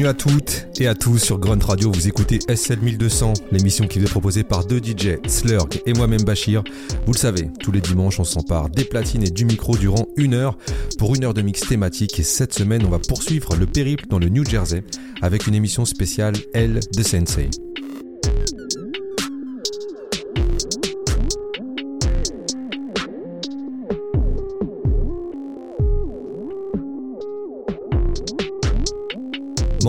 Bienvenue 0.00 0.18
à 0.18 0.32
toutes 0.32 0.66
et 0.80 0.86
à 0.86 0.94
tous 0.94 1.18
sur 1.18 1.38
Grunt 1.38 1.62
Radio. 1.62 1.92
Vous 1.92 2.08
écoutez 2.08 2.38
SL 2.48 2.78
1200, 2.80 3.34
l'émission 3.52 3.86
qui 3.86 3.98
vous 3.98 4.06
est 4.06 4.10
proposée 4.10 4.44
par 4.44 4.64
deux 4.64 4.78
DJ, 4.78 5.18
Slurg 5.26 5.68
et 5.84 5.92
moi-même 5.92 6.22
Bachir. 6.22 6.64
Vous 7.04 7.12
le 7.12 7.18
savez, 7.18 7.50
tous 7.60 7.70
les 7.70 7.82
dimanches, 7.82 8.18
on 8.18 8.24
s'empare 8.24 8.70
des 8.70 8.84
platines 8.84 9.24
et 9.24 9.30
du 9.30 9.44
micro 9.44 9.76
durant 9.76 10.06
une 10.16 10.32
heure 10.32 10.56
pour 10.98 11.14
une 11.14 11.24
heure 11.24 11.34
de 11.34 11.42
mix 11.42 11.60
thématique. 11.68 12.18
Et 12.18 12.22
cette 12.22 12.54
semaine, 12.54 12.82
on 12.86 12.88
va 12.88 12.98
poursuivre 12.98 13.54
le 13.56 13.66
périple 13.66 14.06
dans 14.08 14.18
le 14.18 14.30
New 14.30 14.42
Jersey 14.42 14.84
avec 15.20 15.46
une 15.46 15.54
émission 15.54 15.84
spéciale 15.84 16.34
L 16.54 16.80
de 16.96 17.02
Sensei. 17.02 17.50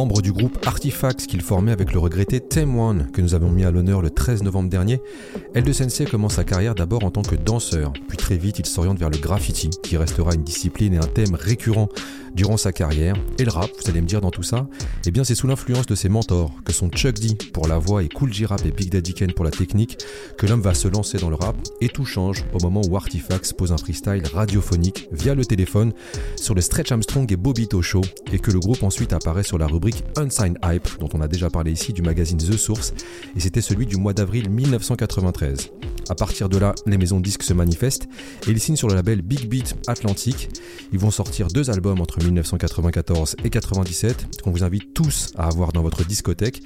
Membre 0.02 0.24
du 0.24 0.32
groupe 0.32 0.58
Artifacts 0.66 1.28
qu'il 1.28 1.42
formait 1.42 1.72
avec 1.72 1.94
le 1.94 2.00
regretté 2.00 2.40
Tem 2.40 2.76
One 2.76 3.12
que 3.14 3.22
nous 3.22 3.36
avons 3.36 3.52
mis 3.52 3.66
à 3.66 3.70
l'honneur 3.70 4.02
le 4.02 4.10
13 4.10 4.42
novembre 4.42 4.68
dernier, 4.68 5.00
L2 5.54 5.74
Sensei 5.74 6.06
commence 6.06 6.34
sa 6.34 6.44
carrière 6.44 6.74
d'abord 6.74 7.04
en 7.04 7.12
tant 7.12 7.22
que 7.22 7.36
danseur, 7.36 7.94
puis 8.08 8.18
très 8.18 8.36
vite 8.36 8.58
il 8.58 8.66
s'oriente 8.66 8.98
vers 8.98 9.12
le 9.12 9.20
graffiti 9.20 9.70
qui 9.70 9.98
restera 9.98 10.34
une 10.34 10.42
discipline 10.42 10.96
et 10.96 10.98
un 10.98 11.06
thème 11.06 11.36
récurrent 11.36 11.88
durant 12.36 12.58
sa 12.58 12.72
carrière. 12.72 13.16
Et 13.38 13.46
le 13.46 13.52
rap, 13.52 13.70
vous 13.82 13.90
allez 13.90 14.02
me 14.02 14.08
dire 14.08 14.22
dans 14.22 14.32
tout 14.32 14.44
ça, 14.44 14.68
eh 15.06 15.12
bien 15.12 15.24
c'est 15.24 15.36
sous 15.36 15.48
l'influence 15.48 15.86
de 15.86 15.96
ses 15.96 16.10
mentors, 16.10 16.54
que 16.64 16.74
sont 16.74 16.90
Chuck 16.90 17.20
D 17.20 17.36
pour 17.54 17.68
la 17.68 17.78
voix 17.78 18.04
et 18.04 18.10
Cool 18.10 18.34
J-Rap 18.34 18.66
et 18.66 18.72
Big 18.72 18.90
Daddy 18.90 19.14
Kane 19.14 19.34
pour 19.34 19.46
la 19.46 19.52
technique, 19.52 19.98
que 20.38 20.46
l'homme 20.46 20.62
va 20.62 20.74
se 20.74 20.88
lancer 20.88 21.18
dans 21.18 21.30
le 21.30 21.36
rap 21.36 21.56
et 21.82 21.90
tout 21.90 22.06
change 22.06 22.46
au 22.54 22.60
moment 22.60 22.82
où 22.88 22.96
Artifacts 22.96 23.54
pose 23.54 23.72
un 23.72 23.78
freestyle 23.78 24.24
radiophonique 24.34 25.08
via 25.12 25.36
le 25.36 25.46
téléphone 25.46 25.94
sur 26.36 26.56
le 26.56 26.62
Stretch 26.62 26.92
Armstrong 26.92 27.32
et 27.32 27.36
Bobito 27.36 27.82
Show 27.82 28.02
et 28.32 28.40
que 28.40 28.52
le 28.52 28.60
groupe 28.60 28.84
ensuite 28.84 29.14
apparaît 29.14 29.44
sur 29.44 29.58
la 29.58 29.68
rubrique 29.68 30.04
Unsigned 30.18 30.58
Hype 30.64 30.88
dont 31.00 31.10
on 31.14 31.22
a 31.22 31.28
déjà 31.28 31.50
parlé 31.50 31.72
ici 31.72 31.94
du 31.94 32.02
magazine 32.02 32.38
The 32.38 32.58
Source 32.58 32.94
et 33.36 33.40
c'était 33.40 33.62
celui 33.62 33.86
du 33.86 33.98
mois 33.98 34.14
d'avril 34.14 34.50
1993. 34.50 35.72
À 36.10 36.16
partir 36.16 36.50
de 36.50 36.58
là, 36.58 36.74
les 36.86 36.98
maisons 36.98 37.20
de 37.20 37.24
disques 37.24 37.44
se 37.44 37.54
manifestent 37.54 38.08
et 38.48 38.52
ils 38.52 38.60
signent 38.60 38.76
sur 38.76 38.88
le 38.88 38.96
label 38.96 39.22
Big 39.22 39.48
Beat 39.48 39.76
Atlantic. 39.88 40.50
Ils 40.92 41.00
vont 41.00 41.12
sortir 41.12 41.48
deux 41.48 41.70
albums 41.70 42.02
entre 42.02 42.21
1994 42.24 43.36
et 43.44 43.50
97 43.50 44.42
qu'on 44.42 44.52
vous 44.52 44.64
invite 44.64 44.94
tous 44.94 45.34
à 45.38 45.48
avoir 45.48 45.72
dans 45.72 45.82
votre 45.82 46.06
discothèque. 46.06 46.62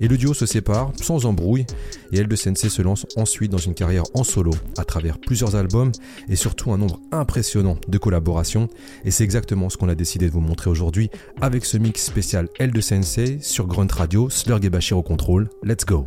Et 0.00 0.08
le 0.08 0.16
duo 0.16 0.34
se 0.34 0.46
sépare 0.46 0.92
sans 1.00 1.26
embrouille 1.26 1.66
et 2.12 2.18
Elle 2.18 2.28
de 2.28 2.36
Sensei 2.36 2.68
se 2.68 2.82
lance 2.82 3.06
ensuite 3.16 3.50
dans 3.50 3.58
une 3.58 3.74
carrière 3.74 4.04
en 4.14 4.24
solo 4.24 4.52
à 4.76 4.84
travers 4.84 5.18
plusieurs 5.18 5.56
albums 5.56 5.92
et 6.28 6.36
surtout 6.36 6.72
un 6.72 6.78
nombre 6.78 7.00
impressionnant 7.12 7.78
de 7.88 7.98
collaborations. 7.98 8.68
Et 9.04 9.10
c'est 9.10 9.24
exactement 9.24 9.68
ce 9.70 9.76
qu'on 9.76 9.88
a 9.88 9.94
décidé 9.94 10.26
de 10.26 10.32
vous 10.32 10.40
montrer 10.40 10.70
aujourd'hui 10.70 11.10
avec 11.40 11.64
ce 11.64 11.76
mix 11.76 12.04
spécial 12.04 12.48
Elle 12.58 12.72
de 12.72 12.80
Sensei 12.80 13.38
sur 13.40 13.66
Grunt 13.66 13.92
Radio, 13.92 14.30
Slurg 14.30 14.64
et 14.64 14.70
Bashir 14.70 14.98
au 14.98 15.02
contrôle. 15.02 15.48
Let's 15.62 15.84
go! 15.84 16.06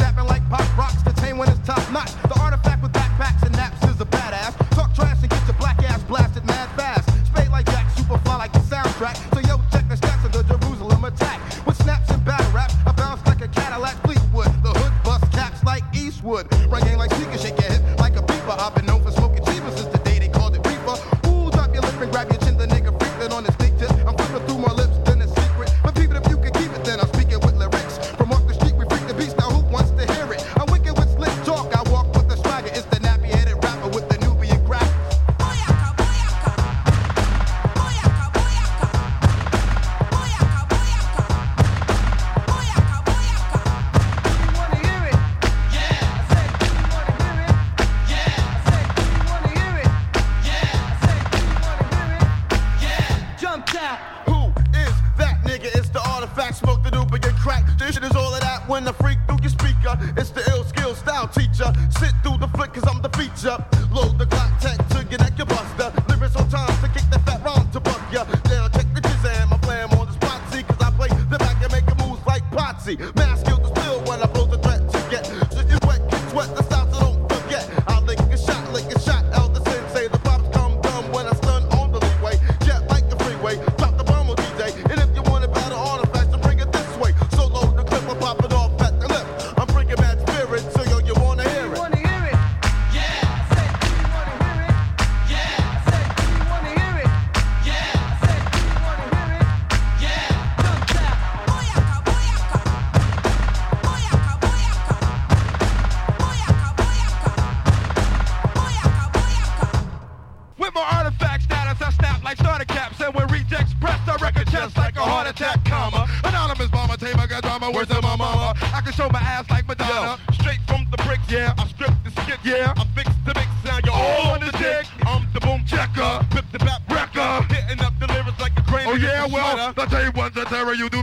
a 115.01 115.09
heart 115.09 115.27
attack, 115.27 115.63
comma. 115.65 116.07
Anonymous 116.23 116.69
bomber, 116.69 116.97
got 116.97 117.41
drama, 117.41 117.71
worse 117.71 117.87
than 117.87 118.01
my 118.01 118.15
mama. 118.15 118.53
I 118.73 118.81
can 118.81 118.93
show 118.93 119.09
my 119.09 119.19
ass 119.19 119.49
like 119.49 119.67
Madonna. 119.67 120.17
Straight 120.33 120.61
from 120.67 120.85
the 120.91 120.97
bricks, 121.03 121.29
yeah. 121.29 121.53
I 121.57 121.67
strip 121.67 121.91
the 122.03 122.11
skits. 122.21 122.45
Yeah, 122.45 122.73
I 122.77 122.85
fix 122.95 123.09
the 123.25 123.33
mix. 123.33 123.49
Now 123.65 123.79
you're 123.83 123.93
all 123.93 124.33
on 124.33 124.39
the 124.41 124.51
dick. 124.57 124.85
I'm 125.05 125.27
the 125.33 125.39
boom 125.39 125.63
checker, 125.65 126.25
flip 126.31 126.45
the 126.51 126.59
back 126.59 126.81
wrecker. 126.89 127.43
Hitting 127.53 127.83
up 127.83 127.93
the 127.99 128.07
lyrics 128.07 128.39
like 128.39 128.57
a 128.57 128.63
crane. 128.63 128.87
Oh 128.87 128.95
yeah, 128.95 129.25
well, 129.25 129.73
i 129.77 129.85
tell 129.85 130.03
you 130.03 130.11
one, 130.11 130.31
the 130.33 130.45
terror 130.45 130.73
you 130.73 130.89
do 130.89 131.00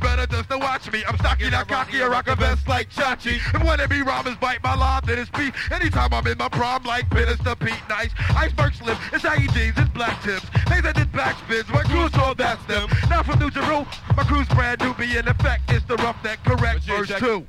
Anytime 5.71 6.15
I'm 6.15 6.27
in 6.27 6.39
my 6.39 6.49
prom, 6.49 6.85
like 6.85 7.09
the 7.11 7.57
Pete 7.61 7.75
Nice. 7.89 8.11
Iceberg 8.35 8.75
Slim, 8.75 8.97
it's 9.13 9.25
IEDs 9.25 9.77
and 9.77 9.93
black 9.93 10.23
tips. 10.23 10.47
They 10.69 10.81
that 10.81 10.95
did 10.95 11.13
backspins, 11.13 11.69
my 11.73 11.83
crew's 11.83 12.15
all 12.15 12.35
that's 12.35 12.65
them. 12.67 12.89
Now 13.11 13.23
from 13.23 13.39
New 13.39 13.51
Jeru, 13.51 13.85
my 14.17 14.25
crew's 14.25 14.49
brand 14.49 14.81
new, 14.81 14.95
be 14.95 15.17
in 15.17 15.29
effect. 15.29 15.71
It's 15.71 15.85
the 15.87 15.97
rough 15.97 16.23
that 16.23 16.43
correct 16.45 16.85
verse 16.85 17.13
two. 17.19 17.47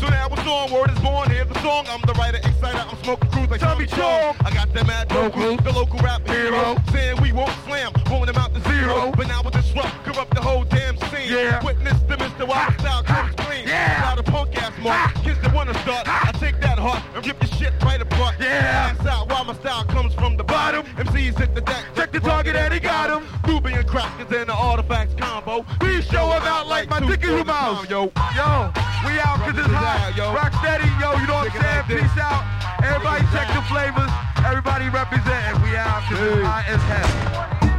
So 0.00 0.08
now 0.08 0.28
it's 0.32 0.46
on, 0.46 0.72
word 0.72 0.90
is 0.90 0.98
born, 1.00 1.28
here's 1.28 1.46
the 1.48 1.60
song. 1.60 1.84
I'm 1.90 2.00
the 2.02 2.14
writer, 2.14 2.38
exciter, 2.38 2.78
I'm 2.78 2.96
smoking 3.04 3.28
crews 3.30 3.50
like 3.50 3.60
Tommy 3.60 3.84
Chong. 3.84 4.34
I 4.40 4.50
got 4.54 4.72
them 4.72 4.88
at 4.88 5.12
local, 5.12 5.58
the 5.58 5.72
local 5.72 5.98
rap 5.98 6.26
hero. 6.26 6.76
Saying 6.90 7.20
we 7.20 7.32
won't 7.32 7.52
slam, 7.66 7.92
pulling 8.06 8.26
them 8.26 8.36
out 8.36 8.54
to 8.54 8.60
zero. 8.62 9.12
But 9.14 9.28
now 9.28 9.42
with 9.42 9.52
this 9.52 9.66
disrupt, 9.66 9.92
corrupt 10.04 10.34
the 10.34 10.40
whole 10.40 10.64
damn 10.64 10.96
scene. 10.96 11.28
Yeah. 11.28 11.62
Witness 11.62 12.00
the 12.08 12.16
Mr. 12.16 12.48
Wild 12.48 12.72
style 12.80 13.02
comes 13.02 13.34
clean. 13.36 13.68
Yeah. 13.68 14.00
Without 14.00 14.18
a 14.18 14.22
punk 14.22 14.62
ass 14.62 14.72
mark, 14.80 15.14
kids 15.22 15.38
that 15.42 15.52
wanna 15.52 15.74
start. 15.82 16.08
I 16.08 16.32
take 16.38 16.58
that 16.62 16.78
heart 16.78 17.02
and 17.14 17.26
rip 17.26 17.38
your 17.42 17.50
shit 17.58 17.74
right 17.82 18.00
apart. 18.00 18.36
Yeah. 18.40 18.96
Ass 18.98 19.06
out 19.06 19.28
while 19.28 19.44
my 19.44 19.54
style 19.54 19.84
comes 19.84 20.14
from 20.14 20.38
the 20.38 20.44
bottom. 20.44 20.86
MCs 20.96 21.38
hit 21.38 21.54
the 21.54 21.60
deck, 21.60 21.84
check 21.94 22.10
the 22.10 22.20
target 22.20 22.56
and 22.56 22.72
he 22.72 22.80
got 22.80 23.10
him. 23.10 23.28
Doobie 23.42 23.76
and 23.78 23.86
crackers 23.86 24.34
and 24.34 24.48
the 24.48 24.54
artifacts 24.54 25.14
combo. 25.14 25.66
We 25.82 26.00
show 26.00 26.30
him 26.30 26.42
out 26.44 26.68
like 26.68 26.88
my 26.88 27.00
dicky 27.00 27.26
who 27.26 27.44
mouse. 27.44 27.88
Yo, 27.90 28.10
yo, 28.34 28.72
we 29.04 29.20
out 29.20 29.40
cause 29.44 29.58
it's 29.58 29.68
hot. 29.68 29.89
Yo. 30.16 30.32
Rock 30.32 30.52
steady, 30.54 30.88
yo, 31.00 31.16
you 31.18 31.26
know 31.26 31.34
what 31.34 31.50
I'm 31.52 31.86
saying? 31.86 32.02
Peace 32.02 32.18
out. 32.18 32.44
Everybody 32.84 33.24
check 33.32 33.48
the 33.48 33.62
flavors. 33.62 34.10
Everybody 34.44 34.88
representing. 34.88 35.62
We 35.62 35.76
out. 35.76 36.02
Rock 36.10 36.12
is 36.12 36.18
as 36.18 36.42
high 36.44 36.64
as 36.68 36.82
hell. 36.82 37.69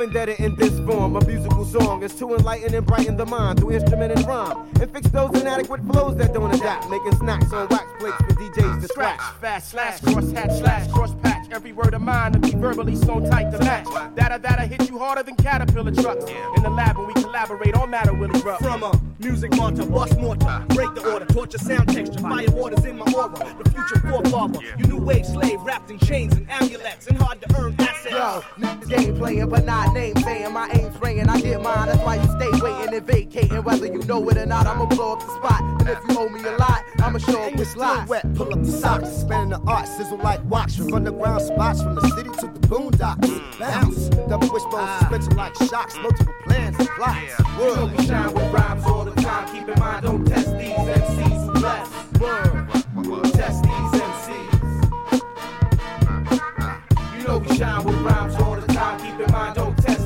Vendetta 0.00 0.42
in 0.42 0.54
this 0.56 0.78
form. 0.80 1.14
A 1.16 1.24
musical 1.26 1.64
song 1.64 2.02
is 2.02 2.14
to 2.14 2.34
enlighten 2.34 2.74
and 2.74 2.86
brighten 2.86 3.18
the 3.18 3.26
mind 3.26 3.58
through 3.58 3.72
instrument 3.72 4.12
and 4.12 4.26
rhyme. 4.26 4.66
And 4.80 4.90
fix 4.90 5.08
those 5.10 5.30
inadequate 5.38 5.82
flows 5.92 6.16
that 6.16 6.32
don't 6.32 6.54
adapt. 6.54 6.88
Making 6.88 7.16
snacks 7.16 7.52
on 7.52 7.68
wax 7.68 7.84
plates 7.98 8.16
for 8.16 8.32
DJs 8.32 8.80
to 8.80 8.88
scratch. 8.88 9.20
Fast 9.40 9.70
slash, 9.70 10.00
cross 10.00 10.32
hatch 10.32 10.58
slash, 10.58 10.90
cross. 10.90 11.19
Every 11.52 11.72
word 11.72 11.94
of 11.94 12.00
mine 12.00 12.32
to 12.32 12.38
be 12.38 12.52
verbally 12.52 12.94
so 12.94 13.18
tight 13.28 13.50
to 13.50 13.58
match. 13.58 13.86
Data 14.14 14.38
data 14.38 14.62
hit 14.62 14.88
you 14.88 14.98
harder 14.98 15.24
than 15.24 15.34
caterpillar 15.34 15.90
trucks. 15.90 16.24
In 16.56 16.62
the 16.62 16.70
lab 16.70 16.96
when 16.96 17.08
we 17.08 17.14
collaborate 17.14 17.74
on 17.74 17.90
matter 17.90 18.12
Willie 18.12 18.40
Ruff. 18.40 18.60
From 18.60 18.84
a 18.84 18.92
music 19.18 19.54
monster, 19.56 19.84
bust 19.84 20.16
mortar, 20.16 20.64
break 20.68 20.94
the 20.94 21.12
order, 21.12 21.26
torture 21.26 21.58
sound 21.58 21.88
texture, 21.88 22.20
fire 22.20 22.50
waters 22.52 22.84
in 22.84 22.98
my 22.98 23.12
aura. 23.12 23.34
The 23.62 23.70
future 23.70 24.00
forefather, 24.08 24.60
you 24.78 24.86
new 24.86 24.98
wave 24.98 25.26
slave 25.26 25.60
wrapped 25.62 25.90
in 25.90 25.98
chains 25.98 26.34
and 26.34 26.48
amulets 26.50 27.08
and 27.08 27.18
hard 27.18 27.40
to 27.42 27.56
earn 27.60 27.74
assets. 27.80 28.10
Yo, 28.10 28.42
niggas 28.58 28.88
game 28.88 29.16
playing 29.16 29.48
but 29.48 29.64
not 29.64 29.92
name 29.92 30.16
saying. 30.18 30.52
My 30.52 30.70
aim's 30.72 30.94
spraying, 30.94 31.28
I 31.28 31.40
get 31.40 31.62
mine. 31.62 31.86
That's 31.86 31.98
why 31.98 32.16
you 32.16 32.28
stay 32.38 32.60
waiting 32.62 32.94
and 32.94 33.06
vacating. 33.06 33.62
Whether 33.64 33.86
you 33.86 34.02
know 34.04 34.28
it 34.28 34.36
or 34.36 34.46
not, 34.46 34.66
I'ma 34.66 34.86
blow 34.86 35.14
up 35.14 35.20
the 35.20 35.26
spot. 35.26 35.62
And 35.80 35.88
if 35.88 35.98
you 36.08 36.18
owe 36.18 36.28
me 36.28 36.44
a 36.44 36.56
lot, 36.56 36.84
I'ma 37.00 37.18
show 37.18 37.42
up 37.42 37.56
with 37.56 37.74
lot. 37.76 38.08
wet, 38.08 38.34
pull 38.34 38.52
up 38.52 38.62
the 38.62 38.70
socks, 38.70 39.08
spinning 39.08 39.50
the 39.50 39.60
art, 39.66 39.88
sizzle 39.88 40.18
like 40.18 40.40
wax 40.48 40.76
from 40.76 40.88
the 40.88 40.96
underground 40.96 41.39
spots 41.40 41.82
from 41.82 41.94
the 41.94 42.08
city 42.16 42.30
to 42.40 42.46
the 42.46 42.60
boondocks. 42.68 43.18
Mm. 43.20 43.58
Bounce, 43.58 44.08
double 44.28 44.52
wishbone 44.52 44.80
ah. 44.80 44.98
suspension 45.00 45.36
like 45.36 45.54
shocks, 45.68 45.96
multiple 45.96 46.34
plans 46.44 46.78
and 46.78 46.88
plots. 46.90 47.18
You 47.58 47.76
know 47.76 47.86
we 47.96 48.06
shine 48.06 48.32
with 48.34 48.52
rhymes 48.52 48.84
all 48.84 49.04
the 49.04 49.20
time. 49.20 49.46
Keep 49.52 49.68
in 49.68 49.78
mind, 49.78 50.04
don't 50.04 50.24
test 50.26 50.56
these 50.58 50.72
MCs 50.72 51.46
who 51.46 51.52
bless. 51.60 51.88
Word. 52.20 52.68
Test 53.32 53.62
these 53.62 53.92
MCs. 54.00 54.50
You 57.18 57.22
know 57.26 57.38
we 57.38 57.56
shine 57.56 57.84
with 57.84 57.96
rhymes 57.96 58.34
all 58.36 58.56
the 58.56 58.66
time. 58.72 59.00
Keep 59.00 59.26
in 59.26 59.32
mind, 59.32 59.54
don't 59.56 59.76
test 59.78 59.99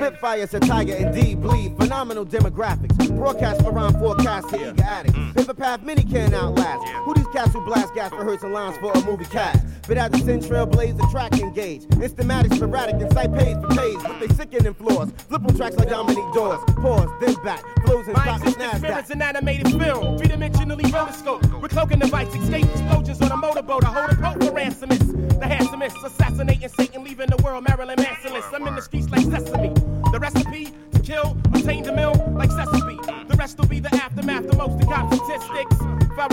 MCs. 0.00 0.02
I 0.02 0.06
spit 0.06 0.20
fire 0.20 0.42
as 0.42 0.54
a 0.54 0.60
tiger, 0.60 0.94
indeed 0.94 1.40
bleed. 1.40 1.76
Phenomenal 1.76 2.26
demographics. 2.26 3.16
Broadcast 3.16 3.62
rhyme 3.62 3.92
forecast 3.94 4.48
to 4.50 4.70
eager 4.70 4.82
addicts. 4.82 5.18
Paper 5.34 5.54
path 5.54 5.82
many 5.82 6.02
can 6.02 6.34
outlast. 6.34 6.86
Who 7.04 7.14
these 7.14 7.26
cats 7.28 7.52
who 7.52 7.64
blast 7.64 7.94
gas 7.94 8.10
for 8.10 8.24
hurts 8.24 8.42
and 8.42 8.52
lines 8.52 8.76
for 8.78 8.92
a 8.92 9.04
movie 9.04 9.24
cast? 9.26 9.64
But 9.86 9.98
at 9.98 10.12
the 10.12 10.18
Sin 10.18 10.40
Trailblaze, 10.40 10.96
the 10.96 11.06
track 11.10 11.32
engage. 11.38 11.82
Instamatic, 11.82 12.54
sporadic, 12.54 13.00
and 13.00 13.12
site 13.12 13.32
pays 13.34 13.56
for 13.56 13.68
pays. 13.68 14.02
But 14.02 14.20
they 14.20 14.28
sickening 14.28 14.74
floors. 14.74 15.10
Flip 15.28 15.44
on 15.44 15.56
tracks 15.56 15.76
like 15.76 15.88
Dominique 15.88 16.32
Dawes. 16.32 16.62
Pause, 16.76 17.10
then 17.20 17.34
back. 17.44 17.62
Flows 17.84 18.06
and 18.06 18.16
My 18.16 18.36
existence 18.36 18.82
mirrors 18.82 19.10
an 19.10 19.22
animated 19.22 19.68
film, 19.80 20.18
three-dimensionally 20.18 20.84
rotoscope. 20.84 21.60
We're 21.60 21.68
cloaking 21.68 21.98
device, 21.98 22.32
escape 22.34 22.66
explosions 22.66 23.20
on 23.20 23.32
a 23.32 23.36
motorboat. 23.36 23.84
I 23.84 23.88
hold 23.88 24.10
a 24.10 24.14
pope 24.14 24.42
for 24.44 24.56
ransomists. 24.56 25.40
The 25.40 25.46
handsomest, 25.46 25.96
assassinating 26.04 26.68
Satan, 26.68 27.02
leaving 27.02 27.30
the 27.30 27.42
world 27.42 27.64
Marilyn 27.66 27.96
Mansonless. 27.96 28.52
I'm 28.52 28.66
in 28.66 28.76
the 28.76 28.82
streets 28.82 29.08
like 29.08 29.24
Sesame. 29.24 29.89
The 30.12 30.18
recipe 30.20 30.72
to 30.92 31.00
kill, 31.00 31.36
obtain 31.46 31.84
the 31.84 31.92
mill 31.92 32.14
like 32.36 32.50
Sesame. 32.50 32.98
The 33.28 33.36
rest 33.38 33.58
will 33.58 33.66
be 33.66 33.80
the 33.80 33.94
aftermath, 33.94 34.46
the 34.48 34.56
most 34.56 34.82
cop 34.88 35.12
statistics. 35.14 35.76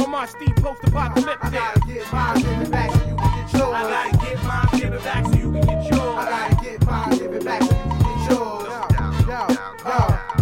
March, 0.09 0.29
Steve 0.31 0.55
post-apocalyptic. 0.57 1.45
I 1.45 1.49
gotta 1.49 1.79
get 1.87 2.11
mine, 2.11 2.41
give 2.41 2.61
it 2.61 2.71
back 2.71 2.91
so 2.91 2.97
you 3.07 3.15
can 3.15 3.43
get 3.45 3.53
yours. 3.53 3.73
I 3.73 3.81
gotta 3.89 4.17
get 4.25 4.43
mine, 4.43 4.79
give 4.79 4.93
it 4.93 5.03
back 5.03 5.25
so 5.25 5.31
you 5.31 5.51
can 5.51 5.61
get 5.61 5.91
yours. 5.91 6.01
I 6.01 6.25
gotta 6.29 6.63
get 6.63 6.85
mine, 6.85 7.09
give 7.17 7.33
it 7.33 7.45
back 7.45 7.61
so 7.61 7.67
you 7.67 7.83
can 7.83 7.99
get 7.99 8.31
yours. 8.31 8.63
Yo, 9.27 9.47
yo, 9.47 9.47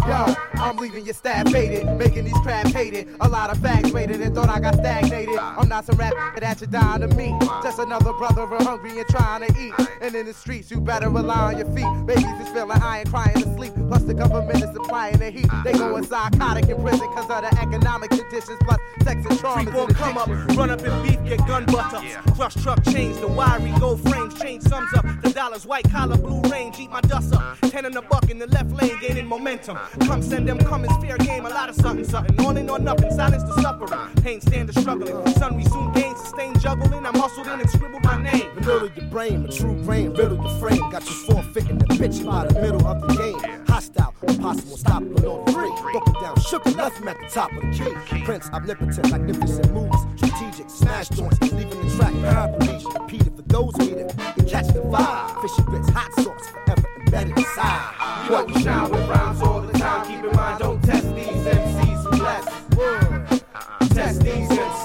yo, 0.06 0.45
I'm 0.66 0.76
leaving 0.78 1.04
your 1.04 1.14
staff 1.14 1.48
faded, 1.52 1.86
making 1.96 2.24
these 2.24 2.38
crabs 2.38 2.72
hated. 2.72 3.06
A 3.20 3.28
lot 3.28 3.50
of 3.50 3.58
facts 3.58 3.92
waited 3.92 4.20
and 4.20 4.34
thought 4.34 4.48
I 4.48 4.58
got 4.58 4.74
stagnated. 4.74 5.38
I'm 5.38 5.68
not 5.68 5.84
some 5.84 5.96
rap 5.96 6.12
that 6.40 6.60
you 6.60 6.66
dying 6.66 7.02
to 7.02 7.08
meet. 7.14 7.40
Just 7.62 7.78
another 7.78 8.12
brother 8.14 8.46
real 8.46 8.64
hungry 8.64 8.98
and 8.98 9.06
trying 9.08 9.46
to 9.46 9.60
eat. 9.60 9.72
And 10.00 10.12
in 10.16 10.26
the 10.26 10.34
streets, 10.34 10.68
you 10.72 10.80
better 10.80 11.08
rely 11.08 11.54
on 11.54 11.58
your 11.58 11.70
feet. 11.72 11.86
Babies 12.06 12.40
is 12.40 12.48
feeling 12.48 12.80
high 12.80 12.98
and 12.98 13.08
crying 13.08 13.34
to 13.34 13.54
sleep. 13.54 13.74
Plus 13.88 14.02
the 14.02 14.14
government 14.14 14.56
is 14.56 14.72
supplying 14.72 15.18
the 15.18 15.30
heat. 15.30 15.48
They 15.62 15.72
going 15.72 16.04
psychotic 16.04 16.68
in 16.68 16.82
prison 16.82 17.06
cause 17.14 17.30
of 17.30 17.48
the 17.48 17.60
economic 17.60 18.10
conditions. 18.10 18.58
Plus 18.62 18.80
sex 19.04 19.24
and 19.24 19.38
trauma. 19.38 19.62
Freak 19.62 19.74
won't 19.74 19.94
come 19.94 20.18
up, 20.18 20.28
run 20.56 20.70
up 20.70 20.82
in 20.82 21.02
beef, 21.02 21.22
get 21.24 21.38
gun 21.46 21.64
butter. 21.66 22.00
Crush 22.34 22.54
truck 22.54 22.82
chains, 22.86 23.18
the 23.20 23.28
wiry 23.28 23.72
gold 23.78 24.00
frames, 24.08 24.34
change 24.40 24.64
sums 24.64 24.92
up. 24.94 25.04
The 25.22 25.30
dollars, 25.30 25.64
white 25.64 25.88
collar, 25.90 26.16
blue 26.16 26.42
range, 26.50 26.80
eat 26.80 26.90
my 26.90 27.00
dust 27.02 27.34
up. 27.34 27.56
Ten 27.70 27.84
in 27.84 27.92
the 27.92 28.02
buck 28.02 28.30
in 28.30 28.38
the 28.38 28.48
left 28.48 28.72
lane, 28.72 28.98
gaining 29.00 29.26
momentum. 29.26 29.78
Come 30.00 30.22
send 30.22 30.48
them 30.48 30.55
comings, 30.58 30.96
fair 31.04 31.18
game, 31.18 31.46
a 31.46 31.48
lot 31.48 31.68
of 31.68 31.74
something, 31.74 32.04
something. 32.04 32.38
On 32.46 32.56
and 32.56 32.70
on 32.70 32.84
nothing, 32.84 33.10
silence 33.10 33.42
the 33.42 33.60
suffering. 33.62 34.14
Pain 34.22 34.40
stand 34.40 34.68
the 34.68 34.80
struggling. 34.80 35.26
Sun 35.34 35.56
resume 35.56 35.92
gain, 35.94 36.16
sustain 36.16 36.58
juggling. 36.58 37.04
I'm 37.06 37.14
hustled 37.14 37.46
in 37.48 37.60
and 37.60 37.70
scribbled 37.70 38.04
my 38.04 38.22
name. 38.22 38.48
The 38.54 38.60
middle 38.60 38.84
of 38.84 38.96
your 38.96 39.06
brain, 39.06 39.44
a 39.44 39.52
true 39.52 39.74
brain, 39.84 40.10
riddle 40.10 40.36
your 40.36 40.58
frame. 40.58 40.90
Got 40.90 41.04
you 41.04 41.16
forfeiting 41.26 41.78
the 41.78 41.86
bitch 41.86 42.24
by 42.24 42.46
the 42.46 42.60
middle 42.60 42.86
of 42.86 43.00
the 43.00 43.14
game. 43.14 43.66
Hostile, 43.66 44.14
impossible, 44.26 44.76
stop, 44.76 45.02
but 45.14 45.24
on 45.24 45.44
free. 45.52 45.70
Broke 45.92 46.08
it 46.08 46.20
down, 46.20 46.40
shook 46.40 46.66
it, 46.66 46.76
left 46.76 46.98
him 46.98 47.08
at 47.08 47.18
the 47.20 47.26
top 47.28 47.52
of 47.52 47.62
the 47.62 47.70
key. 47.70 48.24
Prince, 48.24 48.48
omnipotent, 48.50 49.10
magnificent 49.10 49.72
moves, 49.72 49.98
strategic, 50.16 50.70
smash 50.70 51.08
joints, 51.10 51.40
leaving 51.40 51.68
the 51.70 51.96
track 51.96 52.12
behind 52.14 52.54
the 52.54 52.72
legion. 52.72 52.90
For 53.36 53.42
those 53.42 53.76
who 53.76 53.84
need 53.84 53.98
it. 53.98 54.14
You 54.36 54.44
catch 54.44 54.66
the 54.68 54.80
vibe, 54.80 55.42
fishy 55.42 55.62
grits, 55.62 55.88
hot 55.90 56.12
sauce, 56.14 56.48
forever 56.48 56.88
embedded 57.06 57.38
inside. 57.38 58.24
You 58.24 58.30
know 58.30 58.44
we 58.44 58.62
shine 58.62 58.90
with 58.90 59.08
rhymes 59.08 59.42
all 59.42 59.60
the 59.60 59.78
time. 59.78 60.06
Keep 60.06 60.24
in 60.24 60.25
mind, 60.36 60.58
don't 60.58 60.82
test 60.84 61.14
these 61.14 61.26
MCs 61.26 62.02
bless. 62.18 62.44
Test 63.94 64.20
these 64.20 64.48
MCs. 64.48 64.75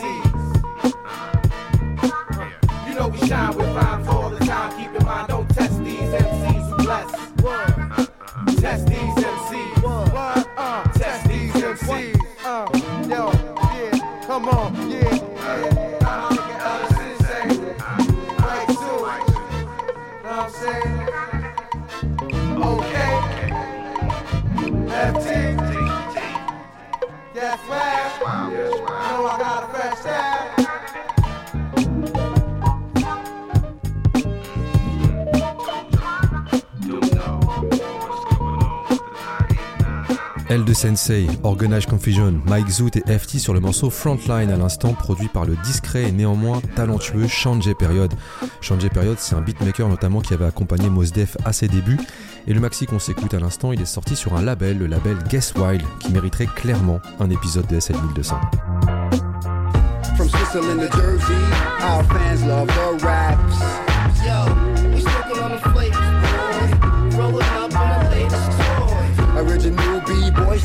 L2 40.51 40.73
Sensei, 40.73 41.27
Organage 41.43 41.85
Confusion, 41.85 42.41
Mike 42.45 42.67
Zoot 42.67 42.97
et 42.97 43.17
FT 43.17 43.39
sur 43.39 43.53
le 43.53 43.61
morceau 43.61 43.89
Frontline 43.89 44.51
à 44.51 44.57
l'instant 44.57 44.91
produit 44.91 45.29
par 45.29 45.45
le 45.45 45.55
discret 45.63 46.09
et 46.09 46.11
néanmoins 46.11 46.59
talentueux 46.75 47.25
Shanjay 47.25 47.73
Period. 47.73 48.13
Shanjay 48.59 48.89
Period 48.89 49.15
c'est 49.17 49.33
un 49.33 49.39
beatmaker 49.39 49.87
notamment 49.87 50.19
qui 50.19 50.33
avait 50.33 50.43
accompagné 50.43 50.89
Mos 50.89 51.05
Def 51.05 51.37
à 51.45 51.53
ses 51.53 51.69
débuts 51.69 52.01
et 52.47 52.53
le 52.53 52.59
maxi 52.59 52.85
qu'on 52.85 52.99
s'écoute 52.99 53.33
à 53.33 53.39
l'instant 53.39 53.71
il 53.71 53.81
est 53.81 53.85
sorti 53.85 54.17
sur 54.17 54.35
un 54.35 54.41
label, 54.41 54.77
le 54.77 54.87
label 54.87 55.15
Guess 55.29 55.53
Wild 55.55 55.85
qui 56.01 56.11
mériterait 56.11 56.47
clairement 56.47 56.99
un 57.21 57.29
épisode 57.29 57.67
de 57.67 57.79
SL 57.79 57.95
1200. 57.95 58.35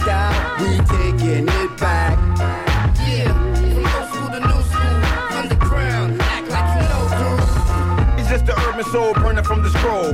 We 0.05 0.77
taking 0.87 1.49
it 1.49 1.77
back. 1.79 2.19
Yeah, 3.09 3.33
old 3.77 4.09
school 4.11 4.29
to 4.29 4.41
new 4.41 4.63
school, 4.71 4.99
underground, 5.39 6.21
act 6.21 6.49
like 6.51 6.69
you 6.77 6.85
know, 6.91 7.05
dude. 7.19 8.21
It's 8.21 8.29
just 8.29 8.47
the 8.47 8.55
urban 8.69 8.85
soul 8.93 9.15
burning 9.15 9.45
from 9.45 9.63
the 9.63 9.71
scroll. 9.71 10.13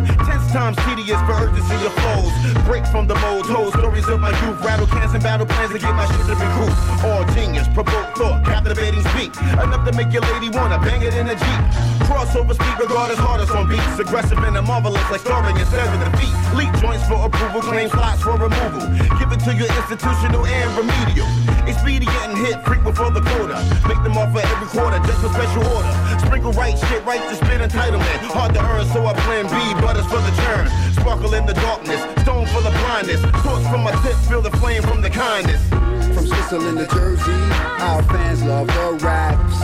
Times 0.52 0.76
tedious 0.84 1.16
for 1.24 1.32
urgency 1.32 1.74
of 1.80 1.94
flows. 1.96 2.32
Break 2.68 2.84
from 2.86 3.06
the 3.06 3.14
mold, 3.24 3.46
told 3.46 3.72
stories 3.72 4.06
of 4.08 4.20
my 4.20 4.28
youth. 4.44 4.60
Rattle 4.60 4.86
cans 4.86 5.14
and 5.14 5.22
battle 5.22 5.46
plans 5.46 5.72
to 5.72 5.78
get 5.78 5.94
my 5.94 6.04
shit 6.04 6.20
to 6.28 6.36
recruit. 6.36 6.76
All 7.08 7.24
genius, 7.32 7.66
provoke 7.68 8.12
thought, 8.14 8.44
captivating 8.44 9.00
speak. 9.16 9.32
Enough 9.56 9.88
to 9.88 9.96
make 9.96 10.12
your 10.12 10.20
lady 10.20 10.50
wanna 10.50 10.78
bang 10.78 11.00
it 11.00 11.14
in 11.14 11.26
a 11.28 11.34
Jeep. 11.34 11.60
Crossover 12.04 12.52
speed, 12.52 12.76
regardless 12.78 13.18
hardest 13.18 13.52
on 13.52 13.66
beats. 13.66 13.98
Aggressive 13.98 14.36
and 14.44 14.54
marvelous 14.66 15.10
like 15.10 15.20
starring 15.20 15.56
instead 15.56 15.88
of 15.88 16.12
defeat. 16.12 16.34
Leap 16.54 16.72
joints 16.84 17.08
for 17.08 17.24
approval, 17.24 17.62
claim 17.62 17.88
slots 17.88 18.20
for 18.22 18.32
removal. 18.32 18.84
Give 19.18 19.32
it 19.32 19.40
to 19.48 19.54
your 19.56 19.72
institutional 19.72 20.44
and 20.44 20.68
remedial. 20.76 21.41
Expedient 21.66 22.14
and 22.26 22.38
hit 22.38 22.58
freak 22.66 22.82
before 22.82 23.10
the 23.10 23.20
quota. 23.20 23.58
Make 23.86 24.02
them 24.02 24.18
offer 24.18 24.40
every 24.40 24.68
quarter 24.68 24.98
just 25.06 25.22
a 25.24 25.28
special 25.30 25.64
order. 25.72 25.92
Sprinkle 26.26 26.52
right 26.52 26.76
shit 26.76 27.04
right 27.04 27.22
to 27.28 27.34
spit 27.36 27.60
entitlement. 27.60 28.18
Hard 28.34 28.54
to 28.54 28.60
earn, 28.60 28.86
so 28.86 29.06
I 29.06 29.14
plan 29.14 29.44
B, 29.46 29.56
butters 29.80 30.06
for 30.06 30.20
the 30.20 30.32
churn. 30.42 30.66
Sparkle 30.94 31.34
in 31.34 31.46
the 31.46 31.54
darkness, 31.54 32.00
stone 32.22 32.46
for 32.46 32.62
the 32.62 32.70
blindness. 32.70 33.20
Torch 33.42 33.64
from 33.70 33.82
my 33.84 33.92
tip, 34.02 34.16
feel 34.28 34.42
the 34.42 34.50
flame 34.58 34.82
from 34.82 35.00
the 35.00 35.10
kindness. 35.10 35.62
From 36.14 36.26
Switzerland 36.26 36.78
to 36.78 36.86
Jersey, 36.94 37.42
our 37.80 38.02
fans 38.04 38.42
love 38.42 38.66
the 38.66 38.98
raps. 39.04 39.58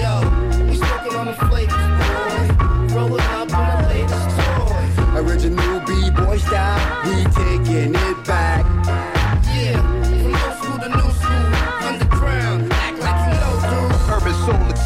Yo, 0.00 0.64
we 0.64 0.76
smoking 0.76 1.14
on 1.16 1.26
the 1.26 1.36
flavors, 1.46 1.86
boy. 2.00 2.94
Rolling 2.94 3.20
up 3.20 3.52
on 3.52 3.82
the 3.82 3.88
latest 3.88 4.28
toy. 4.40 5.20
Original 5.20 5.80
B-boy 5.80 6.38
style, 6.38 7.04
we 7.04 7.24
taking 7.24 7.94
it 7.94 8.24
back. 8.24 8.45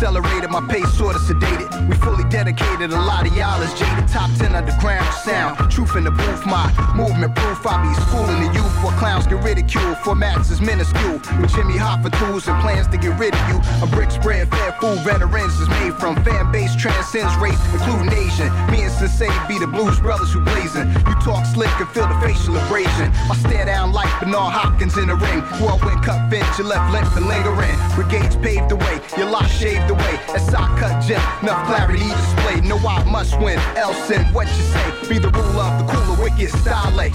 Soul 0.01 0.17
my 0.51 0.61
pace 0.67 0.93
sorta 0.95 1.19
sedated. 1.19 1.71
We 1.89 1.95
fully 1.97 2.25
dedicated, 2.29 2.91
a 2.91 3.01
lot 3.01 3.27
of 3.27 3.35
y'all 3.37 3.63
is 3.63 3.73
jaded. 3.79 4.09
Top 4.09 4.31
10 4.37 4.55
underground 4.55 5.07
sound, 5.15 5.71
truth 5.71 5.95
in 5.97 6.05
the 6.05 6.11
booth, 6.11 6.45
my 6.45 6.67
movement 6.95 7.35
proof. 7.37 7.65
I 7.67 7.79
be 7.87 7.95
schooling 8.03 8.43
the 8.43 8.53
youth 8.53 8.75
where 8.83 8.97
clowns 8.99 9.27
get 9.27 9.43
ridiculed. 9.43 9.97
Formats 10.03 10.51
is 10.51 10.61
minuscule, 10.61 11.23
with 11.41 11.55
Jimmy 11.55 11.75
Hoffa 11.75 12.11
tools 12.19 12.49
and 12.49 12.61
plans 12.63 12.89
to 12.89 12.99
get 12.99 13.19
rid 13.19 13.35
of 13.35 13.45
you. 13.49 13.59
A 13.83 13.87
brick 13.87 14.11
spread, 14.11 14.51
fair 14.51 14.73
food, 14.81 14.99
veterans 15.07 15.55
is 15.61 15.69
made 15.69 15.95
from 15.95 16.17
fan 16.25 16.51
base, 16.51 16.75
transcends 16.75 17.35
race, 17.37 17.61
including 17.73 18.13
Asian. 18.13 18.51
Me 18.71 18.83
and 18.83 18.93
Sensei 18.93 19.31
be 19.47 19.59
the 19.59 19.69
blues 19.69 20.01
brothers 20.01 20.33
who 20.33 20.41
blazing. 20.41 20.91
You 21.07 21.15
talk 21.23 21.47
slick 21.47 21.71
and 21.79 21.89
feel 21.91 22.09
the 22.09 22.19
facial 22.19 22.57
abrasion. 22.57 23.09
I 23.31 23.37
stare 23.39 23.67
down 23.67 23.93
like 23.93 24.11
Bernard 24.19 24.53
Hopkins 24.53 24.99
in 24.99 25.07
the 25.07 25.15
ring. 25.15 25.41
Whirlwind 25.63 26.03
cut 26.03 26.29
finish, 26.29 26.59
your 26.59 26.67
left 26.67 26.93
length 26.93 27.17
and 27.17 27.27
lingering. 27.27 27.77
Brigades 27.95 28.35
paved 28.37 28.69
the 28.69 28.77
way, 28.77 28.99
your 29.17 29.31
lot 29.31 29.47
shaved 29.47 29.91
away. 29.91 30.19
As 30.41 30.55
I 30.55 30.67
cut 30.79 31.03
jet, 31.05 31.43
enough 31.43 31.67
clarity 31.67 31.99
displayed. 31.99 32.65
No, 32.65 32.77
I 32.79 33.05
must 33.05 33.39
win. 33.41 33.59
Elson, 33.77 34.25
what 34.33 34.49
you 34.49 34.63
say? 34.73 35.09
Be 35.09 35.19
the 35.19 35.31
ruler 35.31 35.63
of 35.63 35.87
the 35.87 35.93
cooler, 35.93 36.23
wicked 36.23 36.51
style. 36.51 36.99
Eh? 36.99 37.11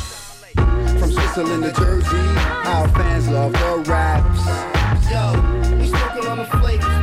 From 1.00 1.12
Switzerland 1.12 1.64
to 1.64 1.72
Jersey, 1.74 2.26
our 2.66 2.88
fans 2.90 3.28
love 3.28 3.52
the 3.54 3.84
raps. 3.90 4.46
Yo, 5.10 5.78
we 5.78 5.88
smoking 5.88 6.28
on 6.30 6.38
the 6.38 6.46
flavors, 6.46 6.95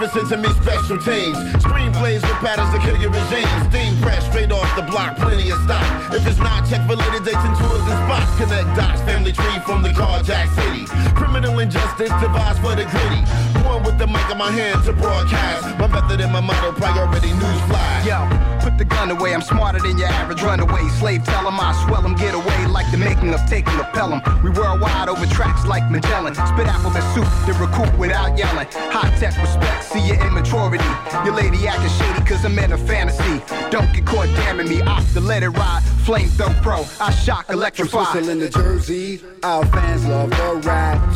Beneficent 0.00 0.28
to 0.30 0.36
me 0.38 0.48
special 0.64 0.96
teams. 0.96 1.36
Screenplays 1.60 2.24
with 2.24 2.40
patterns 2.40 2.72
to 2.72 2.80
kill 2.80 2.96
your 2.96 3.10
regime. 3.10 3.44
Steam 3.68 3.94
fresh 4.00 4.24
straight 4.30 4.50
off 4.50 4.64
the 4.74 4.80
block, 4.80 5.14
plenty 5.18 5.50
of 5.50 5.60
stock. 5.60 5.84
If 6.10 6.26
it's 6.26 6.38
not, 6.38 6.66
check 6.66 6.80
validity 6.88 7.20
dates 7.20 7.44
and 7.44 7.54
tours 7.60 7.84
and 7.84 8.00
spots. 8.08 8.32
Connect 8.40 8.64
dots, 8.80 9.02
family 9.02 9.32
tree 9.32 9.60
from 9.66 9.82
the 9.82 9.90
carjack 9.90 10.48
city. 10.56 10.88
Criminal 11.12 11.58
injustice 11.58 12.08
divides 12.16 12.58
for 12.60 12.72
the 12.74 12.88
gritty. 12.88 13.20
Born 13.60 13.84
with 13.84 13.98
the 13.98 14.06
mic 14.06 14.24
in 14.32 14.38
my 14.38 14.50
hand 14.50 14.82
to 14.86 14.94
broadcast. 14.94 15.68
My 15.76 15.86
method 15.86 16.22
and 16.22 16.32
my 16.32 16.40
motto, 16.40 16.72
priority 16.72 17.36
news 17.36 17.60
fly. 17.68 18.00
Yo, 18.08 18.24
put 18.60 18.78
the 18.78 18.84
gun 18.84 19.10
away. 19.10 19.34
I'm 19.34 19.42
smarter 19.42 19.80
than 19.80 19.98
your 19.98 20.08
average 20.08 20.42
runaway. 20.42 20.88
Slave 20.98 21.24
tell 21.24 21.46
'em 21.46 21.58
I 21.58 21.72
swell 21.86 22.04
'em, 22.04 22.14
get 22.14 22.34
away 22.34 22.66
like 22.66 22.90
the 22.90 22.98
making 22.98 23.32
of 23.34 23.40
taking 23.48 23.78
a 23.80 23.84
pelham. 23.92 24.20
We 24.42 24.50
worldwide 24.50 25.08
over 25.08 25.26
tracks 25.26 25.64
like 25.66 25.90
Magellan. 25.90 26.34
Spit 26.34 26.66
alphabet 26.66 27.04
soup, 27.14 27.28
then 27.46 27.56
recoup 27.60 27.92
without 27.98 28.36
yelling. 28.38 28.68
High 28.94 29.10
tech 29.18 29.36
respect, 29.40 29.84
see 29.84 30.00
your 30.00 30.20
immaturity. 30.26 30.84
Your 31.24 31.34
lady 31.34 31.66
acting 31.66 31.94
shady 31.98 32.22
cause 32.28 32.44
I'm 32.44 32.58
in 32.58 32.72
a 32.72 32.78
fantasy. 32.78 33.42
Don't 33.70 33.92
get 33.92 34.04
caught 34.06 34.28
damning 34.36 34.68
me. 34.68 34.82
Off 34.82 35.06
the 35.14 35.20
let 35.20 35.42
it 35.42 35.50
ride. 35.50 35.82
Flame 36.04 36.28
throw 36.28 36.52
pro. 36.62 36.84
I 37.00 37.10
shock, 37.10 37.50
electrify. 37.50 38.04
Switzerland 38.12 38.40
to 38.40 38.48
Jersey, 38.50 39.20
our 39.42 39.64
fans 39.66 40.04
love 40.06 40.30
the 40.30 40.68
raps. 40.68 41.09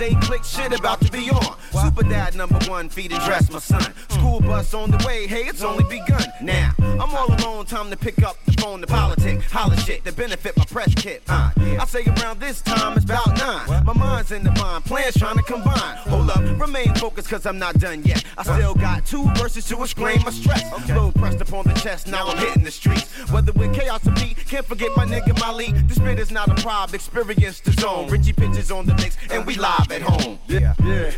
About 0.00 0.08
six, 0.08 0.14
my 0.14 0.20
day 0.20 0.26
click 0.26 0.44
shit 0.44 0.78
about 0.78 1.00
to 1.02 1.12
be 1.12 1.30
on. 1.30 1.56
Super 1.72 2.02
dad 2.02 2.34
number 2.34 2.58
one, 2.70 2.88
feed 2.88 3.12
and 3.12 3.22
dress 3.24 3.50
my 3.50 3.58
son. 3.58 3.92
School 4.08 4.40
bus 4.40 4.74
on 4.74 4.90
the 4.90 5.04
way, 5.06 5.26
hey, 5.26 5.42
it's 5.42 5.62
only 5.62 5.84
begun. 5.84 6.24
Now, 6.42 6.72
I'm 6.78 7.14
all 7.14 7.32
alone, 7.34 7.66
time 7.66 7.90
to 7.90 7.96
pick 7.96 8.22
up 8.22 8.36
the 8.46 8.52
phone 8.60 8.80
to 8.80 8.86
politic. 8.86 9.42
Holla 9.42 9.76
shit 9.76 10.04
to 10.04 10.12
benefit 10.12 10.56
my 10.56 10.64
press 10.64 10.94
kit. 10.94 11.22
Uh, 11.28 11.50
I 11.56 11.84
say 11.86 12.04
around 12.04 12.40
this 12.40 12.62
time 12.62 12.96
it's 12.96 13.04
about 13.04 13.36
nine. 13.38 13.84
My 13.84 13.92
mind's 13.92 14.32
in 14.32 14.42
the 14.42 14.52
mind, 14.52 14.84
plans 14.84 15.16
trying 15.16 15.36
to 15.36 15.42
combine. 15.42 15.96
Hold 16.08 16.30
up, 16.30 16.60
remain 16.60 16.94
focused 16.94 17.28
cause 17.28 17.46
I'm 17.46 17.58
not 17.58 17.78
done 17.78 18.02
yet. 18.04 18.24
I 18.38 18.42
still 18.42 18.74
got 18.74 19.06
two 19.06 19.24
verses 19.34 19.66
to 19.68 19.82
explain 19.82 20.22
my 20.24 20.30
stress. 20.30 20.64
Load 20.90 21.14
pressed 21.14 21.40
upon 21.40 21.64
the 21.66 21.74
chest, 21.74 22.06
now 22.06 22.26
I'm 22.26 22.38
hitting 22.38 22.64
the 22.64 22.70
streets. 22.70 23.10
Whether 23.30 23.52
with 23.52 23.74
chaos 23.74 24.06
or 24.06 24.12
beat, 24.12 24.36
can't 24.46 24.66
forget 24.66 24.90
my 24.96 25.04
nigga 25.04 25.38
Mali. 25.40 25.72
This 25.86 25.96
spit 25.96 26.18
is 26.18 26.30
not 26.30 26.48
a 26.48 26.62
prob, 26.62 26.94
experience 26.94 27.60
the 27.60 27.72
zone. 27.72 28.08
Richie 28.08 28.32
pitches 28.32 28.70
on 28.70 28.86
the 28.86 28.94
mix, 28.94 29.16
and 29.30 29.46
we 29.46 29.54
live 29.54 29.89
at 29.92 30.02
home. 30.02 30.38
Yeah, 30.46 30.74
yeah. 30.84 31.10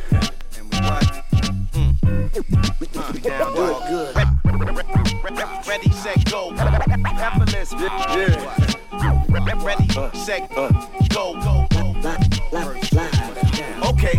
And 0.56 0.70
we 0.70 0.78
what? 0.80 1.04
Mm. 1.72 1.92
Uh, 2.96 3.12
down 3.12 3.54
good, 3.54 3.76
good. 3.88 4.14
Ready, 5.66 5.90
set, 5.90 6.30
go. 6.30 6.52
Effortless. 6.52 7.72
Yeah. 7.72 8.54
Ready, 9.62 9.88
set, 10.18 10.50
go, 10.54 10.70
go, 11.40 11.61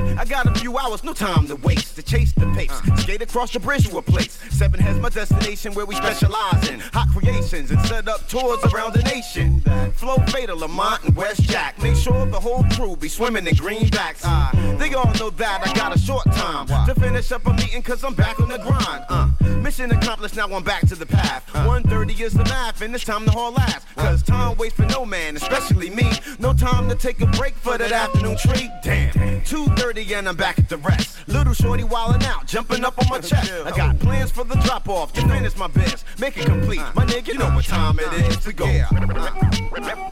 I 0.02 0.26
got 0.26 0.46
a 0.46 0.60
few 0.60 0.78
hours, 0.78 1.04
no 1.04 1.14
time 1.14 1.48
to 1.48 1.56
waste 1.58 1.96
to 1.96 2.04
chase 2.04 2.32
the 2.34 2.46
pace. 2.56 2.72
Skate 3.02 3.22
across 3.22 3.52
the 3.52 3.60
bridge 3.60 3.88
to 3.90 3.98
a 3.98 4.02
place. 4.02 4.40
Seven 4.50 4.80
has 4.80 4.98
my 5.00 5.10
destination 5.10 5.74
where 5.74 5.86
we 5.86 5.96
specialize 5.96 6.70
in 6.70 6.80
hot 6.80 7.10
creations 7.10 7.72
and 7.72 7.80
set 7.82 8.08
up 8.08 8.28
tours 8.28 8.64
around 8.74 8.94
the 8.94 9.04
nation. 9.04 9.62
Flow 9.94 10.18
Fatal, 10.28 10.58
Lamont, 10.58 11.04
and 11.04 11.16
West 11.16 11.44
Jack. 11.44 11.82
Make 11.82 11.96
sure 11.96 12.26
the 12.26 12.40
whole 12.40 12.64
crew 12.76 12.96
be 12.96 13.10
swimming 13.10 13.48
in 13.48 13.56
greenbacks. 13.56 14.22
Uh, 14.24 14.78
they 14.78 14.94
all 14.94 15.12
know 15.16 15.30
that 15.32 15.68
I 15.68 15.74
got 15.74 15.96
a 15.96 16.00
short 16.00 16.26
time 16.32 16.68
to 16.88 16.96
finish 17.00 17.32
up 17.32 17.46
a 17.46 17.54
meeting 17.54 17.82
cause 17.82 18.04
I'm 18.04 18.14
back 18.14 18.40
on 18.40 18.50
the 18.50 18.58
grind. 18.58 19.06
Uh, 19.10 19.30
mission 19.62 19.92
accomplished, 19.92 20.36
now 20.36 20.48
I'm 20.48 20.64
back 20.64 20.88
to 20.88 20.96
the 20.96 21.06
path. 21.06 21.54
130 21.54 22.24
is 22.24 22.34
the 22.34 22.46
math, 22.46 22.82
and 22.82 22.94
it's 22.96 23.04
time 23.04 23.26
to 23.26 23.32
haul 23.32 23.58
ass. 23.60 23.86
Cause 23.96 24.24
time 24.24 24.58
waits 24.58 24.76
for 24.76 24.86
no 24.86 25.06
man, 25.06 25.36
especially 25.36 25.90
me. 25.90 26.12
No 26.40 26.54
time 26.54 26.90
to 26.90 26.96
take 26.96 27.22
a 27.22 27.28
break 27.28 27.54
for 27.56 27.78
that 27.78 27.92
afternoon 27.92 28.38
treat. 28.38 28.70
Damn. 28.84 29.14
2.30 29.44 29.83
and 29.92 30.30
I'm 30.30 30.36
back 30.38 30.58
at 30.58 30.70
the 30.70 30.78
rest. 30.78 31.28
Little 31.28 31.54
shorty 31.54 31.84
wildin' 31.84 32.24
out, 32.24 32.48
jumping 32.48 32.86
up 32.86 32.98
on 32.98 33.06
my 33.10 33.20
chest. 33.20 33.52
I 33.66 33.72
got 33.72 34.00
plans 34.00 34.32
for 34.32 34.46
the 34.46 34.56
drop 34.56 34.88
off, 34.88 35.12
to 35.14 35.22
finish 35.28 35.58
my 35.58 35.68
best. 35.68 36.06
Make 36.20 36.38
it 36.38 36.46
complete. 36.46 36.80
My 36.96 37.06
nigga, 37.06 37.28
you 37.28 37.38
know 37.38 37.50
what 37.50 37.66
time 37.66 38.00
it 38.00 38.14
is 38.14 38.38
to 38.38 38.54
go. 38.54 38.66
Yeah. 38.66 38.88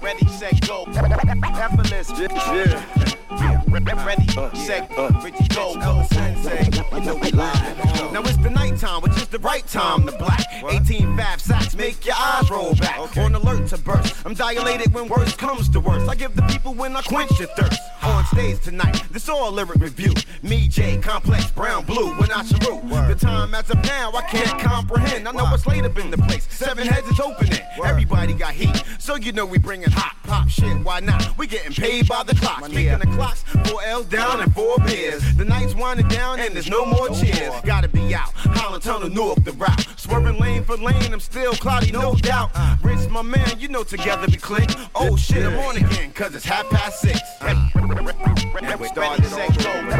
Ready, 0.01 0.27
set, 0.27 0.67
go. 0.67 0.83
Effortless. 0.87 2.11
Yeah. 2.19 3.63
Ready, 4.05 4.27
uh, 4.37 4.53
set, 4.53 4.91
uh. 4.97 5.09
Richie, 5.23 5.47
go. 5.55 5.75
Go, 5.75 6.05
sensei. 6.11 6.69
You 6.93 7.01
know 7.01 7.15
we 7.15 7.31
live. 7.31 8.11
Now 8.11 8.21
it's 8.21 8.37
the 8.37 8.49
nighttime, 8.49 9.01
which 9.01 9.15
is 9.15 9.27
the 9.29 9.39
right 9.39 9.65
time 9.67 10.05
to 10.05 10.11
black. 10.17 10.45
18 10.69 11.15
fab 11.15 11.39
sacks 11.39 11.75
make 11.75 12.05
your 12.05 12.15
eyes 12.17 12.49
roll 12.51 12.75
back. 12.75 13.17
On 13.17 13.33
alert 13.35 13.67
to 13.69 13.77
burst. 13.77 14.15
I'm 14.25 14.33
dilated 14.33 14.93
when 14.93 15.07
worst 15.07 15.37
comes 15.37 15.69
to 15.69 15.79
worst. 15.79 16.09
I 16.09 16.15
give 16.15 16.35
the 16.35 16.41
people 16.43 16.73
when 16.73 16.95
I 16.95 17.01
quench 17.01 17.39
your 17.39 17.47
thirst. 17.49 17.79
On 18.03 18.25
stage 18.25 18.59
tonight, 18.61 19.03
this 19.11 19.29
all 19.29 19.59
lyric 19.65 19.81
review. 19.81 20.13
Me, 20.41 20.67
J, 20.67 20.97
complex, 20.97 21.51
brown, 21.51 21.85
blue, 21.85 22.15
when 22.15 22.31
I 22.31 22.43
salute. 22.43 22.81
The 23.07 23.15
time 23.15 23.53
as 23.53 23.69
of 23.69 23.83
now, 23.83 24.11
I 24.11 24.21
can't 24.23 24.59
comprehend. 24.59 25.27
I 25.27 25.31
know 25.31 25.43
what's 25.45 25.67
late 25.67 25.83
up 25.83 25.97
in 25.99 26.09
the 26.09 26.17
place. 26.17 26.47
Seven 26.49 26.87
heads 26.87 27.07
is 27.07 27.19
opening. 27.19 27.59
Everybody 27.83 28.33
got 28.33 28.53
heat, 28.53 28.83
so 28.99 29.15
you 29.15 29.31
know 29.31 29.45
we 29.45 29.59
bringing 29.59 29.89
hot 29.91 30.15
pop 30.23 30.49
shit. 30.49 30.77
Why 30.83 30.99
not? 30.99 31.37
We 31.37 31.45
getting 31.45 31.73
paid 31.73 32.07
by 32.07 32.23
the 32.23 32.33
clock. 32.35 32.65
Speaking 32.65 32.93
of 32.93 33.01
clocks, 33.01 33.43
four 33.43 33.83
L's 33.83 34.05
down 34.05 34.41
and 34.41 34.53
four 34.53 34.77
beers. 34.85 35.21
The 35.35 35.45
night's 35.45 35.75
winding 35.75 36.07
down 36.07 36.39
and 36.39 36.53
there's 36.55 36.69
no 36.69 36.85
more 36.85 37.09
cheers. 37.09 37.53
Gotta 37.63 37.87
be 37.87 38.15
out. 38.15 38.31
Holland 38.33 38.83
Tunnel 38.83 39.09
North 39.09 39.43
the 39.43 39.51
route. 39.53 39.85
Swerving 39.97 40.39
lane 40.39 40.63
for 40.63 40.77
lane, 40.77 41.13
I'm 41.13 41.19
still 41.19 41.53
cloudy, 41.53 41.91
no 41.91 42.15
doubt. 42.15 42.51
Rich, 42.81 43.09
my 43.09 43.21
man, 43.21 43.59
you 43.59 43.67
know 43.67 43.83
together 43.83 44.27
we 44.27 44.37
click. 44.37 44.69
Oh 44.95 45.15
shit, 45.15 45.45
I'm 45.45 45.59
on 45.59 45.77
again, 45.77 46.11
cause 46.13 46.33
it's 46.33 46.45
half 46.45 46.69
past 46.69 47.01
six. 47.01 47.19
And 47.41 48.79
we 48.79 48.87
started 48.87 49.25
over. 49.49 49.91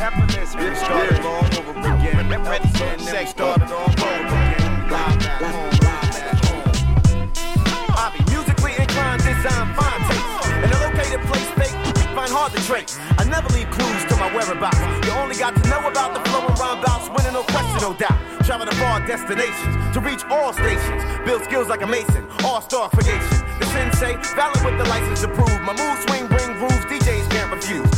Effortless, 0.00 0.54
we 0.56 0.74
started 0.74 1.20
all 1.20 1.44
over 1.58 1.72
again. 1.78 2.28
Ready, 2.44 2.68
set, 2.68 3.00
sex 3.00 3.30
started 3.30 3.70
all 3.70 3.84
over 3.84 4.08
again. 4.24 4.88
Live 4.88 5.20
at 5.20 5.42
home, 5.42 5.70
live 5.84 6.16
at 6.16 6.44
home. 6.46 7.32
I 7.92 8.12
be 8.16 8.24
musically 8.32 8.72
inclined, 8.78 9.20
design 9.22 9.74
fine 9.76 10.00
taste. 10.08 10.48
In 10.64 10.70
a 10.72 10.78
located 10.88 11.20
place, 11.28 11.50
fake, 11.58 11.76
find 12.16 12.30
hard 12.32 12.52
to 12.52 12.60
trace. 12.64 12.98
I 13.18 13.24
never 13.24 13.48
leave 13.52 13.68
clues 13.70 14.04
to 14.08 14.16
my 14.16 14.32
whereabouts. 14.34 14.80
You 15.06 15.12
only 15.20 15.36
got 15.36 15.54
to 15.56 15.68
know 15.68 15.86
about 15.86 16.14
the 16.14 16.20
flow 16.30 16.46
and 16.46 16.58
rhyme 16.58 16.80
bouts, 16.80 17.10
winning 17.10 17.34
no 17.34 17.42
question, 17.42 17.82
no 17.82 17.92
doubt. 17.92 18.16
Travel 18.44 18.66
to 18.66 18.76
far 18.76 19.04
destinations 19.06 19.76
to 19.92 20.00
reach 20.00 20.24
all 20.30 20.52
stations. 20.54 21.02
Build 21.26 21.44
skills 21.44 21.68
like 21.68 21.82
a 21.82 21.86
mason, 21.86 22.26
all-star 22.44 22.88
creation. 22.90 23.44
The 23.60 23.66
sensei, 23.66 24.16
valid 24.34 24.64
with 24.64 24.78
the 24.78 24.88
license 24.88 25.20
to 25.20 25.28
prove. 25.28 25.60
My 25.60 25.76
mood 25.76 25.98
swing, 26.08 26.26
bring 26.28 26.56
grooves, 26.56 26.86
DJs 26.86 27.28
can't 27.30 27.52
refuse. 27.52 27.97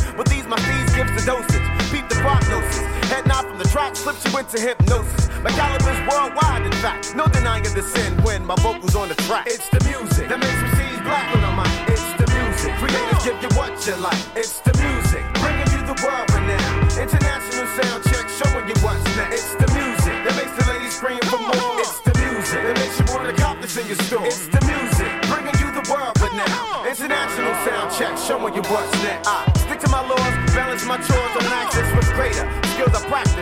Track, 3.71 3.95
slips 3.95 4.23
you 4.27 4.37
into 4.37 4.59
hypnosis. 4.59 5.29
My 5.41 5.49
caliber's 5.51 5.99
worldwide, 6.11 6.65
in 6.65 6.75
fact. 6.83 7.15
No 7.15 7.25
denying 7.27 7.63
the 7.63 7.81
sin 7.81 8.11
when 8.21 8.45
my 8.45 8.55
vocals 8.59 8.95
on 8.95 9.07
the 9.07 9.15
track. 9.23 9.47
It's 9.47 9.69
the 9.69 9.79
music 9.87 10.27
that 10.27 10.39
makes 10.43 10.59
me 10.59 10.69
see 10.75 10.91
black 11.07 11.31
on 11.31 11.39
the 11.39 11.53
mic. 11.55 11.71
It's 11.87 12.03
the 12.19 12.27
music. 12.35 12.75
Creators 12.83 13.23
give 13.23 13.39
you 13.39 13.51
what 13.55 13.71
you 13.87 13.95
like. 14.03 14.19
It's 14.35 14.59
the 14.59 14.75
music. 14.75 15.23
Bringing 15.39 15.71
you 15.71 15.81
the 15.87 15.95
world 16.03 16.27
renown. 16.35 16.83
International 16.99 17.65
sound 17.79 18.03
check 18.11 18.27
showing 18.27 18.67
you 18.67 18.75
what's 18.83 19.03
next. 19.15 19.39
It's 19.39 19.55
the 19.55 19.69
music 19.71 20.15
that 20.27 20.35
makes 20.35 20.55
the 20.59 20.65
ladies 20.67 20.93
scream 20.99 21.23
for 21.31 21.39
more. 21.39 21.79
It's 21.79 22.03
the 22.03 22.13
music 22.19 22.59
that 22.67 22.75
makes 22.75 22.99
you 22.99 23.07
want 23.07 23.23
to 23.31 23.35
cop 23.39 23.55
this 23.63 23.79
in 23.79 23.87
your 23.87 23.99
store. 24.03 24.27
It's 24.27 24.51
the 24.51 24.61
music. 24.67 25.11
Bringing 25.31 25.55
you 25.63 25.71
the 25.71 25.85
world 25.87 26.11
renown. 26.19 26.83
International 26.83 27.55
sound 27.63 27.87
check 27.95 28.19
showing 28.19 28.51
you 28.51 28.63
what's 28.67 28.91
next. 28.99 29.31
I 29.31 29.47
stick 29.63 29.79
to 29.79 29.89
my 29.89 30.03
laws, 30.03 30.35
balance 30.51 30.83
my 30.83 30.99
chores 30.99 31.33
on 31.39 31.47
axis 31.55 31.87
with 31.95 32.11
greater 32.19 32.60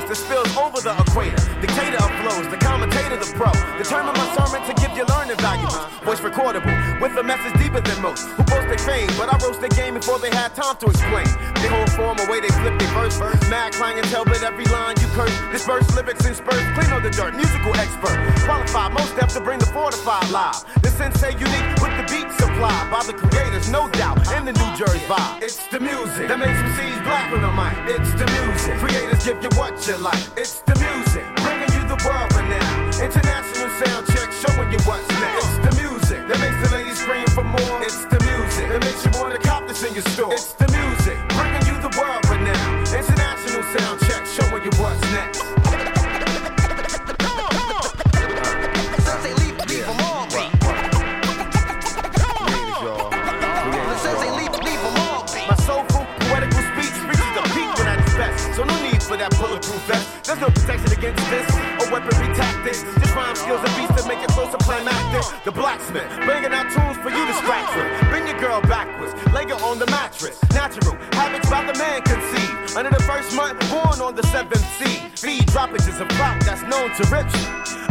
that 0.09 0.15
spills 0.15 0.57
over 0.57 0.81
the 0.81 0.89
equator. 1.05 1.37
Dictator 1.61 2.01
of 2.01 2.09
flows, 2.25 2.49
the 2.49 2.57
commentator, 2.57 3.15
the 3.15 3.29
pro. 3.37 3.53
Determine 3.77 4.13
my 4.17 4.27
sermon 4.33 4.65
to 4.65 4.73
give 4.81 4.97
you 4.97 5.05
learning 5.05 5.37
valuables. 5.37 5.85
Voice 6.01 6.19
recordable 6.19 6.88
with 7.01 7.15
a 7.17 7.23
message 7.23 7.55
deeper 7.59 7.81
than 7.81 8.01
most. 8.01 8.27
Who 8.35 8.43
boast 8.43 8.67
their 8.67 8.77
fame, 8.77 9.09
but 9.17 9.31
I 9.31 9.37
roast 9.39 9.59
their 9.59 9.69
game 9.69 9.95
before 9.95 10.19
they 10.19 10.29
had 10.29 10.53
time 10.55 10.75
to 10.77 10.87
explain. 10.87 11.27
They 11.61 11.67
hold 11.67 11.89
form 11.91 12.19
away, 12.19 12.39
they 12.41 12.51
flip 12.59 12.77
their 12.79 12.91
verse. 12.91 13.17
Mad 13.49 13.73
clientele, 13.73 14.25
but 14.25 14.43
every 14.43 14.65
line 14.65 14.95
you 14.99 15.07
curse. 15.15 15.33
Disperse 15.51 15.87
lyrics 15.95 16.25
and 16.25 16.35
spurs, 16.35 16.63
clean 16.75 16.91
on 16.91 17.03
the 17.03 17.09
dirt. 17.09 17.35
Musical 17.35 17.75
expert, 17.75 18.17
qualified 18.45 18.93
most 18.93 19.15
depth 19.15 19.33
to 19.33 19.41
bring 19.41 19.59
the 19.59 19.67
fortified 19.67 20.29
live. 20.29 20.63
The 20.81 20.89
sensei 20.89 21.31
unique 21.33 21.69
with 21.81 21.95
the 21.99 22.05
beat 22.11 22.29
supplied 22.37 22.91
by 22.91 23.03
the 23.07 23.13
creators, 23.13 23.71
no 23.71 23.89
doubt. 23.89 24.19
In 24.35 24.45
the 24.45 24.53
New 24.53 24.71
Jersey 24.75 24.99
vibe, 25.07 25.41
it's 25.41 25.65
the 25.67 25.79
music 25.79 26.27
that 26.27 26.39
makes 26.39 26.59
MCs 26.59 27.03
black 27.03 27.31
on 27.31 27.41
the 27.41 27.53
mic. 27.55 27.75
It's 27.95 28.11
the 28.19 28.27
music. 28.39 28.75
Creators 28.83 29.23
give 29.25 29.41
you 29.43 29.49
what 29.57 29.75
you 29.87 29.97
like. 29.97 30.23
It's 30.35 30.59
the 30.67 30.75
music, 30.75 31.23
bringing 31.43 31.71
you 31.75 31.83
the 31.87 31.99
world 32.05 32.31
now 32.49 32.79
International 32.99 33.69
sound 33.79 34.07
check, 34.07 34.29
showing 34.43 34.71
you 34.73 34.79
what's 34.83 35.07
next. 35.07 35.47
It's 35.47 35.57
the 35.63 35.81
music 35.81 36.27
that 36.27 36.39
makes 36.43 36.69
the 36.69 36.78
scream 36.99 37.27
for 37.27 37.43
more. 37.43 37.81
It's 37.81 38.03
the 38.11 38.19
music 38.27 38.67
that 38.69 38.81
makes 38.83 39.01
you 39.05 39.11
wanna 39.19 39.39
cop 39.39 39.67
this 39.67 39.83
in 39.87 39.93
your 39.93 40.03
store. 40.13 40.33
It's 40.33 40.53
the 40.53 40.67
music, 40.67 41.17
bringing 41.37 41.65
you 41.69 41.75
the 41.79 41.91
world 41.95 42.23
renown. 42.27 42.83
International 42.91 43.63
sound 43.73 43.97
check, 44.07 44.23
showing 44.27 44.63
you 44.67 44.71
what's 44.79 44.99
next. 45.15 45.39
Sensei, 49.05 49.33
leave, 49.41 49.57
leave 49.71 49.87
'em 49.87 49.99
all 50.09 50.25
be. 50.35 50.43
Sensei, 54.03 54.31
leave, 54.39 54.55
leave 54.67 54.83
'em 54.89 54.97
all 55.07 55.23
be. 55.33 55.41
My 55.47 55.57
soulful, 55.67 56.05
poetical 56.27 56.63
speech 56.71 56.95
reaches 57.09 57.31
the 57.37 57.43
peak 57.55 57.69
when 57.77 57.87
at 57.87 57.99
its 58.03 58.13
best. 58.19 58.55
So 58.55 58.63
no 58.63 58.75
need 58.83 59.01
for 59.01 59.15
that 59.15 59.31
bulletproof 59.39 59.81
vest. 59.87 60.05
There's 60.25 60.41
no 60.41 60.49
protection 60.51 60.91
against 60.97 61.23
this 61.31 61.47
weaponry 61.91 62.33
tactics. 62.35 62.83
Just 63.01 63.13
rhyme 63.15 63.35
skills 63.35 63.61
and 63.61 63.73
beats 63.77 63.93
that 63.97 64.07
make 64.07 64.21
it 64.21 64.29
closer 64.29 64.57
climactic. 64.57 65.25
The 65.43 65.51
blacksmith, 65.51 66.07
bringing 66.25 66.53
out 66.53 66.69
tools 66.71 66.97
for 67.01 67.09
you 67.09 67.25
to 67.25 67.33
scratch 67.41 67.69
with. 67.75 67.89
Bring 68.09 68.27
your 68.27 68.39
girl 68.39 68.61
backwards, 68.61 69.13
lay 69.33 69.45
her 69.49 69.59
on 69.65 69.79
the 69.79 69.87
mattress. 69.87 70.37
Natural, 70.53 70.95
habits 71.13 71.49
by 71.49 71.65
the 71.65 71.77
man 71.77 72.01
conceived. 72.03 72.77
Under 72.77 72.91
the 72.91 73.03
first 73.03 73.35
month, 73.35 73.59
born 73.69 73.99
on 74.01 74.15
the 74.15 74.23
seventh 74.29 74.65
seed. 74.77 75.11
Feed 75.17 75.45
droppages 75.49 75.99
of 75.99 76.07
clout 76.15 76.39
that's 76.41 76.61
known 76.63 76.93
to 76.95 77.03
rip 77.11 77.27
you. 77.33 77.45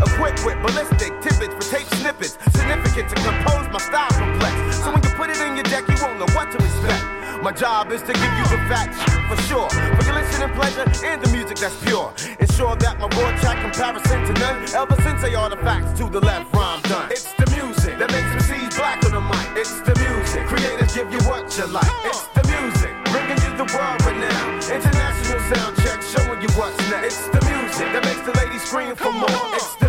Equipped 0.07 0.47
with 0.47 0.59
ballistic 0.63 1.13
tidbits 1.21 1.55
for 1.59 1.67
tape 1.77 1.89
snippets. 2.01 2.39
Significant 2.55 3.09
to 3.11 3.17
compose 3.17 3.69
my 3.69 3.79
style 3.79 4.11
complex. 4.11 4.55
So 4.79 4.93
when 4.93 5.03
you 5.03 5.11
put 5.11 5.31
it 5.31 5.41
in 5.43 5.57
your 5.57 5.65
deck, 5.65 5.87
you 5.89 5.97
won't 6.01 6.19
know 6.19 6.31
what 6.35 6.51
to 6.53 6.57
expect. 6.57 7.18
My 7.43 7.53
job 7.53 7.93
is 7.93 8.03
to 8.03 8.13
give 8.13 8.35
you 8.35 8.47
the 8.51 8.59
facts, 8.67 8.99
for 9.31 9.41
sure. 9.47 9.71
For 9.71 10.05
your 10.05 10.15
listening 10.15 10.51
pleasure 10.59 10.83
and 11.07 11.23
the 11.23 11.31
music 11.31 11.59
that's 11.59 11.77
pure. 11.85 12.13
Ensure 12.41 12.75
that 12.77 12.99
my 12.99 13.07
raw 13.07 13.31
track 13.39 13.63
comparison 13.63 14.27
to 14.27 14.33
none. 14.41 14.67
Ever 14.75 15.01
since 15.03 15.23
they 15.23 15.35
artifacts 15.37 15.97
to 16.01 16.11
the 16.11 16.21
left 16.21 16.53
rhyme 16.53 16.83
done. 16.83 17.11
It's 17.13 17.33
the 17.35 17.47
music 17.55 17.97
that 17.99 18.11
makes 18.11 18.43
MCs 18.43 18.77
black 18.77 19.05
on 19.07 19.13
the 19.13 19.21
mic. 19.21 19.49
It's 19.55 19.81
the 19.87 19.95
music. 20.03 20.47
Creators 20.51 20.95
give 20.95 21.13
you 21.13 21.21
what 21.31 21.47
you 21.57 21.67
like. 21.67 21.87
It's 22.05 22.27
the 22.35 22.43
music. 22.51 22.93
Bringing 23.15 23.39
you 23.39 23.53
the 23.55 23.69
world 23.71 24.01
renown. 24.03 24.59
International 24.67 25.39
sound 25.55 25.77
check 25.79 26.03
showing 26.03 26.43
you 26.43 26.51
what's 26.59 26.77
next. 26.91 27.07
It's 27.07 27.29
the 27.31 27.43
music 27.47 27.87
that 27.95 28.03
makes 28.03 28.23
the 28.27 28.35
ladies 28.35 28.65
scream 28.67 28.97
for 28.97 29.13
more. 29.13 29.47
It's 29.55 29.77
the 29.77 29.88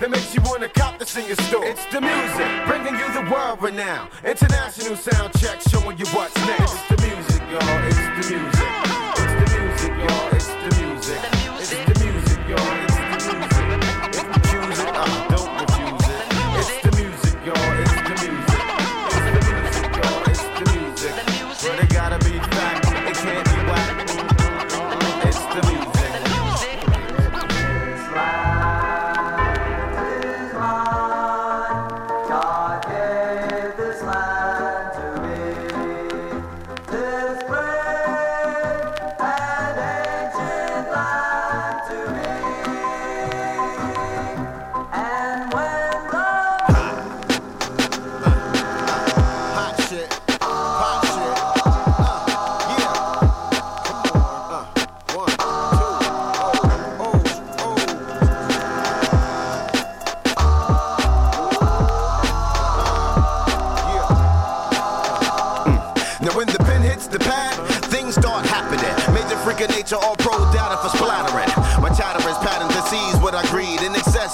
that 0.00 0.10
makes 0.10 0.34
you 0.34 0.40
wanna 0.42 0.68
cop 0.68 0.98
this 0.98 1.16
in 1.16 1.26
your 1.26 1.36
store. 1.36 1.64
It's 1.64 1.84
the 1.86 2.00
music 2.00 2.48
bringing 2.66 2.94
you 2.98 3.12
the 3.12 3.30
world 3.30 3.62
renown. 3.62 4.08
International 4.24 4.96
sound 4.96 5.32
check 5.38 5.60
showing 5.60 5.98
you 5.98 6.06
what's 6.06 6.34
next. 6.46 6.72
It's 6.72 6.88
the 6.88 7.06
music, 7.06 7.42
y'all. 7.52 7.84
It's 7.86 8.28
the 8.28 8.34
music. 8.34 8.68
It's 9.16 9.52
the 9.52 9.58
music, 9.60 10.08
y'all. 10.08 10.29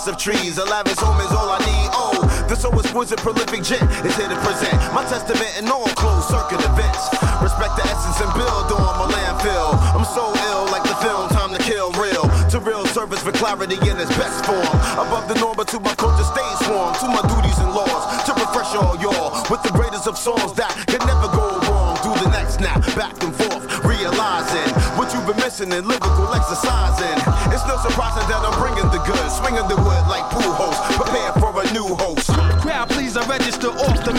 Of 0.08 0.18
trees. 0.18 0.58
A 0.58 0.64
lavish 0.64 0.98
home 0.98 1.18
is 1.20 1.32
all 1.32 1.50
I 1.50 1.58
need. 1.66 1.90
Oh, 1.90 2.14
the 2.48 2.54
so 2.54 2.70
exquisite, 2.78 3.18
prolific 3.18 3.62
gent 3.62 3.82
is 4.06 4.14
here 4.14 4.28
to 4.28 4.38
present 4.46 4.78
my 4.94 5.02
testament 5.10 5.50
in 5.58 5.66
all 5.66 5.88
closed 5.98 6.28
circuit 6.30 6.62
events. 6.62 7.10
Respect 7.42 7.74
the 7.74 7.84
essence 7.90 8.18
and 8.22 8.30
build 8.38 8.70
on 8.70 8.92
my 9.02 9.08
landfill. 9.10 9.74
I'm 9.96 10.06
so 10.06 10.30
ill, 10.30 10.70
like 10.70 10.84
the 10.86 10.94
film 11.02 11.28
Time 11.34 11.50
to 11.50 11.60
Kill 11.62 11.90
real. 11.98 12.22
To 12.54 12.58
real 12.60 12.86
service 12.86 13.22
for 13.22 13.32
clarity 13.32 13.74
in 13.82 13.98
its 13.98 14.12
best 14.14 14.46
form. 14.46 14.74
Above 14.94 15.26
the 15.26 15.34
norm, 15.42 15.56
but 15.56 15.66
to 15.74 15.80
my 15.80 15.94
culture 15.94 16.24
stays 16.24 16.60
warm. 16.70 16.94
To 17.02 17.06
my 17.10 17.22
duties 17.26 17.58
and 17.58 17.74
laws, 17.74 18.02
to 18.26 18.32
refresh 18.38 18.76
all 18.78 18.94
y'all 19.02 19.34
with 19.50 19.62
the 19.66 19.72
greatest 19.74 20.06
of 20.06 20.16
songs 20.16 20.54
that 20.54 20.70
can 20.86 21.02
never 21.02 21.26
go 21.34 21.58
wrong. 21.66 21.98
Do 22.06 22.14
the 22.22 22.30
next 22.30 22.62
snap, 22.62 22.78
back 22.94 23.16
and 23.26 23.34
forth, 23.34 23.64
realizing 23.82 24.70
what 24.94 25.10
you've 25.10 25.26
been 25.26 25.40
missing 25.42 25.72
in 25.72 25.82
lyrical 25.82 26.30
exercising. 26.30 27.18
It's 27.50 27.66
no 27.66 27.74
surprising 27.82 28.26
that 28.30 28.42
I'm 28.46 28.54
bringing 28.62 28.85
the 29.06 29.12
goods, 29.12 29.36
swinging 29.36 29.68
the 29.68 29.76
wood 29.76 30.04
like 30.08 30.24
pool 30.30 30.52
host, 30.52 30.82
prepare 30.96 31.32
for 31.34 31.52
a 31.62 31.72
new 31.72 31.94
host. 31.96 32.30
Crowd, 32.60 32.88
please, 32.88 33.16
I 33.16 33.26
register 33.28 33.68
off 33.68 34.04
the 34.04 34.12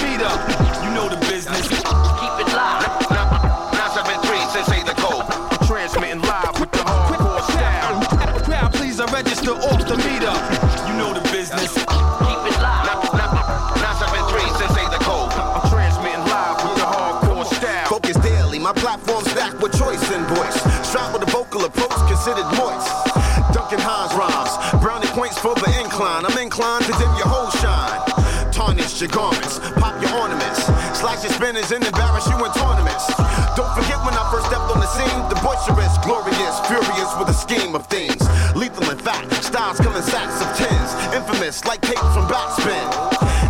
Your 28.98 29.10
garments, 29.10 29.60
pop 29.78 29.94
your 30.02 30.10
ornaments, 30.18 30.66
slice 30.98 31.22
your 31.22 31.32
spinners 31.34 31.70
and 31.70 31.86
embarrass 31.86 32.26
you 32.26 32.34
in 32.34 32.52
tournaments. 32.58 33.06
Don't 33.54 33.70
forget 33.78 34.02
when 34.02 34.18
I 34.18 34.26
first 34.34 34.50
stepped 34.50 34.74
on 34.74 34.82
the 34.82 34.90
scene, 34.90 35.22
the 35.30 35.38
boisterous, 35.46 35.94
glorious, 36.02 36.58
furious 36.66 37.12
with 37.22 37.30
a 37.30 37.38
scheme 37.38 37.76
of 37.78 37.86
things. 37.86 38.18
Lethal 38.58 38.90
in 38.90 38.98
fact, 38.98 39.30
styles 39.46 39.78
come 39.78 39.94
in 39.94 40.02
sacks 40.02 40.42
of 40.42 40.50
tens, 40.58 40.90
infamous 41.14 41.64
like 41.70 41.82
tape 41.86 42.02
from 42.10 42.26
backspin. 42.26 42.90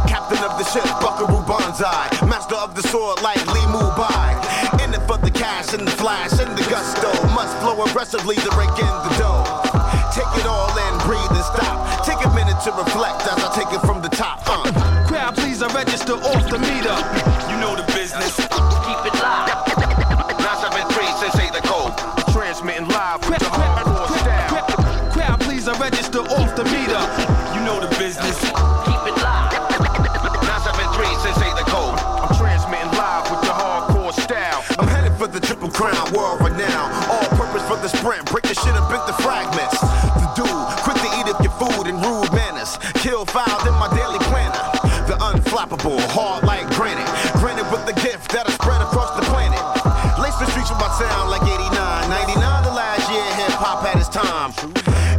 Captain 0.03 0.43
of 0.43 0.59
the 0.59 0.67
ship, 0.67 0.83
Buckaroo 0.99 1.39
Banzai. 1.47 2.11
Master 2.27 2.59
of 2.59 2.75
the 2.75 2.83
sword 2.83 3.23
like 3.23 3.39
Li 3.47 3.63
Mu 3.71 3.87
Bai. 3.95 4.35
In 4.83 4.91
it 4.91 4.99
for 5.07 5.15
the 5.15 5.31
cash 5.31 5.71
and 5.71 5.87
the 5.87 5.95
flash 5.95 6.35
and 6.43 6.51
the 6.59 6.65
gusto. 6.67 7.07
Must 7.31 7.55
flow 7.63 7.87
aggressively 7.87 8.35
to 8.35 8.49
break 8.51 8.75
in 8.75 8.95
the 9.07 9.13
dough. 9.15 9.47
Take 10.11 10.27
it 10.43 10.45
all 10.45 10.75
in, 10.75 10.93
breathe 11.07 11.31
and 11.31 11.47
stop. 11.47 12.03
Take 12.03 12.19
a 12.19 12.31
minute 12.35 12.59
to 12.67 12.71
reflect 12.75 13.23
as 13.31 13.39
I 13.39 13.47
take 13.55 13.71
it 13.71 13.86
I 15.97 16.03
off 16.13 16.47
the 16.51 16.59
meter. 16.59 16.95
You 17.49 17.59
know 17.59 17.75
the 17.75 17.86
unflappable, 45.87 45.99
hard 46.11 46.43
like 46.43 46.67
granite. 46.75 47.07
Granted 47.39 47.69
with 47.71 47.85
the 47.85 47.93
gift 48.01 48.31
that'll 48.31 48.51
spread 48.51 48.81
across 48.81 49.15
the 49.15 49.25
planet. 49.25 49.59
Lace 50.19 50.35
the 50.35 50.45
streets 50.51 50.69
with 50.69 50.79
my 50.79 50.91
sound 50.99 51.29
like 51.29 51.41
89. 51.43 51.71
99 52.09 52.63
the 52.63 52.71
last 52.71 53.05
year 53.11 53.23
hip 53.35 53.53
hop 53.55 53.85
had 53.85 53.97
its 53.97 54.09
time. 54.09 54.51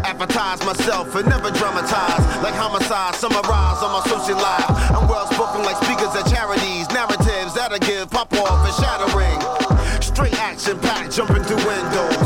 Advertise 0.04 0.64
myself 0.64 1.14
and 1.14 1.28
never 1.28 1.50
dramatize. 1.50 2.24
Like 2.42 2.54
homicide, 2.54 3.14
summarize 3.14 3.82
on 3.82 3.92
my 3.92 4.02
social 4.06 4.36
life. 4.36 4.68
I'm 4.92 5.08
well 5.08 5.26
spoken 5.32 5.62
like 5.62 5.76
speakers 5.82 6.14
at 6.14 6.28
charities. 6.28 6.88
Narratives 6.90 7.54
that'll 7.54 7.78
give 7.78 8.10
pop 8.10 8.32
off 8.34 8.64
and 8.64 8.74
shattering. 8.76 9.38
Straight 10.00 10.38
action 10.38 10.78
packed, 10.80 11.14
jumping 11.14 11.42
through 11.44 11.62
windows. 11.66 12.17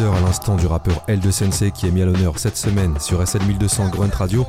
À 0.00 0.20
l'instant 0.20 0.56
du 0.56 0.66
rappeur 0.66 1.02
L2 1.08 1.30
Sensei 1.30 1.72
qui 1.72 1.86
est 1.86 1.90
mis 1.90 2.00
à 2.00 2.06
l'honneur 2.06 2.38
cette 2.38 2.56
semaine 2.56 2.98
sur 2.98 3.26
SL 3.26 3.42
1200 3.42 3.90
Grunt 3.90 4.08
Radio. 4.14 4.46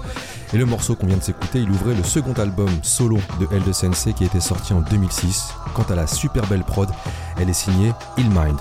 Et 0.54 0.58
le 0.58 0.66
morceau 0.66 0.96
qu'on 0.96 1.08
vient 1.08 1.18
de 1.18 1.24
s'écouter, 1.24 1.60
il 1.60 1.70
ouvrait 1.70 1.94
le 1.94 2.04
second 2.04 2.32
album 2.34 2.70
solo 2.84 3.18
de 3.38 3.48
L2 3.48 3.74
Sensei 3.74 4.14
qui 4.14 4.24
été 4.24 4.40
sorti 4.40 4.72
en 4.72 4.80
2006. 4.80 5.50
Quant 5.74 5.86
à 5.90 5.96
la 5.96 6.08
super 6.08 6.48
belle 6.48 6.64
prod, 6.64 6.90
elle 7.38 7.50
est 7.50 7.54
signée 7.54 7.92
Il 8.18 8.30
Mind. 8.30 8.60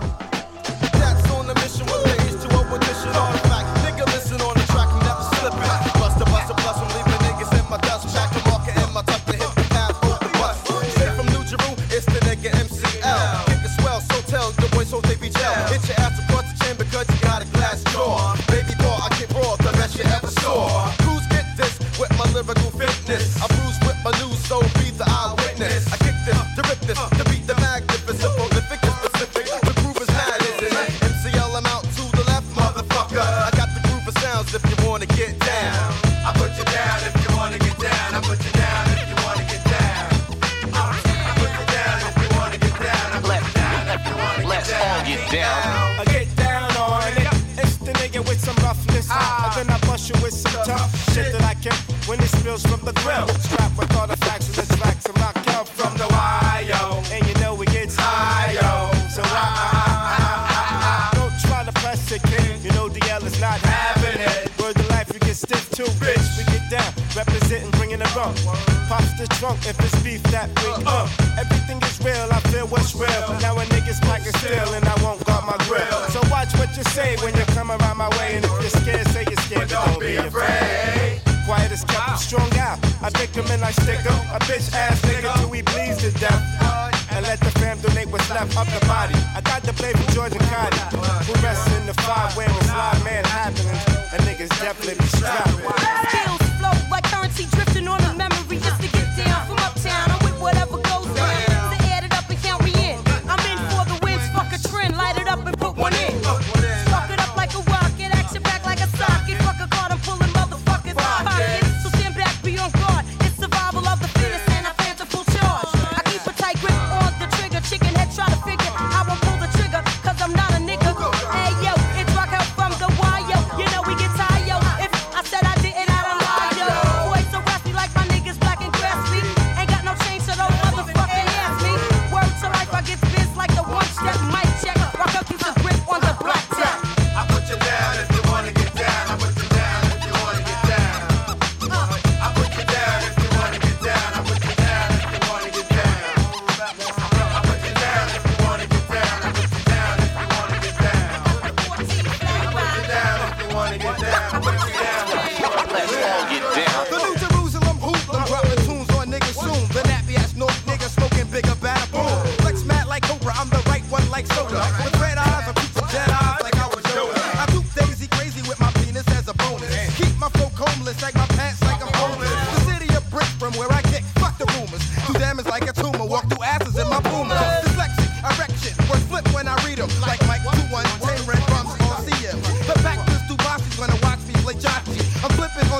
Representing, 67.21 67.71
bringing 67.73 68.01
it 68.01 68.13
wrong. 68.17 68.35
Pops 68.89 69.13
the 69.21 69.27
trunk 69.37 69.59
if 69.69 69.77
it's 69.79 69.97
beef 70.03 70.23
that 70.35 70.49
we 70.61 70.71
uh. 70.87 71.07
Everything 71.37 71.79
is 71.83 71.97
real, 72.01 72.29
I 72.33 72.41
feel 72.49 72.67
what's 72.73 72.95
real. 72.95 73.25
Now 73.45 73.59
a 73.61 73.65
nigga's 73.75 74.01
packing 74.01 74.33
still, 74.41 74.73
and 74.73 74.85
I 74.85 74.97
won't 75.05 75.21
guard 75.27 75.45
my 75.45 75.59
grill. 75.69 75.85
So 76.15 76.21
watch 76.31 76.53
what 76.57 76.71
you 76.77 76.85
say 76.97 77.17
when 77.23 77.37
you 77.37 77.45
come 77.57 77.71
around 77.71 77.99
my 77.99 78.09
way. 78.19 78.37
And 78.37 78.45
if 78.45 78.57
you're 78.63 78.77
scared, 78.81 79.07
say 79.09 79.25
you're 79.29 79.45
scared, 79.47 79.69
but 79.69 79.85
don't 79.85 80.01
be 80.01 80.17
afraid. 80.17 81.21
Quiet 81.45 81.73
as 81.73 81.85
kept, 81.85 82.09
I'm 82.09 82.17
strong 82.17 82.51
out. 82.57 82.79
I 83.03 83.11
pick 83.11 83.37
'em 83.37 83.47
and 83.51 83.63
I 83.65 83.73
stick 83.73 84.01
'em. 84.07 84.19
A 84.37 84.39
bitch 84.49 84.73
ass 84.73 85.01
nigga 85.03 85.29
till 85.39 85.51
we 85.51 85.61
bleeds 85.63 85.99
to 86.03 86.11
death. 86.25 86.43
And 87.13 87.27
let 87.27 87.41
the 87.41 87.53
fam 87.61 87.77
donate 87.81 88.09
what's 88.09 88.31
left 88.31 88.57
of 88.57 88.67
the 88.75 88.83
body. 88.87 89.19
I 89.37 89.41
got 89.43 89.63
the 89.63 89.75
play 89.75 89.93
for 89.93 90.09
George 90.15 90.33
and 90.33 90.47
Cotty. 90.53 90.81
Who 91.27 91.35
rests 91.45 91.69
in 91.77 91.85
the 91.87 91.95
five 92.07 92.37
wearing 92.37 92.63
slide 92.71 93.03
man 93.05 93.25
happening. 93.25 93.79
And 94.13 94.21
niggas 94.29 94.53
definitely 94.63 94.97
be 95.03 95.09
strapping. 95.19 96.40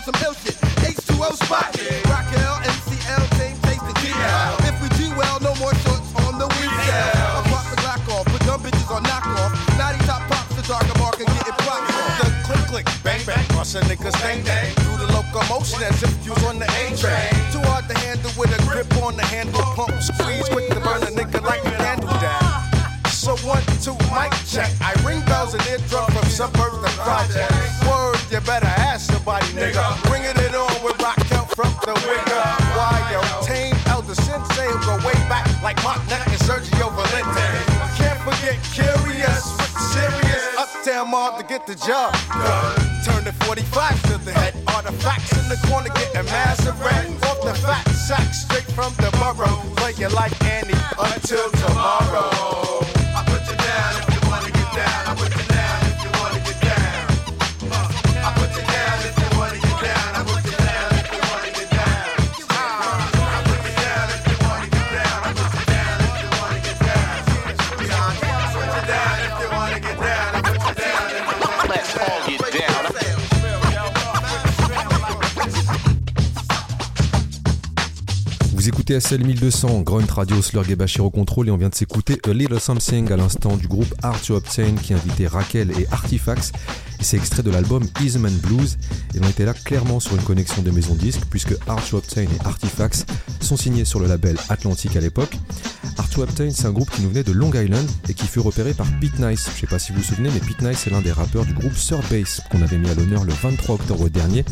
On 0.01 0.15
some 0.15 0.23
ill 0.25 0.35
shit. 0.35 0.57
H2O 0.81 1.33
spot. 1.45 1.77
Raquel, 2.09 2.57
MCL, 2.65 3.25
James, 3.37 3.61
Taste, 3.61 3.85
and 3.85 3.97
G-L. 4.01 4.57
If 4.65 4.77
we 4.81 4.89
G 4.97 5.13
well, 5.17 5.39
no 5.41 5.55
more 5.61 5.75
shorts 5.85 6.09
on 6.25 6.39
the 6.39 6.49
weekend. 6.57 7.17
I 7.37 7.43
pop 7.53 7.65
the 7.69 7.77
Glock 7.83 8.09
off, 8.09 8.25
put 8.27 8.41
dumb 8.47 8.61
bitches 8.63 8.89
on 8.91 9.03
knockoff. 9.05 9.53
Naughty 9.77 9.99
top 10.07 10.23
pops 10.29 10.55
the 10.57 10.63
darker 10.63 10.97
mark 10.99 11.19
and 11.21 11.29
get 11.29 11.49
it 11.49 11.57
blocked 11.65 11.93
off. 11.93 12.17
The 12.21 12.27
click 12.49 12.65
click 12.71 12.87
bang 13.05 13.21
bang, 13.27 13.45
bustin' 13.49 13.85
niggas 13.85 14.17
bang 14.23 14.43
bang. 14.45 14.73
Do 14.77 14.97
the 14.97 15.09
locomotion 15.13 15.83
as 15.83 16.03
if 16.03 16.13
you 16.25 16.33
was 16.33 16.45
on 16.45 16.59
the 16.59 16.69
A 16.81 16.97
train. 16.97 17.33
Too 17.53 17.61
hard 17.69 17.85
to 17.89 17.97
handle 17.99 18.33
with 18.39 18.57
a 18.57 18.61
grip 18.65 18.89
on 19.03 19.17
the 19.17 19.25
handle, 19.25 19.61
pump 19.77 19.93
squeeze 20.01 20.49
quick 20.49 20.69
to 20.71 20.81
burn 20.81 21.03
a 21.03 21.13
nigga 21.13 21.43
like 21.43 21.65
a 21.65 21.77
candle 21.77 22.17
down. 22.21 22.71
So 23.21 23.37
one, 23.45 23.63
two, 23.85 23.93
mic 24.17 24.33
check. 24.49 24.73
I 24.81 24.97
ring 25.05 25.21
bells 25.27 25.53
and 25.53 25.63
eardrum 25.69 26.09
from 26.09 26.25
suburbs 26.31 26.81
to 26.81 26.91
project. 27.05 27.53
Word, 27.85 28.17
you 28.31 28.41
better 28.41 28.67
ask 28.67 28.90
somebody, 29.31 29.47
nigga. 29.55 30.03
Bringing 30.09 30.37
it 30.45 30.55
on 30.55 30.83
with 30.83 31.01
rock 31.01 31.19
out 31.33 31.49
from 31.55 31.73
the 31.87 31.95
wigger. 32.07 32.45
Why 32.77 32.99
yo, 33.13 33.21
tame 33.43 33.77
elder 33.87 34.15
sensei 34.15 34.69
go 34.85 34.97
way 35.07 35.15
back 35.29 35.47
like 35.63 35.83
Mark 35.83 36.01
Neck 36.09 36.27
and 36.27 36.41
Sergio 36.41 36.91
Valente. 36.91 37.47
Can't 37.97 38.21
forget 38.21 38.59
curious, 38.75 39.45
serious 39.95 40.43
uptown 40.59 41.11
mob 41.11 41.39
to 41.39 41.45
get 41.45 41.67
the 41.67 41.75
job 41.75 42.13
done. 42.33 42.79
Turn 43.05 43.25
the 43.25 43.33
45 43.45 44.03
to 44.11 44.25
the 44.25 44.33
head. 44.33 44.55
Artifacts 44.69 45.33
in 45.39 45.49
the 45.49 45.59
corner 45.69 45.91
getting 45.95 46.25
massive 46.27 46.79
red. 46.81 47.07
Off 47.25 47.41
the 47.43 47.55
fat 47.55 47.89
sack 47.91 48.35
straight 48.35 48.69
from 48.75 48.93
the 48.97 49.11
borough. 49.19 49.61
Play 49.77 49.95
like 50.09 50.35
Annie 50.45 50.75
until 50.99 51.51
tomorrow. 51.51 52.00
Vous 78.91 78.97
écoutez 78.97 79.09
SL 79.09 79.25
1200, 79.25 79.83
Grunt 79.83 80.11
Radio, 80.11 80.43
Slurg 80.43 80.69
et 80.69 80.75
Bachir 80.75 81.05
au 81.05 81.11
contrôle 81.11 81.47
et 81.47 81.53
on 81.53 81.57
vient 81.57 81.69
de 81.69 81.75
s'écouter 81.77 82.19
A 82.27 82.33
Little 82.33 82.59
Something 82.59 83.13
à 83.13 83.17
l'instant 83.17 83.57
du 83.57 83.69
groupe 83.69 83.95
Art 84.03 84.21
to 84.21 84.35
Obtain 84.35 84.75
qui 84.83 84.95
invitait 84.95 85.29
Raquel 85.29 85.71
et 85.79 85.87
Artifacts 85.93 86.51
c'est 87.01 87.17
extrait 87.17 87.43
de 87.43 87.51
l'album 87.51 87.85
Easeman 88.01 88.35
Blues 88.39 88.79
et 89.15 89.19
on 89.23 89.29
était 89.29 89.45
là 89.45 89.55
clairement 89.55 90.01
sur 90.01 90.15
une 90.15 90.23
connexion 90.23 90.63
de 90.63 90.71
maison 90.71 90.95
disque 90.95 91.23
puisque 91.31 91.55
Art 91.67 91.85
to 91.89 91.97
Obtain 91.97 92.23
et 92.23 92.47
Artifacts 92.47 93.07
sont 93.41 93.57
signés 93.57 93.85
sur 93.85 94.01
le 94.01 94.07
label 94.07 94.37
Atlantic 94.49 94.97
à 94.97 95.01
l'époque. 95.01 95.37
Art 95.99 96.09
to 96.11 96.23
Obtain 96.23 96.51
c'est 96.53 96.67
un 96.67 96.73
groupe 96.73 96.91
qui 96.91 97.03
nous 97.03 97.09
venait 97.09 97.25
de 97.25 97.33
Long 97.33 97.53
Island 97.53 97.89
et 98.09 98.15
qui 98.15 98.27
fut 98.27 98.41
repéré 98.41 98.75
par 98.75 98.87
Pete 99.01 99.19
Nice. 99.19 99.49
Je 99.55 99.61
sais 99.61 99.67
pas 99.67 99.79
si 99.79 99.93
vous 99.93 99.99
vous 99.99 100.05
souvenez 100.05 100.31
mais 100.33 100.41
Pete 100.41 100.63
Nice 100.63 100.87
est 100.87 100.91
l'un 100.91 101.01
des 101.01 101.13
rappeurs 101.13 101.45
du 101.45 101.55
groupe 101.55 101.75
Third 101.75 102.05
Base 102.11 102.41
qu'on 102.51 102.63
avait 102.63 102.79
mis 102.79 102.89
à 102.89 102.95
l'honneur 102.95 103.25
le 103.25 103.33
23 103.33 103.77
octobre 103.77 104.09
dernier. 104.09 104.45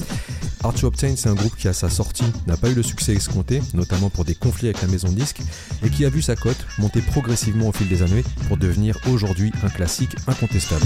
Art 0.65 0.75
to 0.75 0.89
Obtain, 0.89 1.15
c'est 1.17 1.29
un 1.29 1.35
groupe 1.35 1.57
qui 1.57 1.69
à 1.69 1.73
sa 1.73 1.89
sortie 1.89 2.25
n'a 2.47 2.57
pas 2.57 2.69
eu 2.69 2.75
le 2.75 2.83
succès 2.83 3.15
escompté, 3.15 3.63
notamment 3.75 4.11
pour 4.11 4.25
des 4.25 4.35
conflits 4.35 4.69
avec 4.69 4.83
la 4.83 4.89
maison 4.89 5.09
disque, 5.09 5.41
et 5.85 5.91
qui 5.91 6.05
a 6.05 6.11
vu 6.11 6.21
sa 6.21 6.35
cote 6.35 6.59
monter 6.79 7.01
progressivement 7.01 7.69
au 7.69 7.73
fil 7.73 7.89
des 7.89 8.03
années 8.03 8.25
pour 8.49 8.57
devenir 8.57 8.99
aujourd'hui 9.11 9.53
un 9.63 9.69
classique 9.69 10.17
incontestable. 10.27 10.85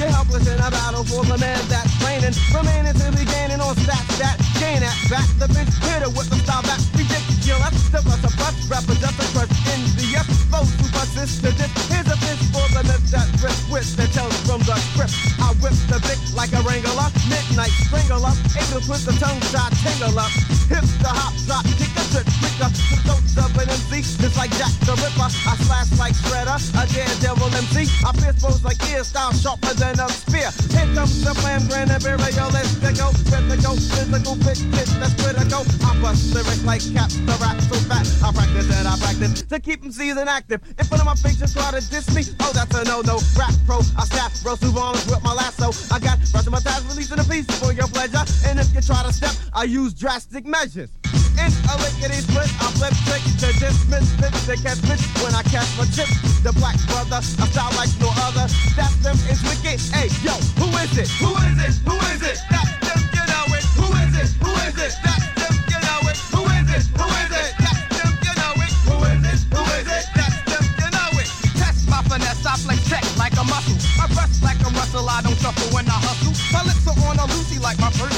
A 1.53 1.55
the 1.55 1.69
man 1.69 1.69
that's 1.69 1.93
training. 2.01 2.35
Remaining 2.49 2.97
to 2.97 3.07
be 3.13 3.25
gaining 3.29 3.61
on 3.61 3.77
stats 3.77 4.17
that 4.17 4.41
gain 4.57 4.81
at 4.81 4.97
back. 5.13 5.29
The 5.37 5.49
bitch 5.53 5.75
hitter 5.85 6.09
with 6.09 6.31
the 6.33 6.41
style 6.41 6.65
that's 6.65 6.89
ridiculous. 6.97 7.77
To 7.93 8.01
bust 8.01 8.25
a 8.25 8.33
bust, 8.41 8.57
represent 8.73 9.13
the 9.21 9.27
crush 9.37 9.53
in 9.69 9.81
the 10.01 10.05
yes. 10.09 10.29
Those 10.49 10.73
who 10.81 10.89
persist 10.89 11.45
to 11.45 11.53
this. 11.53 11.69
Here's 11.93 12.09
a 12.09 12.17
fist 12.25 12.49
for 12.57 12.65
the 12.73 12.83
myth 12.89 13.05
that 13.13 13.29
rip 13.45 13.57
with 13.69 13.85
the 14.01 14.09
tells 14.17 14.33
from 14.49 14.65
the 14.65 14.77
script. 14.93 15.13
I 15.45 15.53
whip 15.61 15.77
the 15.93 16.01
dick 16.09 16.21
like 16.33 16.53
a 16.57 16.65
wrangler. 16.65 17.09
Midnight 17.29 17.75
strangler. 17.85 18.33
Able 18.57 18.81
to 18.81 18.87
twist 18.89 19.05
the 19.05 19.15
tongue 19.21 19.41
shot 19.53 19.77
tingle 19.85 20.17
up. 20.17 20.33
Hip 20.73 20.89
the 21.05 21.13
hop 21.13 21.37
drop, 21.45 21.69
kick 21.77 21.93
the 21.93 22.05
trick 22.17 22.29
quicker. 22.41 22.71
The 22.89 22.97
dose 23.05 23.37
of 23.37 23.53
an 23.61 23.69
MC, 23.69 24.01
just 24.01 24.37
like 24.41 24.53
Jack 24.57 24.73
the 24.89 24.97
Ripper. 24.97 25.29
I 25.29 25.55
slash 25.69 25.93
like 26.01 26.17
Shredder, 26.17 26.57
a 26.81 26.83
daredevil 26.89 27.53
MC. 27.61 27.93
I 28.09 28.11
pierce 28.17 28.41
bows 28.41 28.65
like 28.65 28.81
ear 28.89 29.05
style 29.05 29.37
sharper 29.37 29.75
than 29.77 30.01
imperialistic, 32.05 32.97
go, 32.99 33.11
physical, 33.31 33.77
physical, 33.79 34.35
fit, 34.43 34.59
fit, 34.75 34.89
that's 34.99 35.15
critical. 35.23 35.63
I 35.87 35.95
bust 36.03 36.35
lyrics 36.35 36.65
like 36.65 36.83
caps, 36.93 37.15
the 37.15 37.37
rap 37.39 37.61
so 37.63 37.79
fat. 37.87 38.07
I 38.23 38.33
practice 38.33 38.67
and 38.75 38.89
I 38.89 38.97
practice 38.99 39.43
to 39.43 39.61
keep 39.61 39.83
them 39.83 39.93
seasoned 39.93 40.29
active. 40.29 40.63
In 40.79 40.85
front 40.85 41.01
of 41.03 41.07
my 41.07 41.15
face, 41.15 41.39
try 41.53 41.71
to 41.71 41.81
diss 41.91 42.11
me. 42.15 42.23
Oh, 42.41 42.51
that's 42.53 42.75
a 42.75 42.85
no-no. 42.85 43.19
Rap 43.39 43.55
pro, 43.67 43.79
I 43.97 44.05
snap, 44.11 44.33
roast 44.45 44.67
bombs 44.75 45.07
with 45.07 45.23
my 45.23 45.33
lasso. 45.33 45.71
I 45.95 45.99
got 46.01 46.19
razzmatazz 46.35 46.89
releasing 46.91 47.19
a 47.19 47.25
piece 47.25 47.47
for 47.59 47.73
your 47.73 47.87
pleasure. 47.89 48.25
If 48.83 48.87
try 48.87 49.03
to 49.03 49.13
step, 49.13 49.35
I 49.53 49.65
use 49.65 49.95
drastic 49.95 50.45
measures. 50.45 50.91
In 51.39 51.51
a 51.71 51.75
lickety 51.79 52.21
split, 52.21 52.51
I 52.61 52.69
flip 52.77 52.95
trick 53.07 53.23
to 53.41 53.49
dismiss 53.59 54.11
spit 54.13 54.35
to 54.47 54.55
catch 54.63 54.79
bitch 54.83 55.03
when 55.23 55.35
I 55.35 55.43
catch 55.43 55.71
my 55.79 55.87
chip. 55.95 56.09
The 56.43 56.53
black 56.59 56.77
brother, 56.87 57.17
I 57.17 57.47
style 57.47 57.73
like 57.79 57.91
no 58.01 58.11
other. 58.27 58.47
That's 58.77 58.97
them 59.03 59.17
is 59.31 59.41
wicked. 59.47 59.81
Hey, 59.95 60.11
yo, 60.23 60.35
who 60.59 60.69
is 60.83 60.99
it? 60.99 61.09
Who 61.23 61.31
is 61.47 61.59
it? 61.63 61.75
Who 61.87 61.97
is 62.11 62.23
it? 62.23 62.39
That's 62.51 62.75
them, 62.83 63.01
you 63.15 63.25
know 63.31 63.47
it. 63.55 63.65
Who 63.79 63.87
is 64.03 64.15
it? 64.19 64.31
Who 64.43 64.51
is 64.67 64.77
it? 64.77 64.95
That's 65.03 65.27
them, 65.41 65.55
you 65.71 65.81
know 65.81 66.11
it. 66.11 66.19
Who 66.35 66.43
is 66.43 66.69
it? 66.75 66.85
Who 66.99 67.07
is 67.07 67.33
it? 67.33 67.55
That's 67.63 67.83
them, 67.97 68.13
you 68.27 68.35
know 68.35 68.55
it. 68.63 68.73
Who 68.87 68.97
is 69.09 69.23
it? 69.31 69.41
Who 69.55 69.63
is 69.79 69.89
it? 69.89 70.05
That's 70.17 70.39
them, 70.51 70.65
you 70.83 70.91
know 70.91 71.21
it. 71.23 71.29
Test 71.57 71.89
my 71.89 72.03
finesse, 72.03 72.45
I 72.45 72.57
flex 72.61 72.81
tech 72.91 73.05
like 73.17 73.35
a 73.39 73.45
muscle. 73.47 73.79
I 74.03 74.07
like 74.43 74.61
a 74.61 74.71
rustle, 74.75 75.09
I 75.09 75.23
don't 75.23 75.39
suffer 75.39 75.67
when 75.75 75.87
I 75.87 75.97
hustle. 76.03 76.35
My 76.53 76.61
lips 76.67 76.85
are 76.87 76.99
on 77.09 77.17
a 77.19 77.27
Lucy 77.33 77.59
like 77.59 77.79
my 77.79 77.91
first 77.91 78.12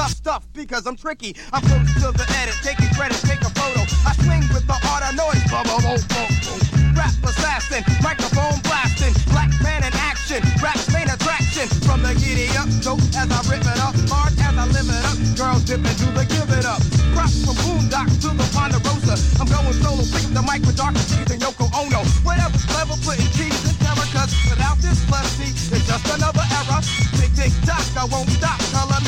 tough 0.00 0.16
stuff 0.16 0.48
because 0.54 0.86
I'm 0.86 0.96
tricky. 0.96 1.36
I'm 1.52 1.60
close 1.60 1.92
to 2.00 2.08
the 2.16 2.24
edit, 2.40 2.56
taking 2.64 2.88
credit, 2.96 3.20
take 3.20 3.44
a 3.44 3.52
photo. 3.52 3.84
I 4.08 4.16
swing 4.24 4.48
with 4.48 4.64
the 4.64 4.78
art 4.88 5.04
of 5.04 5.12
noise. 5.12 5.44
Boom, 5.52 5.60
boom, 5.68 5.82
boom, 5.84 6.00
boom, 6.08 6.30
boom. 6.40 6.60
Rap 6.96 7.12
assassin, 7.20 7.84
microphone 8.00 8.56
blasting, 8.64 9.12
black 9.28 9.52
man 9.60 9.84
in 9.84 9.92
action, 10.00 10.40
rap's 10.64 10.88
main 10.88 11.04
attraction. 11.04 11.68
From 11.84 12.00
the 12.00 12.16
giddy 12.16 12.48
up, 12.56 12.72
so 12.80 12.96
as 13.12 13.28
I 13.28 13.40
rip 13.52 13.60
it 13.60 13.80
up, 13.84 13.92
hard 14.08 14.32
as 14.40 14.56
I 14.56 14.64
live 14.72 14.88
it 14.88 15.04
up, 15.04 15.18
girls 15.36 15.68
dipping 15.68 15.92
into 15.92 16.08
the 16.16 16.24
give 16.24 16.48
it 16.48 16.64
up. 16.64 16.80
Props 17.12 17.44
from 17.44 17.60
Boondock 17.60 18.08
to 18.24 18.32
the 18.32 18.46
Ponderosa. 18.56 19.20
I'm 19.36 19.52
going 19.52 19.76
solo, 19.84 20.00
pick 20.00 20.32
the 20.32 20.40
mic 20.48 20.64
with 20.64 20.80
Dr. 20.80 21.04
Cheese 21.12 21.28
and 21.28 21.44
Yoko 21.44 21.68
Ono. 21.76 22.00
Whatever's 22.24 22.64
clever, 22.72 22.96
putting 23.04 23.28
cheese 23.36 23.60
in 23.68 23.76
terror, 23.84 24.08
cause 24.16 24.32
without 24.48 24.80
this 24.80 25.04
plus 25.04 25.28
it's 25.44 25.86
just 25.86 26.08
another 26.08 26.46
error. 26.56 26.80
Tick, 27.20 27.32
tick, 27.36 27.52
tock, 27.68 27.84
I 28.00 28.08
won't 28.08 28.32
stop, 28.32 28.60
color 28.72 28.99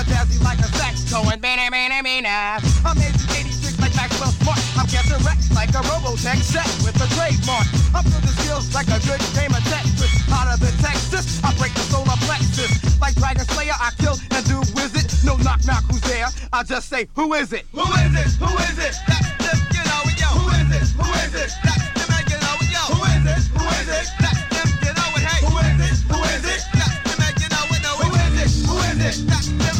a 0.00 0.04
jazzy 0.08 0.40
like 0.42 0.58
a 0.60 0.68
sax, 0.80 1.04
going 1.12 1.40
bana, 1.40 1.70
bana, 1.70 2.00
bana. 2.02 2.56
Amazing 2.88 3.30
86 3.36 3.80
like 3.80 3.94
Maxwell 3.96 4.32
Smart. 4.40 4.60
I'm 4.78 4.88
catching 4.88 5.20
wreck 5.24 5.36
like 5.52 5.70
a 5.76 5.82
Robotech 5.92 6.40
set 6.40 6.68
with 6.80 6.96
a 6.96 7.08
trademark. 7.16 7.68
I'm 7.92 8.04
building 8.08 8.36
skills 8.40 8.72
like 8.72 8.88
a 8.88 9.00
good 9.04 9.20
game 9.36 9.52
of 9.52 9.60
Tetris. 9.68 10.12
Hotter 10.32 10.56
than 10.56 10.72
Texas, 10.80 11.42
I 11.44 11.52
break 11.60 11.74
the 11.74 11.84
solar 11.92 12.16
plexus. 12.24 12.72
Like 13.00 13.14
Dragon 13.16 13.44
Slayer, 13.52 13.76
I 13.76 13.92
kill 14.00 14.16
and 14.32 14.44
do 14.48 14.64
wizard. 14.72 15.04
No 15.24 15.36
knock 15.44 15.60
knock, 15.68 15.84
who's 15.90 16.00
there? 16.08 16.28
I 16.52 16.62
just 16.62 16.88
say, 16.88 17.08
who 17.14 17.34
is 17.34 17.52
it? 17.52 17.66
Who 17.72 17.84
is 17.84 18.14
it? 18.16 18.30
Who 18.40 18.50
is 18.56 18.78
it? 18.80 18.96
That's 19.04 19.28
them, 19.44 19.58
you 19.76 19.84
know 19.84 20.00
yo. 20.16 20.30
Who 20.40 20.48
is 20.56 20.70
it? 20.80 20.88
Who 20.96 21.08
is 21.20 21.34
it? 21.36 21.52
That's 21.60 21.84
them, 21.92 22.08
you 22.24 22.38
know 22.40 22.56
it, 22.56 22.72
yo. 22.72 22.82
Who 22.96 23.04
is 23.04 23.26
it? 23.28 23.42
Who 23.52 23.64
is 23.68 23.88
it? 24.00 24.08
That's 24.16 24.40
them, 24.48 24.68
you 24.80 24.92
know 24.96 25.18
it, 25.18 25.24
hey. 25.28 25.40
Who 25.44 25.52
is 25.60 25.76
it? 25.84 25.96
Who 26.08 26.18
is 26.24 26.44
it? 26.48 26.62
That's 26.72 26.96
them, 27.04 27.36
you 27.36 27.48
know 27.52 27.68
it, 27.68 27.82
know 27.84 28.00
it. 28.00 28.08
Who 28.08 28.16
is 28.16 28.36
it? 28.40 28.52
Who 28.64 28.76
is 28.80 28.98
it? 29.04 29.28
That's 29.28 29.48
them, 29.60 29.79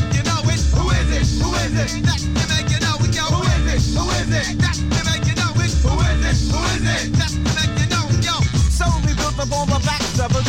it? 1.81 1.91
It. 1.91 2.21
Who 3.01 3.41
is 3.41 3.65
it? 3.71 3.83
Who 3.97 4.05
is 4.19 4.29
it? 4.29 4.59
That's 4.59 4.81
it. 4.81 5.31
Who 5.81 5.97
is 6.03 6.21
it? 6.27 6.39
Who 6.53 6.61
is 6.77 6.85
it? 6.85 8.25
Yo. 8.25 8.37
Solely 8.69 9.15
built 9.15 9.39
upon 9.41 9.69
the 9.69 9.81
backs 9.87 10.19
of 10.21 10.35
a 10.35 10.43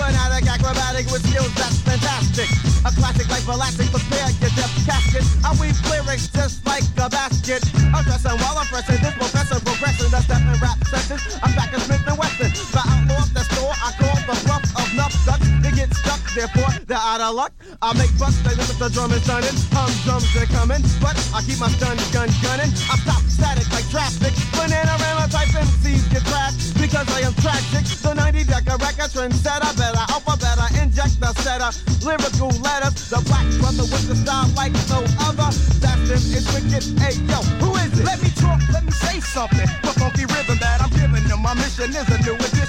fanatic, 0.00 0.48
acrobatic 0.48 1.06
with 1.12 1.20
skills 1.28 1.52
that's 1.54 1.80
fantastic. 1.84 2.48
A 2.86 2.90
classic 2.96 3.28
like 3.28 3.44
Velocity, 3.44 3.88
prepare 3.92 4.30
your 4.40 4.52
death 4.56 4.72
casket. 4.86 5.24
I 5.44 5.52
weave 5.60 5.76
lyrics 5.90 6.28
just 6.28 6.64
like 6.64 6.84
a 6.96 7.10
basket. 7.10 7.60
I'm 7.92 8.04
dressing 8.04 8.38
while 8.40 8.56
I'm 8.56 8.66
pressing 8.66 9.00
professor 9.20 9.60
progressing 9.60 10.10
the 10.10 10.20
step 10.24 10.40
in 10.40 10.56
rap 10.64 10.78
sessions. 10.88 11.36
I'm 11.42 11.52
back 11.54 11.74
in 11.74 11.80
Smith 11.80 12.06
and 12.06 12.16
Wesson. 12.16 12.48
The 12.48 12.80
outlaw 12.80 13.20
of 13.20 13.34
the 13.34 13.44
store, 13.52 13.74
I 13.76 13.92
call 14.00 14.16
the 14.24 14.36
bluff 14.48 14.64
of 14.80 14.88
nuff. 14.96 15.12
They 15.60 15.72
get 15.76 15.92
stuck, 15.92 16.20
therefore 16.32 16.79
they're 16.90 16.98
out 16.98 17.22
of 17.22 17.34
luck. 17.38 17.54
I 17.80 17.94
make 17.94 18.10
bucks, 18.18 18.42
they 18.42 18.50
look 18.58 18.66
at 18.66 18.78
the 18.82 18.90
drum 18.90 19.14
and 19.14 19.22
stunning. 19.22 19.54
Hum 19.70 19.86
drums, 20.02 20.26
they're 20.34 20.50
coming, 20.50 20.82
but 20.98 21.14
I 21.30 21.38
keep 21.46 21.62
my 21.62 21.70
stun 21.70 21.94
gun 22.10 22.26
gunning. 22.42 22.74
I 22.90 22.98
stop 22.98 23.22
static 23.30 23.70
like 23.70 23.86
traffic. 23.94 24.34
Banana 24.58 24.98
type 25.30 25.54
MCs 25.54 26.10
get 26.10 26.26
trashed 26.26 26.74
because 26.82 27.06
I 27.14 27.22
am 27.22 27.34
tragic. 27.38 27.86
The 28.02 28.12
90 28.12 28.42
decker 28.42 28.76
record 28.82 29.10
trendsetter, 29.14 29.70
better 29.78 30.04
alphabet, 30.10 30.58
inject 30.82 31.22
the 31.22 31.30
setter. 31.46 31.70
Lyrical 32.02 32.50
letters, 32.58 33.06
the 33.06 33.22
black 33.30 33.46
brother 33.62 33.86
with 33.86 34.10
the 34.10 34.18
style 34.18 34.50
like 34.58 34.74
no 34.90 35.06
other. 35.22 35.54
That's 35.78 36.02
them, 36.10 36.22
it's 36.34 36.50
wicked. 36.50 36.82
Hey 36.98 37.14
yo, 37.30 37.38
who 37.62 37.70
is 37.78 37.94
it? 37.94 38.04
Let 38.04 38.18
me 38.18 38.34
talk, 38.34 38.58
let 38.74 38.82
me 38.82 38.90
say 38.90 39.22
something. 39.22 39.70
The 39.86 39.94
funky 39.94 40.26
rhythm 40.26 40.58
that 40.58 40.82
I'm 40.82 40.90
giving 40.90 41.22
them. 41.30 41.46
My 41.46 41.54
mission 41.54 41.94
is 41.94 42.08
a 42.10 42.18
new 42.26 42.34
addition. 42.34 42.59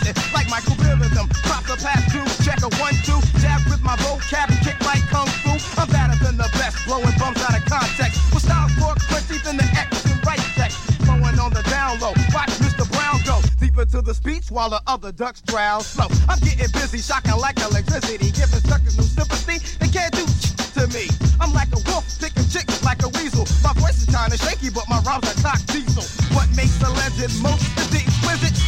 Michael 0.52 0.76
Rhythm. 0.84 1.32
Props 1.48 1.72
a 1.72 1.78
pass 1.80 2.04
two, 2.12 2.20
check 2.44 2.60
a 2.60 2.68
one, 2.76 2.92
two. 3.08 3.16
Jab 3.40 3.64
with 3.72 3.80
my 3.88 3.96
vocab 4.04 4.52
kick 4.60 4.76
like 4.84 5.00
kung 5.08 5.32
fu. 5.48 5.56
I'm 5.80 5.88
better 5.88 6.20
than 6.20 6.36
the 6.36 6.52
best, 6.60 6.76
blowing 6.84 7.16
bumps 7.16 7.40
out 7.40 7.56
of 7.56 7.64
context. 7.72 8.20
With 8.36 8.44
styles 8.44 8.76
more 8.76 8.92
quickly 9.08 9.40
than 9.48 9.56
the 9.56 9.64
X 9.64 10.04
and 10.12 10.20
right 10.28 10.44
check. 10.60 10.72
Flowing 11.08 11.40
on 11.40 11.56
the 11.56 11.64
down 11.72 12.04
low. 12.04 12.12
Watch 12.36 12.52
Mr. 12.60 12.84
Brown 12.92 13.24
go 13.24 13.40
deeper 13.64 13.86
to 13.96 14.02
the 14.02 14.14
speech 14.14 14.52
while 14.52 14.70
the 14.70 14.82
other 14.88 15.14
ducks 15.14 15.40
drown 15.40 15.84
slow. 15.84 16.12
I'm 16.28 16.40
getting 16.44 16.68
busy, 16.76 17.00
shocking 17.00 17.40
like 17.40 17.56
electricity. 17.64 18.36
Giving 18.36 18.60
suckers 18.68 18.98
no 19.00 19.08
sympathy. 19.08 19.64
They 19.80 19.88
can't 19.88 20.12
do 20.12 20.28
to 20.76 20.84
me. 20.92 21.08
I'm 21.40 21.54
like 21.54 21.72
a 21.72 21.80
wolf, 21.88 22.04
picking 22.20 22.44
chicks 22.52 22.84
like 22.84 23.02
a 23.04 23.10
weasel. 23.16 23.48
My 23.64 23.72
voice 23.80 24.04
is 24.04 24.12
kinda 24.12 24.36
shaky, 24.36 24.70
but 24.70 24.84
my 24.92 25.00
rhymes 25.08 25.32
are 25.32 25.40
cock 25.40 25.64
diesel. 25.72 26.04
What 26.36 26.52
makes 26.60 26.76
a 26.84 26.92
legend 26.92 27.32
most 27.40 27.64
exquisite. 27.80 28.11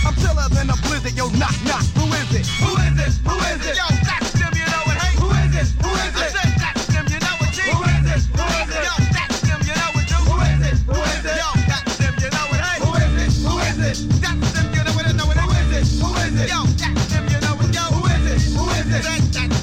I'm 0.06 0.16
chiller 0.16 0.50
than 0.52 0.70
a 0.70 0.76
blizzard, 0.84 1.16
yo, 1.16 1.30
knock, 1.39 1.56
knock. 1.63 1.84
Who 1.96 2.06
is 2.12 2.30
it? 2.36 2.48
Who 2.60 2.76
is 2.76 3.00
it? 3.00 3.13
Who 3.24 3.36
is 3.39 3.63
it? 3.63 3.78
Yo, 3.80 3.88
that's 4.04 4.34
them, 4.36 4.52
you 4.52 4.68
know 4.68 4.84
it. 4.92 4.98
Hey, 5.00 5.16
who 5.16 5.32
is 5.32 5.56
it? 5.56 5.68
Who 5.80 5.92
is 5.96 6.12
it? 6.12 6.20
I 6.20 6.28
said 6.28 6.52
that's 6.60 6.86
them, 6.92 7.06
you 7.08 7.20
know 7.24 7.39
it. 7.39 7.52
G. 7.56 7.63
Who 7.72 7.80
is 7.88 8.04
it? 8.12 8.22
Who 8.36 8.44
is 8.44 8.68
it? 8.68 8.84
Yo, 8.84 8.96
that's 9.16 9.39
them, 9.48 9.62
you 9.63 9.76
know 9.80 9.96
it. 9.96 10.12
Who 10.12 10.36
is 10.44 10.60
it? 10.60 10.76
Who 10.92 11.00
is 11.00 11.24
it? 11.24 11.39
Yo, 11.39 11.50
that's 11.72 11.96
them, 12.04 12.16
you 12.20 12.30
know 12.36 12.48
it. 12.52 12.62
Hey, 12.68 12.78
who 12.84 12.92
is 13.00 13.16
it? 13.16 13.32
Who 13.48 13.56
is 13.63 13.80
it? 13.80 13.96
That's 14.20 14.52
them, 14.52 14.68
you 14.76 14.84
know 14.84 14.92
it. 14.92 15.16
Know 15.16 15.32
it. 15.32 15.39
Who 15.39 15.56
is 15.56 15.72
it? 15.72 15.88
Who 16.04 16.10
is 16.20 16.36
it? 16.36 16.52
Yo, 16.52 16.60
that's 16.68 17.06
them, 17.08 17.26
you 17.32 17.39
know 17.39 17.56
it. 17.63 17.72
Yo, 17.72 17.84
who 17.96 18.04
is 18.12 18.26
it? 18.28 18.44
Who 18.60 18.66
is 18.76 18.88
it? 18.92 19.04
That, 19.08 19.24
that's 19.32 19.62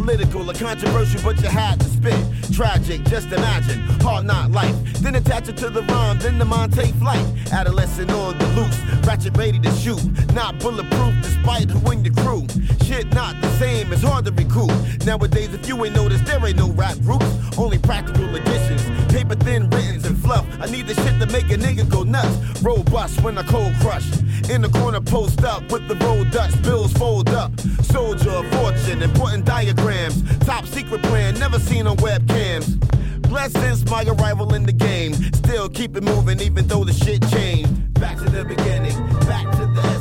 Political 0.00 0.50
or 0.50 0.54
controversial, 0.54 1.20
but 1.22 1.42
you 1.42 1.48
had 1.50 1.78
to 1.78 1.84
spit. 1.84 2.16
Tragic, 2.54 3.04
just 3.04 3.26
imagine. 3.26 3.80
Hard 4.00 4.24
not 4.24 4.50
life. 4.50 4.74
Then 5.02 5.14
attach 5.14 5.50
it 5.50 5.58
to 5.58 5.68
the 5.68 5.82
rhyme, 5.82 6.18
then 6.18 6.38
the 6.38 6.46
mind 6.46 6.72
take 6.72 6.94
flight. 6.94 7.22
Adolescent 7.52 8.10
on 8.10 8.38
the 8.38 8.46
loose, 8.56 8.80
ratchet 9.06 9.36
ready 9.36 9.58
to 9.60 9.70
shoot. 9.72 10.02
Not 10.32 10.58
bulletproof 10.58 11.14
despite 11.22 11.68
who 11.68 11.90
in 11.90 12.02
your 12.02 12.14
crew. 12.14 12.46
Shit 12.86 13.12
not 13.12 13.38
the 13.42 13.50
same, 13.58 13.92
it's 13.92 14.02
hard 14.02 14.24
to 14.24 14.32
recoup. 14.32 14.72
Nowadays, 15.04 15.52
if 15.52 15.68
you 15.68 15.84
ain't 15.84 15.94
noticed, 15.94 16.24
there 16.24 16.44
ain't 16.46 16.56
no 16.56 16.70
rap 16.70 16.96
groups. 17.00 17.26
Only 17.58 17.76
practical 17.76 18.34
additions. 18.34 18.82
Paper 19.12 19.34
thin 19.34 19.68
writtens 19.68 20.06
and 20.06 20.16
fluff. 20.18 20.46
I 20.60 20.66
need 20.70 20.86
the 20.86 20.94
shit 20.94 21.20
to 21.20 21.26
make 21.26 21.50
a 21.50 21.58
nigga 21.58 21.86
go 21.90 22.04
nuts. 22.04 22.62
Robust 22.62 23.22
when 23.22 23.36
I 23.36 23.42
cold 23.42 23.74
crush. 23.80 24.08
In 24.48 24.62
the 24.62 24.68
corner, 24.68 25.00
post 25.00 25.44
up 25.44 25.70
with 25.70 25.86
the 25.88 25.96
roll 26.04 26.24
ducks. 26.24 26.56
Bills 26.56 26.92
fold 26.92 27.28
up. 27.30 27.58
Soldier 27.82 28.30
of 28.30 28.50
fortune, 28.52 29.02
important 29.02 29.44
diagrams. 29.44 30.22
Top 30.40 30.66
secret 30.66 31.02
plan, 31.02 31.38
never 31.38 31.58
seen 31.58 31.86
on 31.86 31.96
webcams. 31.98 32.78
Blessed 33.28 33.56
since 33.58 33.84
my 33.90 34.02
arrival 34.04 34.54
in 34.54 34.64
the 34.64 34.72
game. 34.72 35.14
Still 35.34 35.68
keep 35.68 35.96
it 35.96 36.02
moving, 36.02 36.40
even 36.40 36.66
though 36.66 36.84
the 36.84 36.92
shit 36.92 37.22
changed. 37.30 37.94
Back 37.94 38.16
to 38.18 38.24
the 38.24 38.44
beginning, 38.44 38.96
back 39.26 39.50
to 39.52 39.66
the 39.66 39.99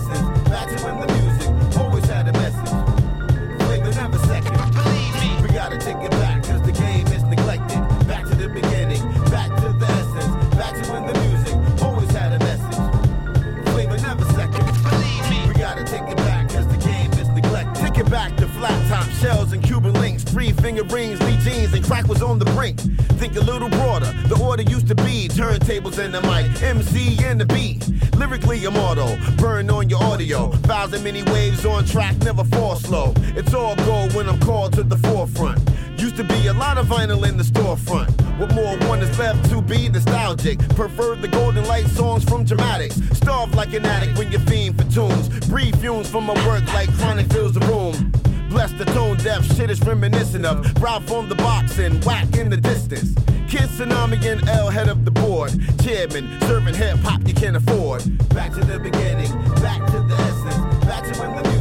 Three 20.29 20.51
finger 20.51 20.83
rings, 20.83 21.19
Lee 21.23 21.37
jeans, 21.37 21.73
and 21.73 21.83
crack 21.83 22.07
was 22.07 22.21
on 22.21 22.37
the 22.37 22.45
brink. 22.45 22.79
Think 23.17 23.35
a 23.35 23.39
little 23.39 23.67
broader. 23.67 24.13
The 24.27 24.39
order 24.39 24.61
used 24.61 24.87
to 24.89 24.95
be 24.95 25.27
turntables 25.27 25.97
and 25.97 26.13
the 26.13 26.21
mic, 26.21 26.61
MC 26.61 27.17
and 27.23 27.41
the 27.41 27.47
beat. 27.47 27.87
Lyrically 28.15 28.63
immortal, 28.63 29.17
burn 29.37 29.71
on 29.71 29.89
your 29.89 30.03
audio. 30.03 30.51
Thousand 30.69 31.03
many 31.03 31.23
waves 31.23 31.65
on 31.65 31.83
track, 31.83 32.15
never 32.19 32.43
fall 32.43 32.75
slow. 32.75 33.13
It's 33.35 33.55
all 33.55 33.75
gold 33.77 34.13
when 34.13 34.29
I'm 34.29 34.39
called 34.39 34.73
to 34.73 34.83
the 34.83 34.97
forefront. 34.97 35.67
Used 35.97 36.17
to 36.17 36.23
be 36.23 36.45
a 36.45 36.53
lot 36.53 36.77
of 36.77 36.85
vinyl 36.85 37.27
in 37.27 37.35
the 37.35 37.43
storefront. 37.43 38.11
What 38.37 38.53
more 38.53 38.77
one 38.87 39.01
is 39.01 39.17
left 39.17 39.49
to 39.49 39.63
be 39.63 39.89
nostalgic? 39.89 40.59
Prefer 40.75 41.15
the 41.15 41.27
golden 41.27 41.65
light 41.65 41.87
songs 41.87 42.23
from 42.23 42.45
dramatics. 42.45 42.95
Starve 43.17 43.55
like 43.55 43.73
an 43.73 43.83
addict 43.83 44.15
when 44.17 44.31
you're 44.31 44.41
fiend 44.41 44.77
for 44.77 44.89
tunes. 44.91 45.27
Breathe 45.47 45.75
fumes 45.81 46.07
from 46.07 46.25
my 46.25 46.35
work 46.45 46.71
like 46.71 46.93
chronic 46.99 47.25
fills 47.33 47.53
the 47.53 47.61
room. 47.61 48.11
Bless 48.49 48.71
the 48.73 48.85
tone 48.85 49.17
deaf, 49.17 49.45
shit 49.55 49.69
is 49.69 49.79
reminiscent 49.81 50.45
of 50.45 50.81
Ralph 50.81 51.11
on 51.11 51.29
the 51.29 51.35
box 51.35 51.77
and 51.77 52.03
whack 52.03 52.35
in 52.35 52.49
the 52.49 52.57
distance. 52.57 53.13
Kid 53.47 53.69
Tsunami 53.69 54.23
and 54.25 54.47
L 54.49 54.69
head 54.69 54.89
of 54.89 55.05
the 55.05 55.11
board. 55.11 55.51
Chairman, 55.83 56.39
serving 56.41 56.75
hip 56.75 56.97
hop 56.97 57.27
you 57.27 57.33
can't 57.33 57.55
afford. 57.55 58.03
Back 58.29 58.53
to 58.53 58.61
the 58.61 58.79
beginning, 58.79 59.31
back 59.61 59.85
to 59.91 59.99
the 60.01 60.15
essence, 60.15 60.85
back 60.85 61.03
to 61.11 61.19
when 61.19 61.35
the 61.35 61.49
music 61.49 61.58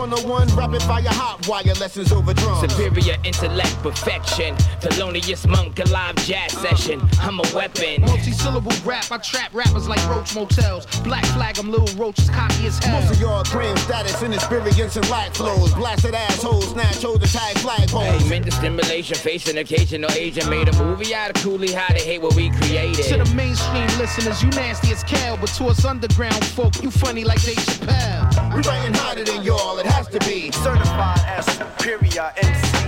101, 0.00 0.48
rapid 0.56 0.82
fire 0.84 1.02
hot 1.12 1.46
wire 1.46 1.74
lessons 1.78 2.10
over 2.10 2.32
drums. 2.32 2.72
Superior 2.72 3.16
intellect, 3.22 3.76
perfection. 3.82 4.56
Thelonious 4.80 5.46
monk, 5.46 5.78
alive 5.78 6.16
jazz 6.24 6.54
uh-huh. 6.54 6.74
session. 6.74 7.02
I'm 7.20 7.38
a 7.38 7.44
weapon. 7.54 8.00
Multi-syllable 8.00 8.72
rap, 8.82 9.12
I 9.12 9.18
trap 9.18 9.52
rappers 9.52 9.86
like 9.86 10.00
Roach 10.08 10.34
Motels. 10.34 10.86
Black 11.00 11.26
flag, 11.36 11.58
I'm 11.58 11.70
little 11.70 11.94
roaches, 12.02 12.30
cocky 12.30 12.66
as 12.66 12.78
hell. 12.78 12.98
Most 12.98 13.12
of 13.12 13.20
y'all 13.20 13.44
cream 13.44 13.76
status, 13.76 14.22
inexperience, 14.22 14.96
and 14.96 15.06
lack 15.10 15.34
flows. 15.34 15.74
Blasted 15.74 16.14
assholes, 16.14 16.70
snatch 16.70 17.02
hold 17.02 17.20
the 17.20 17.26
tag 17.28 17.56
flagpoles. 17.56 18.20
Hey, 18.20 18.28
mental 18.30 18.52
stimulation, 18.52 19.16
facing 19.16 19.58
occasional 19.58 20.10
agent. 20.12 20.48
Made 20.48 20.68
a 20.70 20.82
movie 20.82 21.14
out 21.14 21.36
of 21.36 21.42
Cooley, 21.42 21.72
how 21.72 21.92
they 21.92 22.00
hate 22.00 22.22
what 22.22 22.34
we 22.34 22.48
created. 22.52 23.04
To 23.04 23.18
the 23.18 23.34
mainstream 23.34 23.86
listeners, 23.98 24.42
you 24.42 24.48
nasty 24.48 24.92
as 24.92 25.04
Cal, 25.04 25.36
but 25.36 25.50
to 25.50 25.66
us 25.66 25.84
underground 25.84 26.42
folk, 26.42 26.82
you 26.82 26.90
funny 26.90 27.22
like 27.22 27.42
Dave 27.42 27.56
Chappelle. 27.56 28.19
We 28.54 28.62
writing 28.62 28.94
harder 28.94 29.24
than 29.24 29.42
y'all, 29.42 29.78
it 29.78 29.86
has 29.86 30.08
to 30.08 30.18
be. 30.20 30.50
Certified 30.50 31.20
as 31.26 31.46
superior 31.46 32.32
MC. 32.36 32.80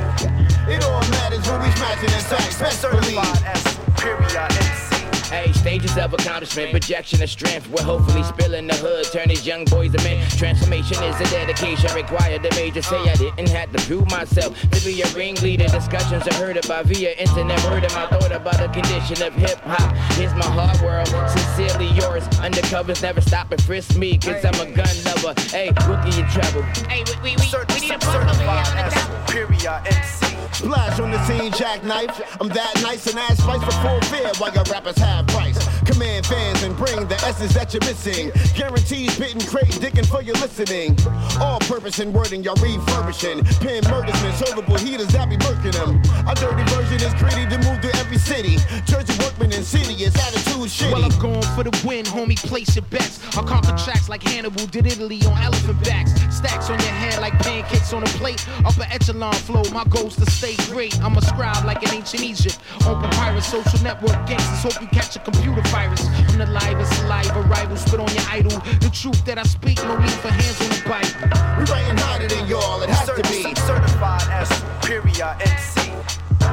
It 0.69 0.83
all 0.85 1.01
matters 1.11 1.49
when 1.49 1.63
we 1.63 1.71
smashing 1.71 2.11
in 2.11 2.21
sex, 2.21 2.59
best 2.59 2.83
believe. 2.83 3.05
Certified 3.05 3.43
as 3.47 3.63
superior 3.63 4.49
MC. 4.51 4.93
Hey, 5.33 5.51
stages 5.53 5.97
of 5.97 6.13
accomplishment, 6.13 6.73
projection 6.73 7.23
of 7.23 7.31
strength. 7.31 7.67
We're 7.71 7.83
hopefully 7.85 8.23
spilling 8.23 8.67
the 8.67 8.75
hood, 8.75 9.07
turn 9.07 9.29
these 9.29 9.47
young 9.47 9.65
boys 9.65 9.93
to 9.93 10.03
men. 10.05 10.29
Transformation 10.31 11.03
is 11.05 11.19
a 11.21 11.25
dedication 11.31 11.95
required. 11.95 12.43
The 12.43 12.51
major 12.51 12.83
say 12.83 12.99
I 13.09 13.15
didn't 13.15 13.49
have 13.49 13.73
to 13.73 13.79
prove 13.87 14.11
myself 14.11 14.61
to 14.61 14.85
be 14.85 15.01
a 15.01 15.09
ringleader. 15.15 15.69
Discussions 15.69 16.29
are 16.29 16.35
heard 16.35 16.63
about 16.63 16.85
via 16.85 17.13
internet. 17.13 17.65
Word 17.65 17.83
of 17.83 17.95
my 17.95 18.07
thought 18.09 18.31
about 18.31 18.59
the 18.59 18.69
condition 18.69 19.23
of 19.23 19.33
hip 19.33 19.59
hop. 19.61 19.97
Here's 20.19 20.35
my 20.35 20.45
hard 20.45 20.79
world, 20.83 21.09
sincerely 21.31 21.89
yours. 22.23 22.39
Undercovers 22.39 23.03
never 23.03 23.21
stop 23.21 23.53
and 23.53 23.63
frisk 23.63 23.97
me, 23.97 24.19
cause 24.19 24.45
I'm 24.45 24.55
a 24.55 24.71
gun 24.71 24.97
lover. 25.05 25.35
Hey, 25.49 25.71
rookie 25.87 26.21
in 26.21 26.27
trouble. 26.29 26.63
Hey, 26.89 27.05
we, 27.07 27.15
we, 27.23 27.37
we, 27.37 27.47
we 27.75 27.81
need 27.81 27.91
a 27.91 27.99
bump 27.99 28.25
over 28.25 28.35
here 28.35 28.49
on 28.49 28.77
the 28.77 28.91
top. 28.91 29.29
Superior 29.29 29.83
MC. 29.87 30.33
Splash 30.53 31.01
on 31.01 31.11
the 31.11 31.25
scene, 31.27 31.51
jackknife. 31.53 32.37
I'm 32.41 32.49
that 32.49 32.81
nice 32.83 33.07
and 33.07 33.19
ass 33.19 33.39
spice 33.39 33.63
for 33.65 33.73
full 33.81 34.01
fear 34.03 34.31
while 34.39 34.53
your 34.53 34.65
rappers 34.65 34.99
have 34.99 35.27
price. 35.29 35.52
Command 35.85 36.27
fans 36.27 36.63
and 36.63 36.77
bring 36.77 37.07
the 37.09 37.17
essence 37.27 37.55
that 37.55 37.73
you're 37.75 37.83
missing. 37.83 38.31
Guaranteed 38.55 39.11
spitting, 39.11 39.41
crate, 39.43 39.73
dicking 39.83 40.07
for 40.07 40.23
your 40.23 40.37
listening. 40.37 40.97
All 41.41 41.59
purpose 41.61 41.99
and 41.99 42.15
wording, 42.15 42.43
y'all 42.43 42.57
refurbishing. 42.57 43.45
Pin 43.61 43.83
murders 43.91 44.21
and 44.23 44.35
servable 44.35 44.79
heaters 44.79 45.09
that 45.09 45.29
be 45.29 45.37
murking 45.37 45.73
them. 45.73 46.01
A 46.29 46.35
dirty 46.35 46.63
version 46.71 47.01
is 47.03 47.15
gritty 47.15 47.47
to 47.51 47.59
move 47.69 47.81
to 47.83 47.91
every 47.99 48.19
city. 48.19 48.57
Jersey 48.87 49.19
workman 49.19 49.53
insidious, 49.53 50.15
attitude 50.17 50.71
shitty. 50.71 50.93
Well, 50.93 51.05
I'm 51.05 51.19
going 51.19 51.43
for 51.55 51.65
the 51.65 51.75
win, 51.87 52.05
homie. 52.05 52.37
Place 52.37 52.77
your 52.77 52.85
bets. 52.87 53.19
I'll 53.37 53.45
conquer 53.45 53.77
tracks 53.77 54.09
like 54.09 54.23
Hannibal 54.23 54.67
did 54.67 54.87
Italy 54.87 55.21
on 55.27 55.37
elephant 55.39 55.83
backs. 55.85 56.13
Stacks 56.35 56.71
on 56.71 56.79
your 56.79 56.89
head 56.89 57.21
like 57.21 57.33
pancakes 57.41 57.93
on 57.93 58.03
a 58.03 58.13
plate. 58.21 58.47
Upper 58.65 58.87
echelon 58.91 59.35
flow, 59.35 59.63
my 59.73 59.85
goal's 59.85 60.17
to 60.17 60.31
stay 60.31 60.55
great. 60.73 61.01
I'm 61.03 61.17
a 61.17 61.23
scribe 61.23 61.65
like 61.65 61.83
in 61.83 61.95
ancient 61.95 62.23
Egypt. 62.23 62.59
On 62.87 63.01
papyrus, 63.03 63.47
social 63.47 63.83
network 63.83 64.27
gangsters. 64.27 64.63
Hope 64.63 64.81
you 64.81 64.89
catch 64.89 65.17
a 65.17 65.19
computer 65.21 65.63
virus. 65.73 66.07
I'm 66.29 66.39
the 66.39 66.47
livest 66.47 66.93
saliva 67.01 67.41
rival. 67.49 67.77
Spit 67.77 67.99
on 67.99 68.13
your 68.13 68.27
idol. 68.29 68.59
The 68.85 68.91
truth 68.93 69.25
that 69.25 69.39
I 69.39 69.43
speak, 69.45 69.83
no 69.83 69.97
need 69.97 70.19
for 70.21 70.29
hands 70.29 70.61
on 70.61 70.69
the 70.69 70.83
Bible. 70.85 71.11
We 71.59 71.65
writing 71.73 71.97
harder 71.97 72.29
than 72.29 72.47
y'all, 72.47 72.83
it 72.83 72.91
has 72.91 73.09
to 73.09 73.23
be. 73.33 73.55
Certified 73.57 74.29
as 74.29 74.49
superior 74.53 75.35
MC. 75.41 75.91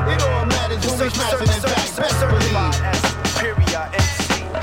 It 0.08 0.22
all 0.24 0.46
matters 0.46 0.86
when 0.88 1.00
we 1.00 1.10
smashing 1.10 1.42
in 1.42 1.62
fact, 1.62 1.98
best 1.98 2.20
believe. 2.22 3.09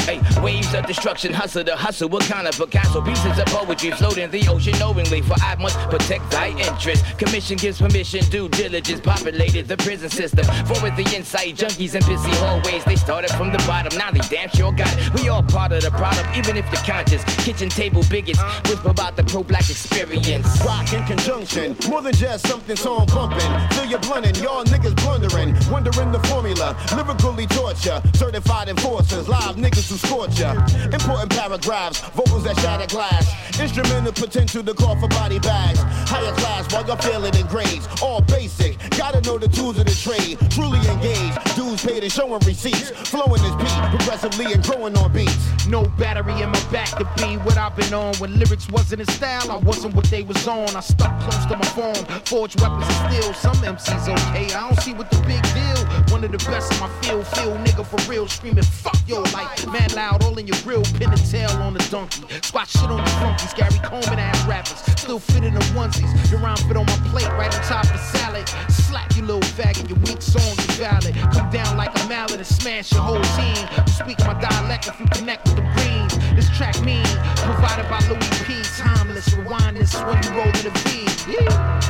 Hey, 0.06 0.20
waves 0.40 0.72
of 0.72 0.86
destruction, 0.86 1.32
hustle 1.32 1.64
the 1.64 1.74
hustle. 1.74 2.08
What 2.08 2.22
kind 2.22 2.46
of 2.46 2.56
Picasso 2.56 3.02
pieces 3.02 3.40
of 3.40 3.46
poetry 3.46 3.90
float 3.90 4.18
in 4.18 4.30
the 4.30 4.46
ocean 4.46 4.78
knowingly? 4.78 5.20
For 5.20 5.34
I 5.42 5.56
must 5.56 5.76
protect 5.90 6.30
thy 6.30 6.50
interest. 6.50 7.18
Commission 7.18 7.56
gives 7.56 7.80
permission, 7.80 8.20
due 8.30 8.48
diligence 8.48 9.00
populated 9.00 9.66
the 9.66 9.76
prison 9.78 10.08
system. 10.08 10.44
Forward 10.64 10.94
the 10.94 11.02
insight, 11.12 11.56
junkies 11.56 11.96
and 11.96 12.04
pissy 12.04 12.32
hallways. 12.38 12.84
They 12.84 12.94
started 12.94 13.30
from 13.32 13.50
the 13.50 13.58
bottom, 13.66 13.98
now 13.98 14.12
they 14.12 14.20
damn 14.30 14.48
sure 14.50 14.70
got 14.70 14.86
it. 14.96 15.20
We 15.20 15.28
all 15.28 15.42
part 15.42 15.72
of 15.72 15.82
the 15.82 15.90
problem, 15.90 16.24
even 16.36 16.56
if 16.56 16.70
you're 16.70 16.84
conscious. 16.84 17.24
Kitchen 17.44 17.68
table 17.68 18.04
bigots, 18.08 18.40
whisper 18.70 18.90
about 18.90 19.16
the 19.16 19.24
pro-black 19.24 19.68
experience. 19.68 20.46
Rock 20.64 20.92
in 20.92 21.02
conjunction, 21.02 21.74
more 21.88 22.00
than 22.00 22.14
just 22.14 22.46
something 22.46 22.76
song 22.76 23.06
bumping. 23.06 23.40
Feel 23.70 23.86
your 23.86 23.98
blunting, 23.98 24.36
y'all 24.36 24.62
niggas 24.62 24.94
blundering, 25.02 25.52
wondering 25.68 26.12
the 26.12 26.20
formula. 26.28 26.76
Lyrically 26.94 27.48
torture, 27.48 28.00
certified 28.14 28.68
enforcers, 28.68 29.28
live 29.28 29.56
niggas 29.56 29.90
who 29.90 29.95
scorch 29.96 30.38
ya. 30.38 30.52
Important 30.92 31.30
paragraphs, 31.30 32.00
vocals 32.10 32.44
that 32.44 32.56
shatter 32.58 32.86
glass. 32.86 33.26
Instrumental 33.60 34.12
potential 34.12 34.62
to 34.62 34.74
call 34.74 34.98
for 35.00 35.08
body 35.08 35.38
bags. 35.38 35.80
Higher 36.08 36.32
class 36.34 36.72
while 36.72 36.86
you're 36.86 36.96
feeling 36.98 37.34
in 37.34 37.46
grades. 37.46 37.88
All 38.02 38.20
basic, 38.20 38.78
gotta 38.90 39.20
know 39.22 39.38
the 39.38 39.48
tools 39.48 39.78
of 39.78 39.86
the 39.86 39.94
trade. 39.94 40.38
Truly 40.50 40.78
engaged, 40.88 41.56
dues 41.56 41.84
paid 41.84 42.02
and 42.02 42.12
showing 42.12 42.40
receipts. 42.44 42.90
Flowing 43.08 43.42
this 43.42 43.56
beat, 43.56 43.96
progressively 43.96 44.52
and 44.52 44.62
growing 44.62 44.96
on 44.98 45.12
beats. 45.12 45.66
No 45.66 45.84
battery 45.98 46.42
in 46.42 46.50
my 46.50 46.62
back 46.70 46.90
to 46.98 47.04
be 47.16 47.36
what 47.38 47.56
I've 47.56 47.74
been 47.76 47.94
on. 47.94 48.14
When 48.16 48.38
lyrics 48.38 48.68
wasn't 48.68 49.00
in 49.00 49.06
style, 49.08 49.50
I 49.50 49.56
wasn't 49.56 49.94
what 49.94 50.04
they 50.06 50.22
was 50.22 50.46
on. 50.46 50.76
I 50.76 50.80
stuck 50.80 51.18
close 51.20 51.46
to 51.46 51.56
my 51.56 51.66
phone, 51.76 52.04
forged 52.26 52.60
weapons 52.60 52.86
and 52.88 53.14
steel. 53.14 53.34
Some 53.34 53.56
MCs 53.56 54.08
okay, 54.08 54.52
I 54.54 54.68
don't 54.68 54.80
see 54.80 54.92
what 54.92 55.10
the 55.10 55.18
big 55.26 55.42
deal. 55.54 55.80
One 56.12 56.22
of 56.24 56.32
the 56.32 56.38
best 56.50 56.72
in 56.72 56.80
my 56.80 56.88
field, 57.00 57.26
field 57.28 57.58
nigga 57.66 57.84
for 57.86 58.00
real, 58.10 58.28
screaming 58.28 58.64
fuck 58.64 58.98
yo 59.08 59.22
life, 59.32 59.66
man 59.72 59.85
loud, 59.94 60.24
all 60.24 60.36
in 60.38 60.46
your 60.46 60.56
grill, 60.62 60.82
pin 60.98 61.10
and 61.10 61.30
tail 61.30 61.50
on 61.62 61.74
the 61.74 61.86
donkey. 61.90 62.24
Squat 62.42 62.68
shit 62.68 62.82
on 62.90 62.96
the 62.98 63.10
funkies, 63.22 63.54
Gary 63.54 63.78
Coleman 63.84 64.18
ass 64.18 64.46
rappers, 64.46 64.78
still 65.00 65.18
fit 65.18 65.44
in 65.44 65.54
the 65.54 65.60
onesies. 65.76 66.30
Your 66.30 66.40
rhyme 66.40 66.56
fit 66.56 66.76
on 66.76 66.86
my 66.86 66.98
plate, 67.10 67.28
right 67.32 67.54
on 67.54 67.62
top 67.64 67.84
of 67.84 67.92
the 67.92 67.98
salad. 67.98 68.48
Slap 68.70 69.14
you 69.16 69.22
little 69.22 69.40
faggot, 69.42 69.88
your 69.88 69.98
weak 70.00 70.22
songs 70.22 70.58
are 70.58 70.72
valid. 70.72 71.14
Come 71.32 71.50
down 71.50 71.76
like 71.76 71.92
a 72.02 72.08
mallet 72.08 72.36
and 72.36 72.46
smash 72.46 72.92
your 72.92 73.02
whole 73.02 73.22
team. 73.36 73.56
Speak 73.86 74.18
my 74.20 74.34
dialect 74.40 74.88
if 74.88 74.98
you 75.00 75.06
connect 75.06 75.46
with 75.46 75.56
the 75.56 75.66
greens. 75.74 76.16
This 76.34 76.48
track 76.56 76.80
mean, 76.82 77.04
provided 77.36 77.88
by 77.88 78.00
Louis 78.08 78.44
P. 78.44 78.62
Timeless, 78.76 79.32
rewind 79.34 79.76
this 79.76 79.94
when 79.94 80.22
you 80.22 80.30
roll 80.30 80.52
to 80.52 80.62
the 80.64 80.72
beat. 80.84 81.26
Yeah. 81.28 81.80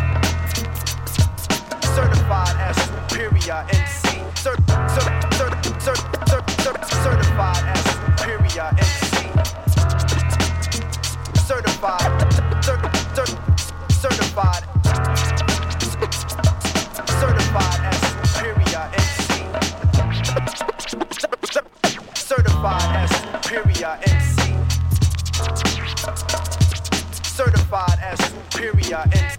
Certified 1.94 2.57
as 2.59 2.76
superior 2.76 3.64
MC. 3.72 4.22
Cer- 4.36 4.57
cer- 4.68 4.88
cer- 4.88 5.30
cer- 5.32 5.80
cer- 5.80 5.97
cer- 5.97 6.15
certified 6.74 7.62
as 7.64 7.80
superior 7.84 8.68
MC. 8.76 9.30
Certified. 11.46 12.10
cer- 12.64 12.90
cer- 13.14 13.38
certified. 13.88 14.64
Certified 17.20 17.80
as 17.86 17.98
superior 18.32 18.84
MC. 18.94 19.46
Certified 22.16 22.90
as 22.96 23.10
superior 23.14 23.94
MC. 24.02 24.38
Certified 27.22 27.98
as 28.00 28.18
superior 28.18 29.04
Certified 29.14 29.36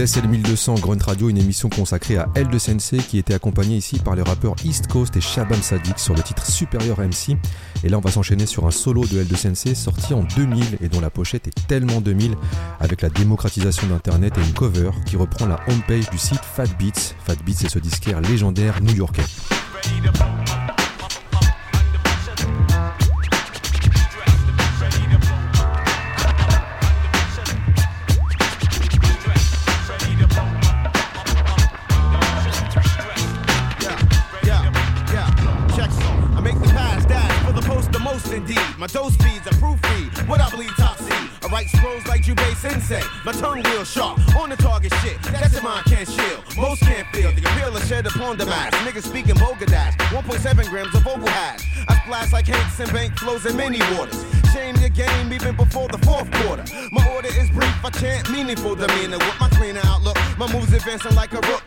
Vous 0.00 0.06
écoutez 0.06 0.20
SL 0.20 0.28
1200 0.30 0.74
Grunt 0.76 1.04
Radio, 1.04 1.28
une 1.28 1.36
émission 1.36 1.68
consacrée 1.68 2.16
à 2.16 2.26
L 2.34 2.48
de 2.48 2.58
Sensei 2.58 2.96
qui 2.96 3.18
était 3.18 3.34
accompagnée 3.34 3.76
ici 3.76 3.98
par 3.98 4.14
les 4.14 4.22
rappeurs 4.22 4.54
East 4.64 4.86
Coast 4.86 5.14
et 5.18 5.20
Shabam 5.20 5.60
Sadiq 5.60 5.98
sur 5.98 6.14
le 6.14 6.22
titre 6.22 6.46
Superior 6.46 6.98
MC. 7.00 7.36
Et 7.84 7.90
là, 7.90 7.98
on 7.98 8.00
va 8.00 8.10
s'enchaîner 8.10 8.46
sur 8.46 8.66
un 8.66 8.70
solo 8.70 9.04
de 9.04 9.20
L 9.20 9.28
de 9.28 9.36
Sensei 9.36 9.74
sorti 9.74 10.14
en 10.14 10.22
2000 10.22 10.78
et 10.80 10.88
dont 10.88 11.02
la 11.02 11.10
pochette 11.10 11.48
est 11.48 11.66
tellement 11.66 12.00
2000 12.00 12.34
avec 12.80 13.02
la 13.02 13.10
démocratisation 13.10 13.88
d'Internet 13.88 14.38
et 14.38 14.40
une 14.40 14.54
cover 14.54 14.90
qui 15.04 15.16
reprend 15.16 15.44
la 15.46 15.60
homepage 15.68 16.08
du 16.08 16.16
site 16.16 16.40
Fat 16.40 16.64
Beats. 16.78 17.14
Fat 17.26 17.36
Beats, 17.44 17.56
c'est 17.58 17.68
ce 17.68 17.78
disquaire 17.78 18.22
légendaire 18.22 18.80
new-yorkais. 18.80 19.24
The. 48.44 48.76
Niggas 48.86 49.04
speaking 49.04 49.34
vulgar 49.36 49.66
dash. 49.66 49.96
1.7 50.12 50.68
grams 50.70 50.94
of 50.94 51.02
vocal 51.02 51.28
hash. 51.28 51.60
I 51.88 51.96
splash 52.02 52.32
like 52.32 52.46
Hanks 52.46 52.80
and 52.80 52.92
bank 52.92 53.16
flows 53.18 53.46
in 53.46 53.56
many 53.56 53.78
waters. 53.96 54.24
Shame 54.52 54.76
your 54.76 54.90
game 54.90 55.32
even 55.32 55.56
before 55.56 55.88
the 55.88 55.98
fourth 55.98 56.30
quarter. 56.32 56.64
My 56.90 57.06
order 57.14 57.28
is 57.28 57.50
brief, 57.50 57.84
I 57.84 57.90
chant 57.90 58.30
meaningful 58.30 58.74
demeanor 58.74 59.18
with 59.18 59.36
my 59.40 59.48
cleaner 59.50 59.80
outlook. 59.84 60.16
My 60.38 60.50
moves 60.52 60.72
advancing 60.72 61.14
like 61.14 61.32
a 61.32 61.40
rook 61.48 61.62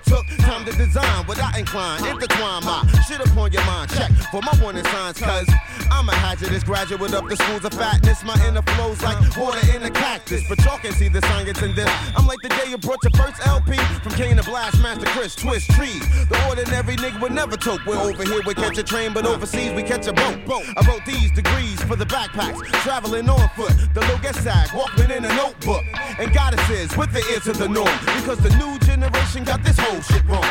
time 0.54 0.66
to 0.66 0.72
design 0.74 1.26
what 1.26 1.40
I 1.40 1.60
incline. 1.60 2.06
Intertwine 2.06 2.64
my 2.64 2.86
shit 3.08 3.20
upon 3.20 3.52
your 3.52 3.66
mind. 3.66 3.90
Check 3.92 4.12
for 4.32 4.42
my 4.42 4.54
warning 4.62 4.84
signs, 4.86 5.18
cuz 5.18 5.48
I'm 5.92 6.08
a 6.10 6.16
hazardous 6.16 6.64
graduate 6.64 7.14
of 7.14 7.28
the 7.30 7.36
schools 7.36 7.66
of 7.66 7.74
fatness. 7.74 8.24
My 8.24 8.38
inner 8.48 8.62
flows 8.62 9.02
like 9.02 9.18
water 9.38 9.64
in 9.76 9.84
a 9.84 9.90
cactus. 9.90 10.44
But 10.48 10.64
y'all 10.64 10.78
can 10.78 10.94
see 10.94 11.08
the 11.08 11.22
science 11.22 11.62
in 11.62 11.74
this. 11.76 11.90
I'm 12.16 12.28
like 12.28 12.40
the 12.42 12.50
day 12.50 12.68
you 12.70 12.78
brought 12.78 13.02
your 13.04 13.16
first 13.22 13.46
LP 13.48 13.78
from 14.04 14.14
Kane 14.14 14.38
to 14.38 14.44
Blast, 14.44 14.82
Master 14.82 15.08
Chris, 15.08 15.36
Twist, 15.36 15.70
Tree. 15.72 16.00
The 16.30 16.38
ordinary 16.48 16.96
nigga 16.98 17.20
would 17.22 17.32
never 17.32 17.58
toke. 17.58 17.86
We're 17.86 17.98
over 17.98 18.24
here, 18.24 18.42
we 18.46 18.54
catch 18.54 18.78
a 18.78 18.84
train, 18.84 19.14
but 19.14 19.26
overseas 19.26 19.72
we 19.74 19.84
catch 19.84 20.08
a 20.08 20.14
boat. 20.14 20.38
I 20.78 20.82
wrote 20.88 21.06
these 21.06 21.32
degrees 21.32 21.82
for 21.84 21.96
the 21.96 22.06
backpacks, 22.06 22.60
traveling 22.84 23.30
on 23.30 23.50
foot. 23.56 23.74
The 23.94 24.02
low 24.02 24.18
get 24.22 24.36
sag, 24.36 24.70
walking 24.76 25.10
in 25.10 25.26
a 25.26 25.34
notebook. 25.36 25.84
And 26.20 26.32
goddesses 26.34 26.96
with 26.96 27.12
the 27.12 27.24
ear 27.32 27.40
to 27.42 27.54
the 27.54 27.68
norm. 27.68 27.98
Because 28.18 28.40
the 28.40 28.54
new 28.62 28.78
generation 28.80 29.23
depression 29.34 29.44
got 29.44 29.64
this 29.64 29.80
whole 29.80 30.02
shit 30.02 30.26
wrong. 30.28 30.44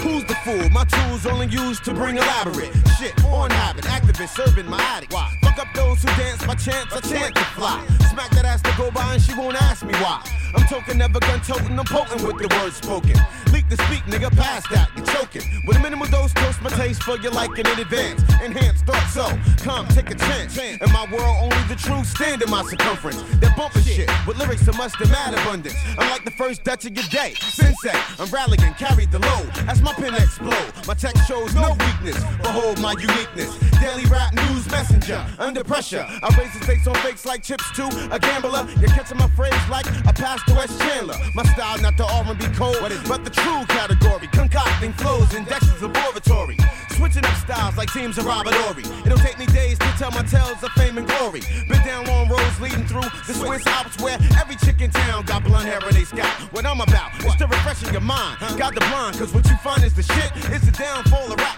Who's 0.00 0.24
the 0.24 0.34
fool? 0.44 0.70
My 0.70 0.84
tools 0.84 1.26
only 1.26 1.46
used 1.46 1.84
to 1.84 1.92
bring 1.92 2.16
elaborate 2.16 2.72
shit 2.98 3.24
on 3.24 3.50
habit. 3.50 3.84
Activist 3.84 4.30
serving 4.30 4.66
my 4.66 4.80
addict. 4.80 5.12
Why? 5.12 5.39
Up 5.58 5.68
those 5.74 6.00
who 6.02 6.06
dance 6.16 6.46
by 6.46 6.54
chance. 6.54 6.92
I 6.92 7.00
chance 7.00 7.34
to 7.34 7.44
fly. 7.56 7.84
Smack 8.10 8.30
that 8.30 8.44
ass 8.44 8.62
to 8.62 8.72
go 8.78 8.90
by 8.90 9.14
and 9.14 9.22
she 9.22 9.34
won't 9.34 9.60
ask 9.60 9.84
me 9.84 9.92
why. 9.94 10.39
I'm 10.54 10.66
token, 10.66 10.98
never 10.98 11.20
gun 11.20 11.40
toting. 11.40 11.78
I'm 11.78 11.84
potent 11.84 12.22
with 12.22 12.38
the 12.38 12.48
words 12.56 12.76
spoken. 12.76 13.14
Leak 13.52 13.68
to 13.68 13.76
speak, 13.86 14.02
nigga, 14.04 14.30
past 14.36 14.68
that. 14.70 14.90
You're 14.96 15.06
choking. 15.06 15.42
With 15.66 15.76
a 15.76 15.80
minimal 15.80 16.06
dose, 16.08 16.32
toast 16.34 16.60
my 16.62 16.70
taste 16.70 17.02
for 17.02 17.18
your 17.18 17.32
liking 17.32 17.66
in 17.66 17.78
advance. 17.78 18.22
Enhance 18.42 18.82
thought 18.82 19.06
so. 19.10 19.26
Come, 19.64 19.86
take 19.88 20.10
a 20.10 20.14
chance. 20.14 20.56
In 20.58 20.92
my 20.92 21.06
world, 21.12 21.36
only 21.40 21.62
the 21.68 21.76
truth 21.76 22.06
stand 22.06 22.42
in 22.42 22.50
my 22.50 22.62
circumference. 22.64 23.22
They're 23.40 23.54
bumping 23.56 23.82
shit 23.82 24.10
with 24.26 24.38
lyrics 24.38 24.64
so 24.66 24.72
much 24.72 24.92
to 24.98 25.06
mad 25.08 25.34
abundance. 25.34 25.76
I'm 25.98 26.10
like 26.10 26.24
the 26.24 26.30
first 26.32 26.64
Dutch 26.64 26.84
of 26.86 26.94
your 26.94 27.06
day. 27.10 27.34
Sensei, 27.40 27.98
I'm 28.18 28.28
rallying, 28.30 28.74
carry 28.74 29.06
the 29.06 29.18
load. 29.18 29.50
As 29.68 29.80
my 29.82 29.92
pen 29.94 30.14
explode, 30.14 30.72
my 30.86 30.94
text 30.94 31.26
shows 31.28 31.54
no 31.54 31.70
weakness. 31.70 32.22
Behold 32.42 32.80
my 32.80 32.92
uniqueness. 32.92 33.56
Daily 33.80 34.04
rap 34.06 34.34
news 34.34 34.70
messenger. 34.70 35.24
Under 35.38 35.64
pressure, 35.64 36.06
I 36.08 36.28
raise 36.38 36.52
the 36.54 36.64
stakes 36.64 36.86
on 36.86 36.94
fakes 36.96 37.24
like 37.24 37.42
chips 37.42 37.70
too. 37.72 37.88
a 38.10 38.18
gambler. 38.18 38.66
You're 38.80 38.90
catching 38.90 39.18
my 39.18 39.28
phrase 39.28 39.54
like 39.70 39.86
a 40.06 40.12
Pastor 40.40 40.54
West 40.54 40.80
Chandler. 40.80 41.16
My 41.34 41.42
style 41.42 41.78
not 41.80 41.96
the 41.96 42.04
R&B 42.04 42.44
code, 42.56 42.76
but 43.08 43.24
the 43.24 43.30
true 43.30 43.64
category. 43.66 44.26
Concocting 44.28 44.92
flows 44.94 45.34
in 45.34 45.44
Dexter's 45.44 45.82
laboratory. 45.82 46.56
Switching 46.90 47.24
up 47.24 47.36
styles 47.36 47.76
like 47.76 47.92
teams 47.92 48.16
of 48.18 48.24
Robert 48.24 48.54
Horry. 48.54 48.84
It'll 49.04 49.18
take 49.18 49.38
me 49.38 49.46
days 49.46 49.78
to 49.78 49.86
tell 49.98 50.10
my 50.10 50.22
tales 50.22 50.62
of 50.62 50.70
fame 50.72 50.98
and 50.98 51.06
glory. 51.06 51.40
Been 51.68 51.82
down 51.84 52.06
long 52.06 52.28
roads 52.28 52.60
leading 52.60 52.86
through 52.86 53.08
the 53.26 53.34
Swiss 53.34 53.66
Alps 53.66 54.00
where 54.02 54.18
every 54.40 54.56
chick 54.56 54.80
in 54.80 54.90
town 54.90 55.24
got 55.24 55.44
blonde 55.44 55.68
hair 55.68 55.80
and 55.84 55.96
they 55.96 56.04
scalp. 56.04 56.30
What 56.52 56.64
I'm 56.66 56.80
about 56.80 57.12
is 57.24 57.34
to 57.36 57.46
refreshing 57.46 57.92
your 57.92 58.02
mind. 58.02 58.38
Got 58.56 58.74
the 58.74 58.80
blind, 58.80 59.18
cause 59.18 59.32
what 59.34 59.48
you 59.48 59.56
find 59.58 59.82
is 59.84 59.94
the 59.94 60.02
shit. 60.02 60.30
It's 60.52 60.64
the 60.64 60.72
downfall 60.72 61.32
of 61.32 61.38
rap. 61.38 61.49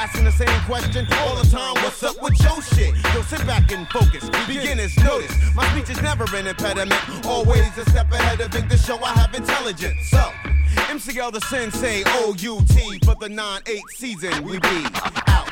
Asking 0.00 0.24
the 0.24 0.32
same 0.32 0.60
question 0.62 1.06
all 1.18 1.36
the 1.36 1.46
time. 1.50 1.74
What's 1.84 2.02
up 2.02 2.22
with 2.22 2.32
your 2.42 2.62
shit? 2.62 2.94
Yo, 3.12 3.20
sit 3.20 3.46
back 3.46 3.70
and 3.70 3.86
focus. 3.88 4.30
Beginners 4.46 4.96
notice. 4.96 5.30
My 5.54 5.70
speech 5.72 5.90
is 5.90 6.00
never 6.00 6.24
an 6.34 6.46
impediment. 6.46 7.26
Always 7.26 7.76
a 7.76 7.84
step 7.90 8.10
ahead 8.10 8.40
of 8.40 8.54
it 8.54 8.70
to 8.70 8.78
show 8.78 8.96
I 9.04 9.10
have 9.10 9.34
intelligence. 9.34 10.08
So, 10.08 10.32
MC 10.88 11.18
El 11.18 11.32
Da 11.32 11.40
Sensei, 11.40 12.02
OUT 12.06 13.04
for 13.04 13.14
the 13.16 13.28
9-8 13.28 13.80
season. 13.98 14.42
We 14.42 14.58
be 14.58 14.86
out. 15.26 15.50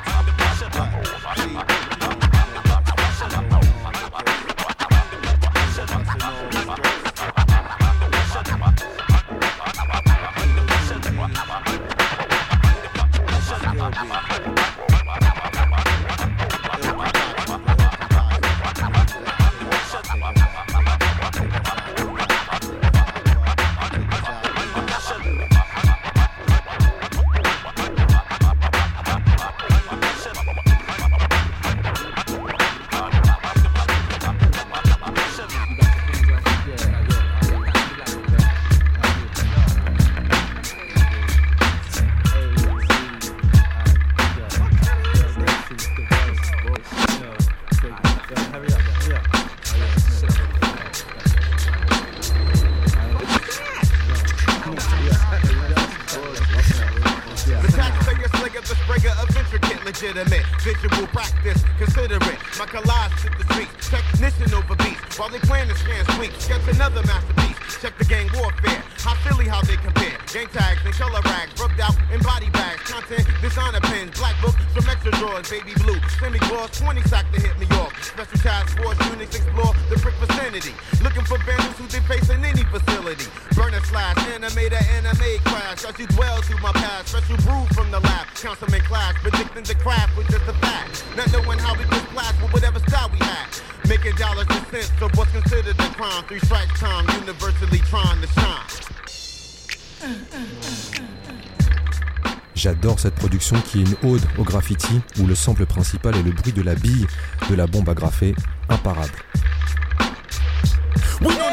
J'adore 102.59 102.99
cette 102.99 103.15
production 103.15 103.55
qui 103.61 103.79
est 103.79 103.83
une 103.83 104.11
ode 104.11 104.21
au 104.37 104.43
graffiti 104.43 105.01
où 105.21 105.27
le 105.29 105.37
sample 105.37 105.65
principal 105.65 106.17
est 106.17 106.25
le 106.25 106.33
bruit 106.33 106.53
de 106.53 106.63
la 106.63 106.75
bille 106.75 107.07
de 107.49 107.55
la 107.55 107.69
bombe 107.69 107.89
à 107.89 107.95
graffer, 107.95 108.35
imparable. 108.69 109.13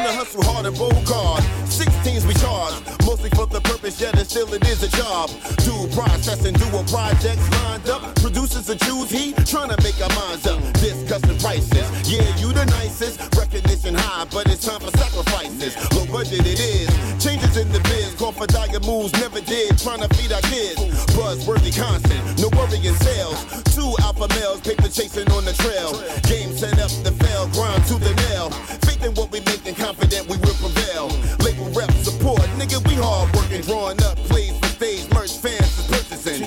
The 0.06 0.12
hustle 0.12 0.42
hard 0.44 0.66
and 0.66 0.76
bold 0.78 1.04
guard. 1.04 1.42
16s 1.66 2.22
we 2.26 2.34
charge, 2.38 2.78
mostly 3.02 3.30
for 3.30 3.46
the 3.46 3.60
purpose, 3.60 4.00
yet 4.00 4.14
it 4.14 4.30
still 4.30 4.46
it 4.54 4.62
is 4.68 4.82
a 4.86 4.90
job. 4.94 5.30
Do 5.66 5.74
processing, 5.98 6.54
do 6.54 6.66
a 6.78 6.82
projects 6.86 7.42
lined 7.58 7.88
up. 7.90 8.14
Producers 8.22 8.70
and 8.70 8.78
choose 8.86 9.10
he 9.10 9.34
trying 9.50 9.70
to 9.74 9.78
make 9.82 9.98
our 9.98 10.12
minds 10.14 10.46
up. 10.46 10.62
Discussing 10.78 11.38
prices, 11.42 11.86
yeah, 12.06 12.22
you 12.38 12.52
the 12.54 12.64
nicest. 12.78 13.18
Recognition 13.34 13.94
high, 13.98 14.26
but 14.30 14.46
it's 14.46 14.64
time 14.64 14.78
for 14.78 14.94
sacrifices. 14.96 15.74
Low 15.90 16.06
budget 16.06 16.46
it 16.46 16.60
is. 16.60 16.86
Changes 17.18 17.56
in 17.56 17.66
the 17.72 17.80
biz, 17.90 18.14
call 18.14 18.30
for 18.30 18.46
dire 18.46 18.78
moves, 18.86 19.12
never 19.18 19.40
did. 19.40 19.76
Trying 19.78 20.06
to 20.06 20.10
feed 20.14 20.30
our 20.30 20.44
kids. 20.46 20.78
Buzzworthy 21.18 21.74
constant, 21.74 22.22
no 22.38 22.46
worry 22.54 22.78
in 22.78 22.94
sales. 23.02 23.42
Two 23.74 23.90
alpha 24.06 24.30
males, 24.38 24.60
paper 24.60 24.86
chasing 24.86 25.26
on 25.34 25.44
the 25.44 25.54
trail. 25.58 25.98
Game 26.30 26.54
set 26.54 26.78
up 26.78 26.94
to 27.02 27.10
fail, 27.26 27.50
grind 27.50 27.82
to 27.90 27.98
the 27.98 28.14
nail. 28.30 28.50
Faith 28.86 29.02
in 29.02 29.12
what 29.18 29.32
we 29.32 29.40
make 29.50 29.66
and 29.66 29.76
confident 29.96 30.28
we 30.28 30.36
will 30.38 30.54
prevail. 30.54 31.08
Label 31.40 31.68
rep 31.72 31.90
support, 32.04 32.42
nigga, 32.58 32.84
we 32.88 32.94
hard 32.94 33.34
working, 33.34 33.62
drawing 33.62 34.00
up 34.02 34.16
plays 34.28 34.56
for 34.58 34.66
stage, 34.66 35.08
merch 35.12 35.32
fans 35.38 35.78
is 35.78 35.86
purchasing. 35.88 36.42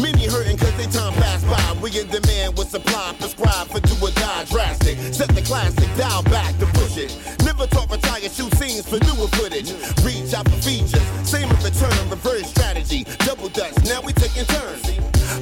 Many 0.00 0.26
hurting 0.26 0.56
cause 0.56 0.74
they 0.76 0.86
time 0.86 1.12
passed 1.14 1.46
by. 1.46 1.60
We 1.82 1.90
in 1.98 2.08
demand 2.08 2.56
with 2.56 2.68
supply 2.70 3.14
prescribed 3.18 3.70
for 3.70 3.80
do 3.80 3.94
or 4.00 4.10
die 4.12 4.44
drastic. 4.44 4.98
Set 5.12 5.28
the 5.28 5.42
classic, 5.42 5.88
dial 5.96 6.22
back 6.24 6.56
to 6.58 6.66
push 6.66 6.96
it. 6.96 7.12
Never 7.44 7.66
talk 7.66 7.90
retire, 7.90 8.28
shoot 8.28 8.52
scenes 8.56 8.88
for 8.88 8.98
newer 9.04 9.28
footage. 9.36 9.72
Reach 10.04 10.32
out 10.34 10.48
for 10.48 10.60
features, 10.62 11.04
same 11.28 11.50
in 11.50 11.60
return, 11.62 11.92
reverse 12.08 12.48
strategy. 12.48 13.04
Double 13.26 13.48
dutch, 13.48 13.76
now 13.84 14.00
we 14.00 14.12
taking 14.12 14.44
turns. 14.46 14.82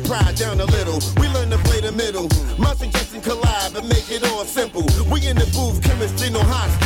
Pride 0.08 0.34
down 0.36 0.60
a 0.60 0.66
little, 0.66 1.00
we 1.20 1.28
learn 1.28 1.50
to 1.50 1.58
play 1.68 1.80
the 1.80 1.92
middle. 1.92 2.28
My 2.58 2.74
suggestion 2.74 3.20
collide 3.20 3.76
and 3.76 3.88
make 3.88 4.10
it 4.10 4.26
all 4.30 4.44
simple. 4.44 4.84
We 5.10 5.26
in 5.26 5.36
the 5.36 5.46
booth, 5.54 5.82
chemistry, 5.82 6.30
no 6.30 6.40
hostility. 6.40 6.81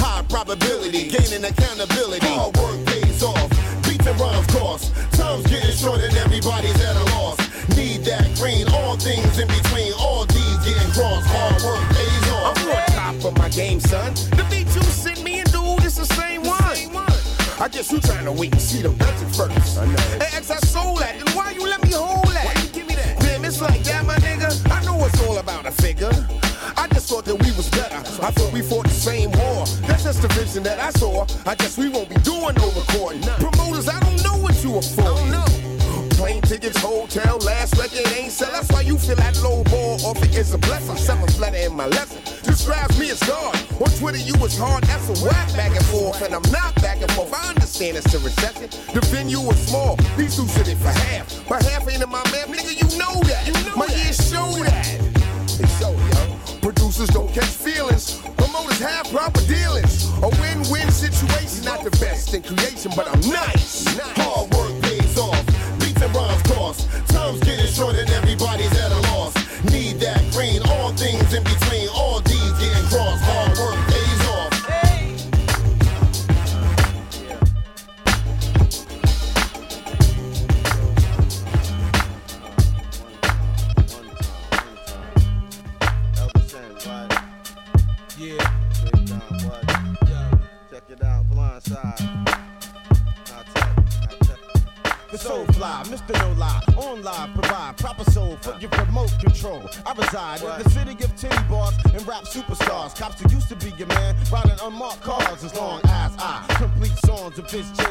High 0.00 0.22
probability, 0.28 1.08
gaining 1.08 1.44
accountability. 1.44 2.26
Hard 2.26 2.56
work 2.56 2.84
pays 2.86 3.22
off. 3.22 3.50
Beats 3.84 4.06
and 4.06 4.18
rhymes 4.20 4.46
cost. 4.48 4.94
Time's 5.12 5.46
getting 5.46 5.74
short 5.74 6.00
and 6.00 6.16
everybody's 6.16 6.80
at 6.80 6.96
a 6.96 7.04
loss. 7.16 7.38
Need 7.76 8.04
that 8.04 8.26
green, 8.36 8.66
all 8.68 8.96
things 8.96 9.38
in 9.38 9.48
between. 9.48 9.92
All 9.98 10.26
these 10.26 10.58
getting 10.64 10.90
crossed. 10.92 11.26
Hard 11.28 11.62
work 11.62 11.84
pays 11.94 12.26
off. 12.32 12.58
I'm 12.58 12.68
on 12.68 13.20
top 13.20 13.32
of 13.32 13.38
my 13.38 13.48
game, 13.48 13.80
son. 13.80 14.14
The 14.36 14.46
beat 14.50 14.66
you 14.74 14.82
sent 14.82 15.22
me 15.22 15.40
and 15.40 15.50
dude, 15.52 15.84
it's 15.84 15.96
the 15.96 16.06
same 16.14 16.42
one. 16.44 16.62
I 17.60 17.68
guess 17.68 17.92
you 17.92 18.00
trying 18.00 18.24
to 18.24 18.32
wait 18.32 18.50
and 18.52 18.60
see 18.60 18.82
the 18.82 18.88
budget 18.88 19.28
first. 19.36 19.78
I 19.78 19.86
know. 19.86 19.96
Hey, 20.18 20.36
X, 20.36 20.50
I 20.50 20.56
sold 20.66 20.98
that. 20.98 21.14
Then 21.18 21.32
why 21.36 21.52
you 21.52 21.62
let 21.62 21.80
me 21.82 21.92
hold 21.92 22.26
that? 22.34 22.44
Why 22.44 22.62
you 22.62 22.68
give 22.70 22.88
me 22.88 22.94
that? 22.96 23.20
Damn, 23.20 23.44
it's 23.44 23.60
like 23.60 23.84
that, 23.84 24.04
my 24.04 24.16
nigga. 24.16 24.50
I 24.70 24.82
know 24.84 25.04
it's 25.06 25.22
all 25.22 25.38
about 25.38 25.66
a 25.66 25.70
figure. 25.70 26.10
I 26.76 26.88
just 26.88 27.08
thought 27.08 27.24
that 27.26 27.36
we 27.36 27.52
was 27.52 27.68
better. 27.70 27.98
I 28.20 28.30
thought 28.32 28.52
we 28.52 28.62
fought 28.62 28.84
the 28.84 28.90
same 28.94 29.30
war. 29.32 29.41
That's 30.52 30.60
just 30.60 30.60
the 30.60 30.60
vision 30.60 30.62
that 30.64 30.78
I 30.80 30.90
saw. 30.90 31.26
I 31.46 31.54
guess 31.54 31.78
we 31.78 31.88
won't 31.88 32.08
be 32.08 32.16
doing 32.16 32.54
no 32.56 32.68
recording. 32.72 33.22
Promoters, 33.40 33.88
I 33.88 33.98
don't 34.00 34.22
know 34.22 34.36
what 34.42 34.62
you 34.62 34.76
afford. 34.76 35.30
No. 35.30 35.44
Plane 36.16 36.42
tickets, 36.42 36.78
hotel, 36.78 37.38
last 37.38 37.76
record 37.78 38.06
ain't 38.12 38.32
sell. 38.32 38.50
That's 38.52 38.70
why 38.70 38.82
you 38.82 38.98
feel 38.98 39.16
that 39.16 39.40
low 39.42 39.64
ball 39.64 40.04
off 40.04 40.22
it 40.22 40.34
is 40.34 40.52
a 40.54 40.58
blessing. 40.58 40.96
Seven 40.96 41.26
flatter 41.28 41.56
in 41.56 41.74
my 41.74 41.86
lesson. 41.86 42.22
Describes 42.44 42.98
me 42.98 43.10
as 43.10 43.20
God. 43.22 43.56
On 43.80 43.90
Twitter, 43.98 44.18
you 44.18 44.34
was 44.40 44.56
hard. 44.56 44.84
That's 44.84 45.08
a 45.08 45.24
whack 45.24 45.48
back 45.56 45.74
and 45.74 45.86
forth. 45.86 46.22
And 46.22 46.34
I'm 46.34 46.52
not 46.52 46.74
back 46.76 47.00
and 47.00 47.10
forth. 47.12 47.32
I 47.32 47.48
understand 47.48 47.96
it's 47.96 48.14
a 48.14 48.18
recession. 48.18 48.68
The 48.92 49.00
venue 49.06 49.40
was 49.40 49.58
small, 49.66 49.96
these 50.16 50.36
two 50.36 50.46
sit 50.46 50.68
it 50.68 50.76
for 50.76 50.92
half. 50.92 51.48
But 51.48 51.62
half 51.64 51.88
ain't 51.88 52.02
in 52.02 52.10
my 52.10 52.22
map, 52.30 52.48
nigga, 52.48 52.76
you 52.76 52.88
know 52.98 53.14
that. 53.24 53.76
my 53.76 53.88
ears 54.04 54.20
show 54.30 54.46
that. 54.64 54.86
They 55.58 55.66
show, 55.80 55.92
yo. 55.92 56.60
Producers 56.60 57.08
don't 57.08 57.32
catch 57.32 57.46
feelings. 57.46 58.22
Promoters 58.62 58.80
have 58.80 59.10
proper 59.10 59.40
dealings. 59.46 60.08
A 60.22 60.28
win-win 60.40 60.88
situation, 60.92 61.64
not 61.64 61.82
the 61.82 61.90
best 61.98 62.32
in 62.32 62.42
creation, 62.42 62.92
but 62.94 63.08
I'm 63.08 63.20
nice. 63.28 63.84
Hard 63.98 64.51
this 107.52 107.81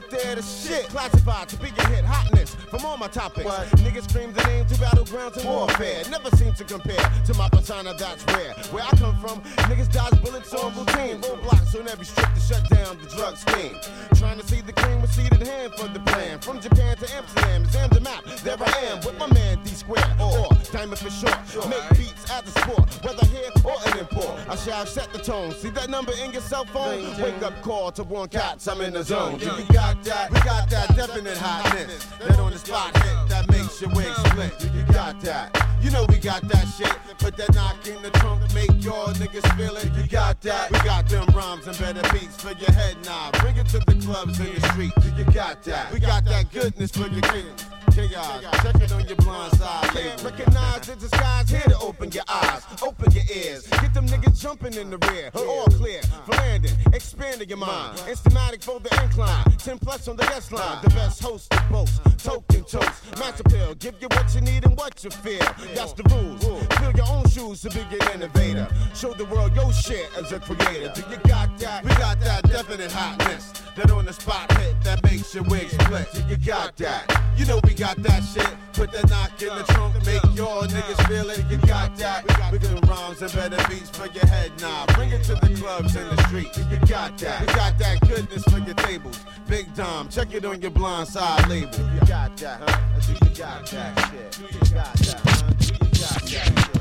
right 0.00 0.10
there, 0.10 0.36
the 0.36 0.42
shit. 0.42 0.88
Classified 0.88 1.48
to 1.48 1.56
be 1.56 1.68
a 1.68 1.88
hit, 1.88 2.04
hotness 2.04 2.54
from 2.54 2.84
all 2.84 2.96
my 2.96 3.08
topics. 3.08 3.50
Niggas 3.82 4.08
scream 4.08 4.32
the 4.32 4.42
name 4.44 4.66
to 4.66 4.74
battlegrounds 4.74 5.36
and 5.36 5.48
warfare. 5.48 6.02
Never 6.10 6.34
seem 6.36 6.54
to 6.54 6.64
compare 6.64 7.04
to 7.26 7.34
my 7.34 7.48
persona, 7.48 7.94
that's 7.94 8.24
rare. 8.34 8.54
Where 8.70 8.84
I 8.84 8.90
come 8.96 9.16
from, 9.18 9.40
niggas 9.68 9.92
dodge 9.92 10.20
bullets 10.22 10.52
on 10.54 10.74
routine. 10.76 11.20
Roadblocks 11.20 11.78
on 11.78 11.88
every 11.88 12.06
strip 12.06 12.32
to 12.34 12.40
shut 12.40 12.68
down 12.70 12.98
the 12.98 13.08
drug 13.08 13.36
scheme. 13.36 13.76
Trying 14.14 14.38
to 14.38 14.46
see 14.46 14.60
the 14.60 14.72
cream 14.72 15.00
with 15.00 15.12
seated 15.12 15.40
in 15.40 15.46
hand 15.46 15.74
for 15.74 15.88
the 15.88 16.00
plan. 16.00 16.38
From 16.40 16.60
Japan 16.60 16.96
to 16.96 17.16
Amsterdam, 17.16 17.64
examine 17.64 17.90
the 17.94 18.00
map. 18.00 18.24
There 18.42 18.56
I 18.58 18.70
am 18.90 18.98
with 19.04 19.18
my 19.18 19.32
man 19.32 19.62
D 19.64 19.70
Square 19.70 20.16
or 20.20 20.48
Diamond 20.72 20.98
for 20.98 21.10
short. 21.10 21.68
Make 21.68 21.98
beats 21.98 22.30
as 22.30 22.46
a 22.46 22.60
sport, 22.60 22.88
whether 23.04 23.26
here 23.26 23.50
or 23.64 23.76
an 23.86 23.98
import. 23.98 24.38
I 24.48 24.56
shall 24.56 24.86
set 24.86 25.12
the 25.12 25.18
tone. 25.18 25.52
See 25.52 25.70
that 25.70 25.90
number 25.90 26.12
in 26.22 26.32
your 26.32 26.42
cell 26.42 26.64
phone? 26.64 27.02
Wake 27.20 27.42
up 27.42 27.60
call 27.62 27.90
to 27.92 28.04
warn 28.04 28.28
cats, 28.28 28.68
I'm 28.68 28.80
in 28.80 28.92
the 28.92 29.02
zone. 29.02 29.38
Do 29.38 29.46
you 29.46 29.64
got 29.72 29.89
that? 30.04 30.30
We 30.30 30.40
got 30.40 30.68
that 30.70 30.94
definite 30.96 31.36
hotness. 31.36 32.04
That 32.18 32.38
on 32.38 32.52
the 32.52 32.58
spot 32.58 32.96
hit 32.96 33.28
that 33.28 33.48
makes 33.50 33.80
your 33.80 33.90
wig 33.90 34.12
split. 34.26 34.52
You 34.74 34.82
got 34.92 35.20
that? 35.22 35.48
You 35.82 35.90
know 35.90 36.04
we 36.08 36.18
got 36.18 36.42
that 36.48 36.66
shit. 36.76 36.94
Put 37.18 37.36
that 37.36 37.54
knock 37.54 37.86
in 37.86 38.00
the 38.02 38.10
trunk, 38.10 38.42
make 38.54 38.70
your 38.82 39.06
niggas 39.20 39.46
feel 39.56 39.76
it. 39.76 39.90
You 39.94 40.06
got 40.08 40.40
that? 40.42 40.70
We 40.70 40.78
got 40.80 41.08
them 41.08 41.26
rhymes 41.34 41.66
and 41.66 41.78
better 41.78 42.02
beats 42.12 42.40
for 42.40 42.52
your 42.52 42.72
head 42.72 42.96
nod. 43.04 43.38
Bring 43.40 43.56
it 43.56 43.66
to 43.68 43.78
the 43.78 43.94
clubs 44.04 44.38
in 44.40 44.54
the 44.54 44.60
street. 44.68 44.92
You 45.16 45.24
got 45.32 45.62
that? 45.64 45.92
We 45.92 46.00
got 46.00 46.24
that 46.26 46.52
goodness 46.52 46.90
for 46.90 47.06
your 47.08 47.22
kids. 47.22 47.64
Check 47.92 48.74
it 48.76 48.92
on 48.92 49.06
your 49.06 49.16
blind 49.16 49.52
side. 49.56 49.90
Recognize 50.22 50.80
the 50.86 50.96
disguise 50.96 51.50
here 51.50 51.60
to 51.60 51.78
open 51.78 52.10
your 52.12 52.24
eyes, 52.28 52.62
open 52.82 53.10
your 53.12 53.24
ears. 53.34 53.66
Get 53.66 53.92
them 53.94 54.06
niggas 54.06 54.40
jumping 54.40 54.74
in 54.74 54.90
the 54.90 54.98
rear. 55.10 55.30
All 55.34 55.66
clear 55.66 56.00
for 56.24 56.32
landing, 56.32 56.72
expanding 56.92 57.48
your 57.48 57.58
mind. 57.58 57.98
Instamatic 57.98 58.62
for 58.62 58.80
the 58.80 59.02
incline. 59.02 59.44
10 59.58 59.78
plus 59.78 60.08
on 60.08 60.16
the 60.16 60.24
guest 60.24 60.52
line. 60.52 60.78
The 60.82 60.90
best 60.90 61.22
host 61.22 61.50
to 61.50 61.62
boast. 61.70 62.00
Token 62.18 62.64
toast. 62.64 63.18
Match 63.18 63.40
appeal. 63.40 63.74
Give 63.74 63.94
you 64.00 64.08
what 64.12 64.34
you 64.34 64.40
need 64.40 64.64
and 64.64 64.76
what 64.76 65.02
you 65.02 65.10
feel. 65.10 65.40
That's 65.74 65.92
the 65.92 66.04
rules. 66.10 66.44
Fill 66.78 66.92
your 66.92 67.08
own 67.08 67.28
shoes 67.28 67.62
to 67.62 67.70
be 67.70 67.80
an 67.80 68.14
innovator. 68.14 68.68
Show 68.94 69.14
the 69.14 69.24
world 69.26 69.54
your 69.54 69.72
shit 69.72 70.08
as 70.16 70.32
a 70.32 70.40
creator. 70.40 70.92
Do 70.94 71.02
you 71.10 71.16
got 71.28 71.58
that? 71.58 71.84
We 71.84 71.90
got 71.90 72.20
that 72.20 72.44
definite 72.44 72.92
hotness. 72.92 73.52
That 73.76 73.90
on 73.90 74.04
the 74.04 74.12
spot 74.12 74.52
hit 74.58 74.80
that 74.82 75.02
makes 75.02 75.34
your 75.34 75.44
wig 75.44 75.70
split. 75.70 76.08
Do 76.12 76.22
you 76.28 76.36
got 76.36 76.76
that? 76.76 77.22
You 77.36 77.46
know 77.46 77.60
we 77.64 77.74
got 77.80 77.96
that 78.02 78.22
shit. 78.22 78.46
Put 78.74 78.92
that 78.92 79.08
knock 79.08 79.40
in 79.40 79.48
the 79.48 79.64
trunk, 79.72 79.94
make 80.04 80.22
your 80.36 80.64
niggas 80.64 81.08
feel 81.08 81.30
it. 81.30 81.44
You 81.50 81.56
got 81.66 81.96
that? 81.96 82.22
We 82.52 82.58
got, 82.58 82.86
rhymes 82.86 83.22
and 83.22 83.32
better 83.32 83.68
beats 83.68 83.88
for 83.88 84.06
your 84.06 84.26
head 84.26 84.52
now. 84.60 84.84
Bring 84.94 85.10
it 85.10 85.24
to 85.24 85.34
the 85.34 85.56
clubs 85.56 85.96
in 85.96 86.06
the 86.14 86.22
street. 86.24 86.54
You 86.70 86.76
got 86.86 87.16
that? 87.18 87.40
We 87.40 87.46
got 87.46 87.78
that 87.78 88.00
goodness 88.06 88.44
for 88.44 88.58
your 88.58 88.74
tables. 88.74 89.18
Big 89.48 89.74
Dom, 89.74 90.10
check 90.10 90.34
it 90.34 90.44
on 90.44 90.60
your 90.60 90.70
blind 90.70 91.08
side 91.08 91.48
label. 91.48 91.78
You 91.94 92.00
got 92.06 92.36
that? 92.36 92.60
Huh? 92.60 92.80
You 93.08 93.34
got 93.34 93.66
that 93.66 93.98
shit? 94.12 94.40
You 94.40 94.74
got 94.74 94.94
that? 94.94 95.20
Huh? 95.24 95.52
You 95.60 95.78
got 95.78 96.22
that 96.22 96.70
shit? 96.74 96.79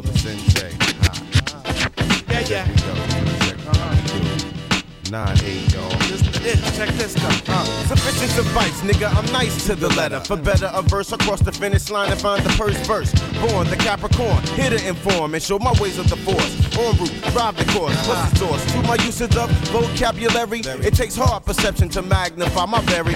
Sensei, 0.00 0.72
ha. 1.02 1.12
Yeah, 2.30 2.40
yeah. 2.48 2.64
Check. 2.64 2.76
Check 3.40 3.58
Nine 5.10 5.38
eight, 5.44 5.70
y'all. 5.74 5.90
Check 5.90 6.88
this 6.96 7.12
stuff. 7.12 7.46
Uh, 7.46 7.64
sufficient 7.86 8.30
suffice, 8.30 8.80
nigga, 8.80 9.14
I'm 9.14 9.30
nice 9.32 9.66
to 9.66 9.74
the 9.74 9.90
letter. 9.90 10.20
For 10.20 10.36
better, 10.36 10.70
a 10.72 10.80
verse 10.80 11.12
across 11.12 11.40
the 11.40 11.52
finish 11.52 11.90
line 11.90 12.10
and 12.10 12.18
find 12.18 12.42
the 12.42 12.52
first 12.52 12.78
verse. 12.86 13.12
Born 13.46 13.68
the 13.68 13.76
Capricorn, 13.76 14.42
here 14.56 14.70
to 14.70 14.88
inform 14.88 15.34
and 15.34 15.42
show 15.42 15.58
my 15.58 15.72
ways 15.78 15.98
of 15.98 16.08
the 16.08 16.16
force. 16.16 16.76
En 16.78 16.96
route, 16.96 17.12
drive 17.32 17.58
the 17.58 17.70
course. 17.70 17.94
What's 18.08 18.30
the 18.30 18.46
source? 18.46 18.72
To 18.72 18.82
my 18.84 18.96
usage 19.04 19.36
of 19.36 19.50
vocabulary, 19.68 20.60
it 20.60 20.94
takes 20.94 21.14
hard 21.16 21.44
perception 21.44 21.90
to 21.90 22.00
magnify 22.00 22.64
my 22.64 22.80
very 22.82 23.14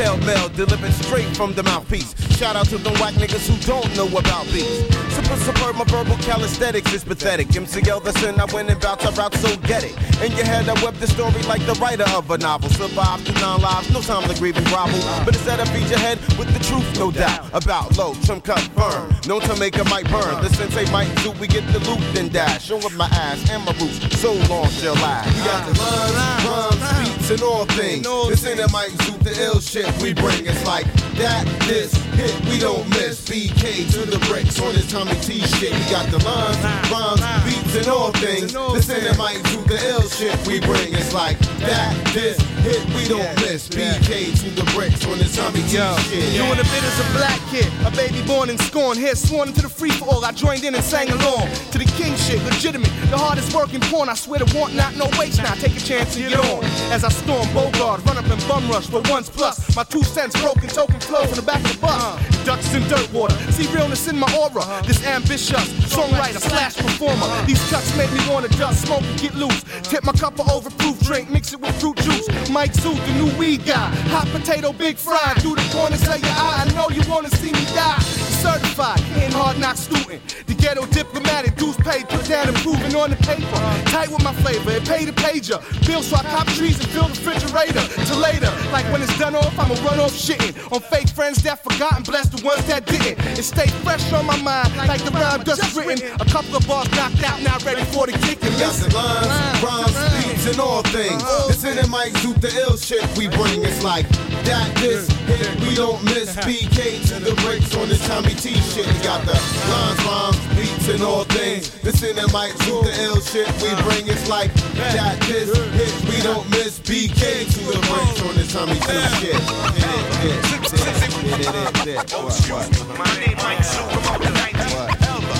detailed 0.00 0.24
mail 0.24 0.48
delivered 0.48 0.92
straight 0.92 1.28
from 1.36 1.52
the 1.52 1.62
mouthpiece. 1.62 2.14
Shout 2.38 2.56
out 2.56 2.66
to 2.66 2.78
them 2.78 2.94
whack 2.94 3.14
niggas 3.14 3.46
who 3.46 3.56
don't 3.66 3.94
know 3.96 4.08
about 4.16 4.46
beats. 4.46 4.80
Super 5.14 5.36
superb, 5.36 5.76
my 5.76 5.84
verbal 5.84 6.16
calisthenics 6.24 6.92
is 6.94 7.04
pathetic. 7.04 7.54
MC 7.54 7.86
Elderson, 7.86 8.40
I 8.40 8.46
went 8.46 8.70
and 8.70 8.80
bounced, 8.80 9.06
I 9.06 9.10
route, 9.10 9.34
so 9.34 9.54
get 9.68 9.84
it. 9.84 9.94
In 10.24 10.32
your 10.32 10.46
head, 10.46 10.68
I 10.68 10.74
web 10.82 10.94
the 10.94 11.06
story 11.06 11.42
like 11.42 11.64
the 11.66 11.74
writer 11.74 12.08
of 12.16 12.30
a 12.30 12.38
novel. 12.38 12.70
Survive 12.70 13.20
through 13.22 13.40
nine 13.42 13.60
lives, 13.60 13.92
no 13.92 14.00
time 14.00 14.26
to 14.26 14.34
grieve 14.38 14.56
and 14.56 14.66
grovel. 14.68 14.98
But 15.26 15.34
instead, 15.34 15.60
I 15.60 15.66
feed 15.66 15.90
your 15.90 15.98
head 15.98 16.18
with 16.38 16.48
the 16.56 16.64
truth, 16.64 16.88
no 16.98 17.10
doubt. 17.10 17.50
About 17.52 17.96
low, 17.98 18.14
trim 18.24 18.40
cut 18.40 18.62
firm. 18.72 19.12
Known 19.26 19.42
to 19.42 19.56
make 19.56 19.76
a 19.76 19.84
mic 19.84 20.08
burn. 20.08 20.40
The 20.40 20.48
sensei 20.48 20.90
might 20.90 21.14
do, 21.22 21.32
we 21.32 21.46
get 21.46 21.66
the 21.74 21.80
loop, 21.80 22.00
then 22.14 22.28
dash. 22.28 22.64
Show 22.64 22.78
up 22.78 22.94
my 22.94 23.08
ass 23.12 23.50
and 23.50 23.62
my 23.66 23.72
roots, 23.72 24.00
so 24.18 24.32
long 24.48 24.68
shall 24.70 24.94
last. 24.94 25.28
We 25.36 25.44
got 25.44 25.66
the 25.66 25.72
rhymes, 25.78 26.80
rhymes, 26.80 27.19
and 27.30 27.42
all 27.42 27.64
things. 27.66 28.02
This 28.28 28.44
ain't 28.46 28.60
a 28.60 28.68
Mike 28.72 28.90
Zoot, 29.06 29.22
the 29.22 29.34
ill 29.42 29.60
shit 29.60 29.86
we 30.02 30.12
bring. 30.12 30.46
It's 30.46 30.66
like 30.66 30.86
that, 31.14 31.46
this, 31.66 31.94
hit, 32.18 32.34
we 32.46 32.58
don't 32.58 32.88
miss. 32.90 33.20
BK 33.28 33.86
to 33.92 34.10
the 34.10 34.18
bricks 34.26 34.60
on 34.60 34.74
this 34.74 34.90
Tommy 34.90 35.14
T 35.20 35.38
shit. 35.40 35.72
We 35.72 35.84
got 35.90 36.10
the 36.10 36.18
lines, 36.24 36.58
rhymes, 36.90 37.22
beats 37.44 37.76
and 37.76 37.88
all 37.88 38.10
things. 38.12 38.52
This 38.74 38.90
ain't 38.90 39.14
a 39.14 39.16
Mike 39.16 39.38
Zoot, 39.46 39.66
the 39.68 39.78
ill 39.88 40.02
shit 40.08 40.34
we 40.46 40.58
bring. 40.58 40.94
It's 40.94 41.14
like 41.14 41.38
that, 41.62 41.94
this, 42.12 42.40
hit, 42.66 42.82
we 42.94 43.06
don't 43.06 43.30
miss. 43.46 43.68
BK 43.68 44.34
to 44.42 44.50
the 44.50 44.66
bricks 44.74 45.06
on 45.06 45.18
this 45.18 45.36
Tommy 45.36 45.62
T 45.70 45.78
shit. 46.10 46.34
Doing 46.34 46.58
a 46.58 46.66
bit 46.66 46.82
as 46.82 46.98
a 46.98 47.08
black 47.14 47.38
kid, 47.50 47.70
a 47.86 47.90
baby 47.94 48.26
born 48.26 48.50
in 48.50 48.58
scorn. 48.58 48.98
Here 48.98 49.14
sworn 49.14 49.48
into 49.48 49.62
the 49.62 49.68
free 49.68 49.90
for 49.90 50.06
all. 50.06 50.24
I 50.24 50.32
joined 50.32 50.64
in 50.64 50.74
and 50.74 50.82
sang 50.82 51.10
along 51.10 51.46
to 51.70 51.78
the 51.78 51.86
king 51.94 52.16
shit, 52.16 52.42
legitimate. 52.42 52.90
The 53.10 53.18
hardest 53.18 53.54
working 53.54 53.80
porn. 53.80 54.08
I 54.08 54.14
swear 54.14 54.40
to 54.40 54.58
want 54.58 54.74
not 54.74 54.96
no 54.96 55.06
waste 55.18 55.38
now. 55.38 55.54
Take 55.54 55.76
a 55.76 55.80
chance 55.80 56.16
and 56.16 56.28
get 56.28 56.40
on. 56.40 56.64
As 56.90 57.04
I 57.04 57.08
storm 57.20 57.46
Bogart, 57.52 58.04
run 58.04 58.16
up 58.16 58.26
and 58.26 58.40
bum 58.48 58.68
rush 58.68 58.88
for 58.88 59.02
once 59.10 59.28
plus. 59.28 59.76
My 59.76 59.84
two 59.84 60.02
cents 60.02 60.38
broken 60.40 60.68
token 60.68 61.00
flow 61.00 61.24
from 61.26 61.36
the 61.36 61.42
back 61.42 61.62
of 61.64 61.72
the 61.72 61.78
bus. 61.78 62.44
Ducks 62.44 62.72
in 62.74 62.82
dirt 62.88 63.12
water. 63.12 63.36
See 63.52 63.66
realness 63.74 64.08
in 64.08 64.18
my 64.18 64.30
aura. 64.36 64.64
This 64.86 65.04
ambitious 65.06 65.68
songwriter 65.92 66.40
slash 66.40 66.76
performer. 66.76 67.28
These 67.46 67.62
cuts 67.70 67.96
make 67.96 68.10
me 68.12 68.20
wanna 68.28 68.48
dust, 68.48 68.86
smoke 68.86 69.02
and 69.02 69.20
get 69.20 69.34
loose. 69.34 69.62
Tip 69.82 70.04
my 70.04 70.12
cup 70.12 70.38
of 70.40 70.46
overproof 70.46 70.98
drink, 71.04 71.30
mix 71.30 71.52
it 71.52 71.60
with 71.60 71.78
fruit 71.80 71.96
juice. 71.98 72.26
Mike 72.50 72.72
Zoot, 72.72 72.98
the 73.06 73.12
new 73.20 73.30
weed 73.38 73.64
guy. 73.66 73.88
Hot 74.14 74.26
potato, 74.28 74.72
big 74.72 74.96
fry. 74.96 75.34
Through 75.40 75.56
the 75.56 75.68
corners 75.72 76.02
of 76.08 76.20
your 76.20 76.36
eye, 76.46 76.64
I 76.64 76.74
know 76.74 76.88
you 76.88 77.02
wanna 77.10 77.30
see 77.30 77.52
me 77.52 77.64
die. 77.74 78.00
Certified, 78.40 79.00
in 79.22 79.32
hard 79.32 79.58
knock 79.58 79.76
student. 79.76 80.20
The 80.46 80.54
ghetto 80.54 80.86
diplomatic, 80.86 81.56
dues 81.56 81.76
paid, 81.76 82.08
put 82.08 82.26
down 82.26 82.48
improving 82.48 82.94
on 82.96 83.10
the 83.10 83.16
paper. 83.16 83.60
Tight 83.90 84.08
with 84.08 84.24
my 84.24 84.32
flavor, 84.40 84.70
it 84.70 84.84
paid 84.88 85.08
a 85.08 85.12
pager. 85.12 85.60
Bill 85.86 86.02
so 86.02 86.16
I 86.16 86.22
cop 86.22 86.46
trees 86.48 86.80
and 86.80 86.88
the 86.88 87.00
refrigerator. 87.10 87.82
Till 88.06 88.18
later, 88.18 88.50
like 88.72 88.86
when 88.92 89.02
it's 89.02 89.16
done 89.18 89.34
off, 89.34 89.52
I'ma 89.58 89.74
run 89.84 89.98
off 90.00 90.12
shitting. 90.12 90.54
On 90.72 90.80
fake 90.80 91.08
friends 91.10 91.42
that 91.42 91.62
forgot 91.62 91.96
and 91.96 92.04
bless 92.06 92.28
the 92.28 92.42
ones 92.44 92.64
that 92.66 92.86
didn't. 92.86 93.18
It 93.38 93.42
stayed 93.42 93.72
fresh 93.84 94.12
on 94.12 94.26
my 94.26 94.40
mind, 94.40 94.74
like 94.76 95.02
the 95.04 95.10
rhyme 95.10 95.44
just 95.44 95.76
written. 95.76 95.98
A 96.20 96.24
couple 96.24 96.56
of 96.56 96.66
bars 96.66 96.90
knocked 96.92 97.22
out, 97.24 97.42
now 97.42 97.58
ready 97.66 97.84
for 97.92 98.06
the 98.06 98.12
kick. 98.24 98.38
And 98.42 98.54
Got 98.58 98.74
the 98.78 98.88
lines, 98.94 99.62
rhymes, 99.62 99.96
beats, 100.14 100.46
and 100.46 100.60
all 100.60 100.82
things. 100.82 101.22
This 101.48 101.64
ain't 101.64 101.80
a 101.84 101.86
Mike 101.88 102.12
Zoot, 102.22 102.40
the 102.40 102.50
ill 102.60 102.76
shit 102.76 103.04
we 103.16 103.28
bring. 103.28 103.64
It's 103.64 103.82
like 103.82 104.06
that, 104.44 104.74
this, 104.76 105.08
hit, 105.26 105.60
we 105.60 105.74
don't 105.74 106.02
miss. 106.04 106.36
Uh-huh. 106.36 106.48
BK 106.48 107.02
to 107.08 107.16
the 107.20 107.34
breaks 107.42 107.74
on 107.76 107.88
this 107.88 108.06
Tommy 108.06 108.34
T 108.34 108.54
shit. 108.72 108.86
We 108.86 108.98
got 109.02 109.24
the 109.26 109.34
lines, 109.34 110.00
rhymes, 110.06 110.38
beats, 110.56 110.88
and 110.88 111.02
all 111.02 111.24
things. 111.24 111.70
This 111.80 112.02
ain't 112.04 112.18
a 112.18 112.28
Mike 112.32 112.52
Zoot, 112.64 112.84
the 112.84 112.94
ill 113.04 113.20
shit 113.20 113.46
we 113.62 113.68
uh-huh. 113.68 113.82
bring. 113.88 114.08
It's 114.08 114.28
like 114.28 114.52
that, 114.94 115.18
this, 115.26 115.50
hit, 115.74 115.92
we 116.08 116.22
don't 116.22 116.48
miss. 116.50 116.78
BK 116.80 117.46
to 117.46 117.60
the 117.70 117.80
breaks 117.86 118.20
on 118.22 118.34
this 118.34 118.52
Tommy 118.52 118.74
T 118.74 118.90
shit. 119.20 119.34
Hit 119.34 119.90
it, 120.20 120.44
hit 120.46 120.62
it, 120.62 120.70
hit 120.70 120.80
it, 120.80 121.14
hit 121.20 121.54
it, 121.54 121.76
hit 121.76 121.88
it. 121.88 122.12
What, 122.12 122.34
what? 122.50 122.98
My 122.98 123.10
name 123.20 123.36
Mike 123.38 123.62
Zoot, 123.62 123.88
I'm 123.88 124.06
on 124.14 124.20
the 124.20 124.32
19th 124.38 125.06
Elva. 125.06 125.36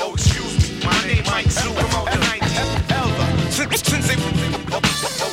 Oh, 0.00 0.14
excuse 0.14 0.58
me. 0.58 0.84
My 0.84 0.98
name 1.06 1.24
Mike 1.26 1.46
Zoot, 1.46 1.76
I'm 1.76 1.94
on 1.96 2.06
the 2.06 2.18
19th 2.26 2.90
Elva. 2.90 3.24
Since 3.52 4.08
they, 4.08 4.16
oh, 4.72 4.80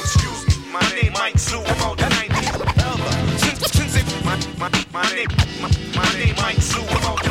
excuse 0.02 0.41
me. 0.41 0.41
My 0.72 0.80
name 0.96 1.12
Mike 1.12 1.36
Zoot, 1.36 1.68
I'm 1.68 1.90
on 1.90 1.98
the 1.98 2.04
19th 2.04 2.84
Elva. 2.86 3.40
Since 3.40 3.72
since 3.74 3.94
they, 3.94 4.24
my, 4.24 4.38
my, 4.58 4.70
my 4.94 5.16
name, 5.16 5.28
my, 5.60 5.70
my 5.98 6.14
name 6.18 6.36
Mike 6.38 6.58
Zoot, 6.64 6.88
I'm 6.96 7.18
the 7.24 7.31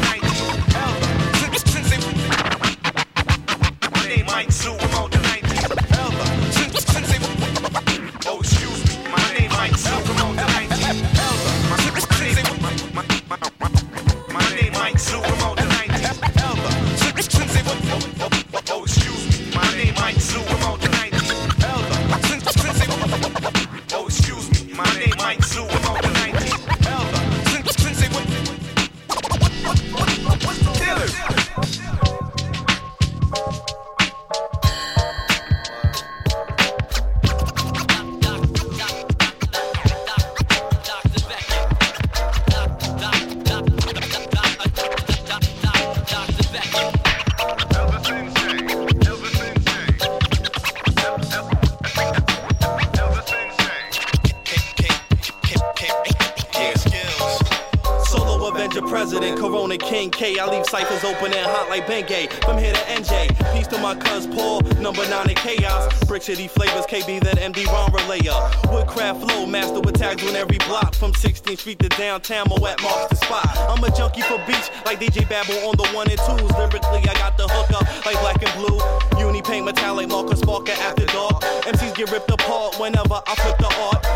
Ciphers 60.70 61.02
open 61.02 61.34
and 61.34 61.50
hot 61.50 61.68
like 61.68 61.84
Bengay. 61.86 62.30
From 62.44 62.56
here 62.56 62.72
to 62.72 62.80
NJ. 62.82 63.34
Peace 63.52 63.66
to 63.66 63.78
my 63.78 63.96
cuz 63.96 64.28
Paul, 64.28 64.60
number 64.78 65.02
nine 65.10 65.28
in 65.28 65.34
chaos. 65.34 65.92
Brick 66.04 66.22
City 66.22 66.46
flavors, 66.46 66.86
KB, 66.86 67.18
that 67.24 67.38
MD 67.38 67.66
Ron 67.66 67.90
relayer. 67.90 68.38
Woodcraft 68.70 69.20
flow, 69.20 69.46
master 69.46 69.80
with 69.80 69.98
tags 69.98 70.22
on 70.22 70.36
every 70.36 70.58
block. 70.68 70.94
From 70.94 71.10
16th 71.12 71.58
Street 71.58 71.80
to 71.80 71.88
downtown, 71.88 72.46
Moet 72.50 72.80
marks 72.82 73.08
the 73.10 73.16
spot. 73.16 73.48
I'm 73.68 73.82
a 73.82 73.90
junkie 73.90 74.22
for 74.22 74.38
beats, 74.46 74.70
like 74.86 75.00
DJ 75.00 75.28
Babble 75.28 75.58
on 75.66 75.74
the 75.76 75.88
one 75.90 76.08
and 76.08 76.20
twos. 76.20 76.52
Lyrically, 76.52 77.02
I 77.02 77.14
got 77.14 77.36
the 77.36 77.48
hook 77.48 77.72
up, 77.74 78.06
like 78.06 78.20
black 78.20 78.40
and 78.40 78.54
blue. 78.54 78.78
Uni 79.18 79.42
paint 79.42 79.64
metallic, 79.64 80.08
Marcus 80.08 80.40
Parker 80.40 80.78
after 80.86 81.04
dark. 81.06 81.42
MCs 81.66 81.96
get 81.96 82.12
ripped 82.12 82.30
apart 82.30 82.78
whenever 82.78 83.20
I 83.26 83.34
flip 83.34 83.58
the 83.58 83.74
art. 83.90 84.06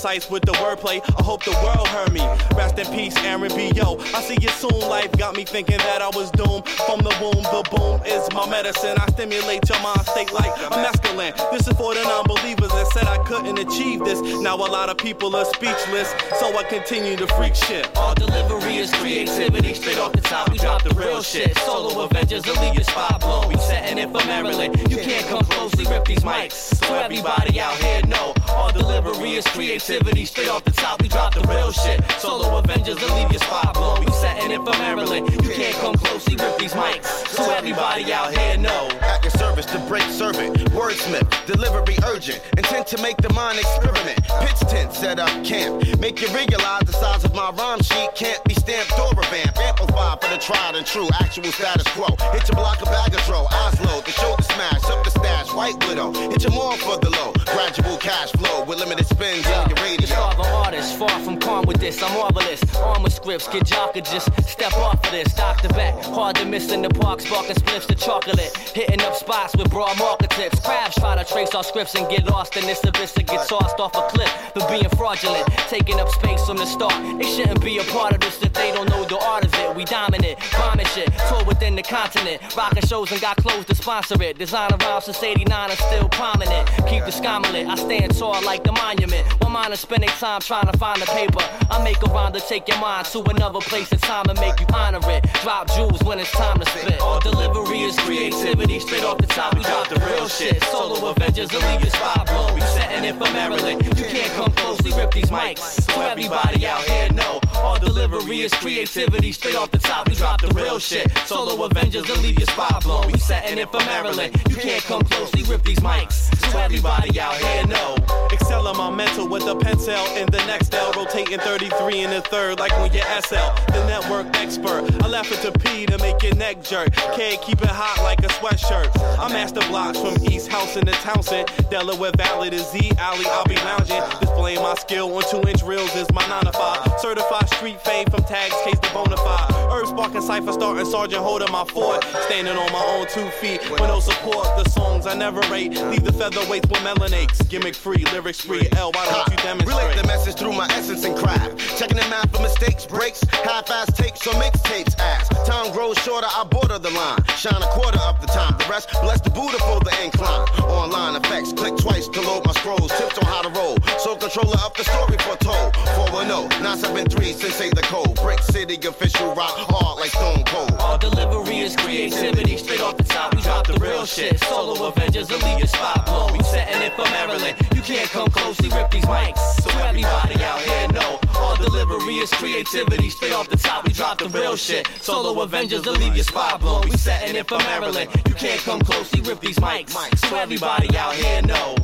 Precise 0.00 0.30
with 0.30 0.46
the 0.46 0.52
wordplay, 0.52 1.02
I 1.18 1.22
hope 1.22 1.44
the 1.44 1.52
world 1.62 1.86
heard 1.88 2.10
me. 2.10 2.24
Rest 2.56 2.78
in 2.78 2.86
peace, 2.96 3.14
Aaron 3.18 3.54
B. 3.54 3.70
Yo. 3.76 3.98
I 4.16 4.22
see 4.22 4.38
you 4.40 4.48
soon, 4.48 4.80
life 4.88 5.12
got 5.18 5.36
me 5.36 5.44
thinking 5.44 5.76
that 5.76 6.00
I 6.00 6.08
was 6.08 6.30
doomed. 6.30 6.66
From 6.88 7.00
the 7.00 7.12
womb, 7.20 7.44
the 7.52 7.60
boom 7.68 8.00
is 8.06 8.24
my 8.32 8.48
medicine. 8.48 8.96
I 8.96 9.04
stimulate 9.12 9.68
your 9.68 9.78
mind 9.82 10.00
state 10.06 10.32
like 10.32 10.56
a 10.56 10.70
masculine. 10.70 11.34
This 11.52 11.68
is 11.68 11.76
for 11.76 11.92
the 11.92 12.02
non 12.04 12.24
believers 12.24 12.70
that 12.70 12.86
said 12.94 13.08
I 13.08 13.18
couldn't 13.24 13.58
achieve 13.58 14.00
this. 14.00 14.22
Now 14.40 14.56
a 14.56 14.70
lot 14.72 14.88
of 14.88 14.96
people 14.96 15.36
are 15.36 15.44
speechless, 15.44 16.08
so 16.40 16.56
I 16.56 16.62
continue 16.62 17.16
to 17.16 17.26
freak 17.36 17.54
shit. 17.54 17.84
Our 17.98 18.14
delivery 18.14 18.76
is 18.76 18.90
creativity. 18.94 19.74
Straight 19.74 19.98
off 19.98 20.12
the 20.12 20.22
top, 20.22 20.48
we 20.50 20.56
drop 20.56 20.82
the 20.82 20.94
real 20.94 21.20
shit. 21.22 21.54
Solo 21.58 22.04
Avengers 22.04 22.46
will 22.46 22.58
leave 22.62 22.74
your 22.74 22.84
spot 22.84 23.20
blown. 23.20 23.48
We 23.48 23.58
setting 23.58 23.98
it 23.98 24.08
for 24.08 24.24
Maryland. 24.26 24.80
You 24.88 24.96
can't 24.96 25.26
come 25.26 25.44
close, 25.44 25.76
we 25.76 25.84
rip 25.88 26.06
these 26.06 26.24
mics. 26.24 26.52
So 26.80 26.94
everybody 26.94 27.60
out 27.60 27.76
here 27.76 28.00
know. 28.06 28.32
Our 28.48 28.72
delivery 28.72 29.34
is 29.34 29.46
creativity. 29.48 29.89
Straight 29.90 30.48
off 30.48 30.62
the 30.62 30.70
top, 30.70 31.02
we 31.02 31.08
drop 31.08 31.34
the 31.34 31.42
real 31.50 31.72
shit. 31.72 31.98
Solo 32.20 32.56
Avengers 32.58 33.00
will 33.00 33.12
leave 33.16 33.32
your 33.32 33.40
spot 33.40 33.74
blown. 33.74 34.04
We 34.04 34.12
setting 34.12 34.52
it 34.52 34.62
for 34.62 34.70
Maryland. 34.78 35.28
You 35.32 35.50
can't 35.50 35.74
come 35.82 35.94
close, 35.96 36.24
we 36.28 36.36
rip 36.36 36.58
these 36.58 36.74
mics. 36.74 37.26
So 37.34 37.50
everybody 37.50 38.12
out 38.12 38.30
here 38.32 38.56
know. 38.56 38.86
At 39.02 39.24
your 39.24 39.32
service 39.32 39.66
to 39.66 39.80
break 39.90 40.04
servant. 40.04 40.58
Wordsmith, 40.70 41.26
delivery 41.44 41.98
urgent. 42.06 42.40
Intent 42.56 42.86
to 42.86 43.02
make 43.02 43.16
the 43.16 43.32
mind 43.32 43.58
experiment. 43.58 44.22
Pitch 44.46 44.60
tent, 44.70 44.92
set 44.92 45.18
up 45.18 45.28
camp. 45.44 45.82
Make 45.98 46.22
you 46.22 46.28
realize 46.28 46.86
the 46.86 46.92
size 46.92 47.24
of 47.24 47.34
my 47.34 47.50
rhyme 47.50 47.82
sheet 47.82 48.14
can't 48.14 48.42
be 48.44 48.54
stamped 48.54 48.96
or 48.96 49.10
revamped. 49.10 49.58
Amplify 49.58 50.14
for 50.22 50.30
the 50.30 50.38
tried 50.38 50.76
and 50.76 50.86
true. 50.86 51.08
Actual 51.18 51.50
status 51.50 51.88
quo. 51.98 52.06
Hit 52.30 52.46
your 52.46 52.54
block 52.54 52.80
of 52.80 52.86
bag 52.86 53.12
of 53.12 53.20
throw. 53.22 53.44
Eyes 53.50 53.80
low, 53.80 54.00
the 54.02 54.12
shoulder 54.12 54.44
smash. 54.44 54.84
Up 54.84 55.02
the 55.02 55.10
stash. 55.10 55.52
White 55.52 55.74
widow. 55.88 56.12
Hit 56.30 56.44
your 56.44 56.52
more 56.52 56.76
for 56.76 56.96
the 56.98 57.10
low. 57.10 57.32
Gradual 57.50 57.96
cash 57.98 58.30
flow 58.38 58.62
with 58.64 58.78
limited 58.78 59.06
spins 59.06 59.44
your 59.46 59.79
radio. 59.82 60.06
Starve 60.06 60.38
an 60.38 60.46
artist, 60.46 60.96
far 60.96 61.20
from 61.20 61.38
calm 61.38 61.64
with 61.66 61.78
this. 61.78 62.02
I'm 62.02 62.12
marvelous. 62.14 62.62
Arm 62.76 63.02
with 63.02 63.12
scripts, 63.12 63.48
kid 63.48 63.66
jock 63.66 63.94
could 63.94 64.04
just 64.04 64.28
step 64.48 64.72
off 64.74 65.04
of 65.04 65.10
this. 65.10 65.34
Dr. 65.34 65.68
Beck, 65.68 65.94
hard 66.04 66.36
to 66.36 66.44
miss 66.44 66.70
in 66.72 66.82
the 66.82 66.90
park, 66.90 67.20
sparking 67.20 67.56
spliffs 67.56 67.86
to 67.86 67.94
chocolate. 67.94 68.56
Hitting 68.74 69.00
up 69.02 69.14
spots 69.14 69.56
with 69.56 69.70
broad 69.70 69.98
market 69.98 70.30
tips. 70.30 70.60
Crabs 70.60 70.94
try 70.96 71.16
to 71.16 71.24
trace 71.32 71.54
our 71.54 71.64
scripts 71.64 71.94
and 71.94 72.08
get 72.08 72.26
lost 72.26 72.56
in 72.56 72.64
this 72.66 72.82
abyss 72.84 73.16
and 73.16 73.26
get 73.26 73.48
tossed 73.48 73.80
off 73.80 73.94
a 73.94 74.02
cliff 74.14 74.30
for 74.54 74.66
being 74.68 74.88
fraudulent. 74.90 75.46
Taking 75.68 75.98
up 75.98 76.08
space 76.08 76.44
from 76.46 76.56
the 76.56 76.66
start. 76.66 76.94
They 77.18 77.26
shouldn't 77.26 77.62
be 77.62 77.78
a 77.78 77.84
part 77.84 78.12
of 78.12 78.20
this 78.20 78.42
if 78.42 78.52
they 78.52 78.72
don't 78.72 78.88
know 78.88 79.04
the 79.04 79.18
art 79.18 79.44
of 79.44 79.54
it. 79.54 79.76
We 79.76 79.84
dominant, 79.84 80.38
bombing 80.52 80.86
shit, 80.86 81.12
tour 81.28 81.44
within 81.44 81.74
the 81.74 81.82
continent. 81.82 82.42
Rocking 82.56 82.86
shows 82.86 83.10
and 83.12 83.20
got 83.20 83.36
clothes 83.38 83.66
to 83.66 83.74
sponsor 83.74 84.20
it. 84.22 84.38
Designer 84.38 84.76
rhymes 84.80 85.04
since 85.04 85.22
89 85.22 85.70
and 85.70 85.78
still 85.78 86.08
prominent. 86.08 86.68
Keep 86.86 87.04
the 87.04 87.12
sky 87.12 87.30
lit. 87.52 87.66
I 87.66 87.76
stand 87.76 88.16
tall 88.18 88.42
like 88.44 88.64
the 88.64 88.72
monument. 88.72 89.26
One 89.40 89.52
mind 89.52 89.69
is 89.72 89.80
spending 89.80 90.08
time 90.10 90.40
trying 90.40 90.70
to 90.70 90.76
find 90.78 91.00
the 91.00 91.06
paper. 91.06 91.40
I 91.70 91.82
make 91.82 92.02
a 92.02 92.06
rhyme 92.06 92.32
to 92.32 92.40
take 92.40 92.68
your 92.68 92.78
mind 92.78 93.06
to 93.06 93.22
another 93.22 93.60
place 93.60 93.90
and 93.92 94.00
time 94.02 94.26
and 94.28 94.38
make 94.40 94.58
you 94.60 94.66
honor 94.74 95.00
it. 95.10 95.24
Drop 95.42 95.68
jewels 95.74 96.02
when 96.02 96.18
it's 96.18 96.30
time 96.32 96.58
to 96.60 96.66
spit. 96.66 97.00
All 97.00 97.20
delivery 97.20 97.80
is 97.80 97.96
creativity. 97.98 98.80
Straight 98.80 99.04
off 99.04 99.18
the 99.18 99.26
top, 99.26 99.54
we 99.54 99.62
drop 99.62 99.88
the 99.88 100.00
real 100.00 100.28
shit. 100.28 100.62
Solo 100.64 101.10
Avengers 101.10 101.52
leave 101.52 101.80
your 101.80 101.90
spot 101.90 102.26
blown. 102.26 102.54
We 102.54 102.60
setting 102.60 103.04
it 103.04 103.14
for 103.14 103.30
Maryland. 103.32 103.84
You 103.84 104.04
can't 104.04 104.32
come 104.32 104.52
closely, 104.52 104.92
rip 104.92 105.12
these 105.12 105.30
mics. 105.30 105.82
So 105.82 106.00
everybody 106.00 106.66
out 106.66 106.82
here 106.82 107.12
know. 107.12 107.40
All 107.62 107.78
delivery 107.78 108.40
is 108.40 108.52
creativity. 108.54 109.32
Straight 109.32 109.56
off 109.56 109.70
the 109.70 109.78
top, 109.78 110.08
we 110.08 110.14
drop 110.14 110.40
the 110.40 110.48
real 110.48 110.78
shit. 110.78 111.10
Solo 111.26 111.64
Avengers 111.64 112.08
will 112.08 112.20
leave 112.20 112.38
your 112.38 112.48
spot 112.48 112.82
blown. 112.82 113.10
We 113.12 113.18
setting 113.18 113.58
it 113.58 113.70
for 113.70 113.80
Maryland. 113.80 114.34
You 114.48 114.56
can't 114.56 114.82
come 114.84 115.02
closely, 115.02 115.42
rip 115.44 115.62
these 115.62 115.80
mics. 115.80 116.34
So 116.50 116.58
everybody 116.58 117.20
out 117.20 117.36
here 117.36 117.66
know. 117.66 117.96
Excel 118.32 118.72
my 118.74 118.90
mental 118.90 119.28
with 119.28 119.44
the 119.44 119.56
pencil 119.56 119.94
in 120.16 120.26
the 120.30 120.38
next 120.46 120.74
L, 120.74 120.92
rotating 120.92 121.38
33 121.38 122.00
in 122.00 122.10
the 122.10 122.20
third, 122.22 122.58
like 122.58 122.72
when 122.78 122.92
you're 122.92 123.04
SL, 123.20 123.50
the 123.72 123.84
network 123.86 124.26
expert. 124.36 124.84
I 125.02 125.08
left 125.08 125.32
it 125.32 125.40
to 125.42 125.52
P 125.58 125.86
to 125.86 125.98
make 125.98 126.22
your 126.22 126.34
neck 126.36 126.62
jerk. 126.62 126.92
Can't 126.92 127.40
keep 127.42 127.60
it 127.60 127.68
hot 127.68 128.02
like 128.02 128.20
a 128.20 128.28
sweatshirt. 128.28 128.90
I 129.18 129.28
master 129.28 129.60
blocks 129.68 129.98
from 129.98 130.16
East 130.24 130.48
Housing 130.48 130.84
to 130.86 130.92
Townsend, 130.92 131.50
Delaware 131.70 132.12
Valley 132.16 132.50
to 132.50 132.58
Z 132.58 132.92
Alley. 132.98 133.26
I'll 133.26 133.44
be 133.44 133.56
lounging, 133.56 134.02
displaying 134.20 134.62
my 134.62 134.74
skill 134.74 135.12
on 135.14 135.22
two 135.30 135.46
inch 135.48 135.62
reels 135.62 135.94
is 135.96 136.10
my 136.12 136.26
9 136.28 136.44
to 136.44 136.52
5. 136.52 137.00
Certified 137.00 137.49
street 137.56 137.80
fame 137.82 138.06
from 138.06 138.22
tags, 138.24 138.54
case 138.64 138.78
the 138.78 138.90
bona 138.92 139.16
fide. 139.16 139.50
Earth 139.72 139.88
sparking 139.88 140.22
cipher 140.22 140.52
starting 140.52 140.84
sergeant 140.84 141.22
holding 141.22 141.50
my 141.52 141.64
fort. 141.64 142.04
Standing 142.26 142.56
on 142.56 142.72
my 142.72 142.84
own 142.94 143.06
two 143.08 143.28
feet 143.40 143.60
with 143.70 143.80
no 143.80 144.00
support. 144.00 144.46
The 144.62 144.68
songs 144.70 145.06
I 145.06 145.14
never 145.14 145.40
rate, 145.52 145.72
leave 145.90 146.04
the 146.04 146.12
featherweights 146.12 146.68
with 146.70 146.80
melanaches. 146.80 147.48
Gimmick 147.48 147.74
free, 147.74 148.04
lyrics 148.12 148.40
free. 148.40 148.68
L, 148.76 148.92
why 148.92 149.06
don't 149.10 149.30
you 149.30 149.36
demonstrate? 149.42 149.78
Relate 149.78 149.96
the 149.96 150.06
message 150.06 150.36
through 150.36 150.52
my 150.52 150.66
essence 150.72 151.04
and 151.04 151.16
craft. 151.16 151.58
Checking 151.78 151.96
the 151.96 152.08
math 152.08 152.34
for 152.34 152.42
mistakes, 152.42 152.86
breaks, 152.86 153.22
half-ass 153.30 153.92
takes 153.96 154.26
or 154.26 154.34
mixtapes. 154.34 154.98
Ass. 154.98 155.28
Time 155.46 155.72
grows 155.72 155.98
shorter, 155.98 156.26
I 156.28 156.44
border 156.44 156.78
the 156.78 156.90
line. 156.90 157.22
Shine 157.36 157.62
a 157.62 157.70
quarter 157.72 157.98
of 158.00 158.20
the 158.20 158.26
time. 158.28 158.56
The 158.58 158.66
rest, 158.68 158.90
bless 159.02 159.20
the 159.20 159.30
Buddha 159.30 159.58
for 159.58 159.80
the 159.80 159.92
incline. 160.04 160.48
Online 160.70 161.16
effects, 161.16 161.52
click 161.52 161.76
twice 161.76 162.08
to 162.08 162.20
load 162.20 162.44
my 162.44 162.52
scrolls. 162.52 162.90
Tips 162.98 163.18
on 163.18 163.24
how 163.24 163.42
to 163.42 163.50
roll. 163.50 163.76
So 163.98 164.16
controller 164.16 164.58
of 164.64 164.74
the 164.74 164.84
story 164.84 165.16
foretold. 165.18 165.76
410, 166.10 166.62
973, 166.62 167.32
Sensei 167.40 167.70
the 167.70 167.80
code. 167.80 168.14
Brick 168.16 168.42
City 168.42 168.76
official 168.86 169.34
rock 169.34 169.56
hard 169.56 169.98
like 169.98 170.10
Stone 170.10 170.44
Cold. 170.44 170.76
All 170.78 170.98
delivery 170.98 171.60
is 171.60 171.74
creativity. 171.74 172.58
Straight 172.58 172.82
off 172.82 172.98
the 172.98 173.02
top, 173.02 173.34
we 173.34 173.40
drop 173.40 173.66
the 173.66 173.72
real 173.80 174.04
shit. 174.04 174.38
Solo 174.40 174.88
Avengers 174.88 175.30
will 175.30 175.38
leave 175.38 175.58
your 175.58 175.66
spot 175.66 176.04
blown. 176.04 176.36
We 176.36 176.44
setting 176.44 176.82
it 176.82 176.92
for 176.92 177.04
Maryland. 177.04 177.56
You 177.74 177.80
can't 177.80 178.10
come 178.10 178.28
closely, 178.28 178.68
rip 178.68 178.90
these 178.90 179.06
mics. 179.06 179.38
So 179.62 179.70
everybody 179.78 180.34
out 180.44 180.60
here 180.60 180.88
know. 180.88 181.18
All 181.36 181.56
delivery 181.56 182.16
is 182.16 182.30
creativity. 182.30 183.08
Straight 183.08 183.32
off 183.32 183.48
the 183.48 183.56
top, 183.56 183.86
we 183.86 183.94
drop 183.94 184.18
the 184.18 184.28
real 184.28 184.54
shit. 184.54 184.86
Solo 185.00 185.40
Avengers 185.40 185.86
will 185.86 185.94
leave 185.94 186.14
your 186.14 186.24
spot 186.24 186.60
blown. 186.60 186.90
We 186.90 186.98
setting 186.98 187.36
it 187.36 187.48
for 187.48 187.56
Maryland. 187.56 188.10
You 188.28 188.34
can't 188.34 188.60
come 188.60 188.80
closely, 188.80 189.22
rip 189.22 189.40
these 189.40 189.58
mics. 189.58 189.96
So 190.28 190.36
everybody 190.36 190.94
out 190.94 191.14
here 191.14 191.40
know. 191.40 191.74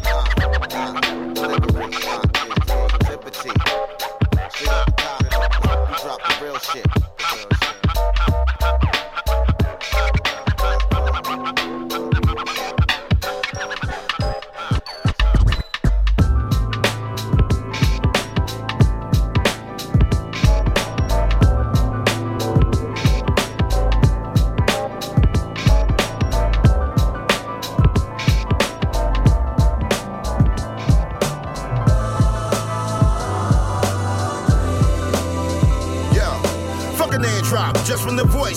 Liberty. 3.09 4.26
We 4.59 4.65
drop 4.65 4.97
the 4.97 6.39
real 6.43 6.59
shit. 6.59 7.66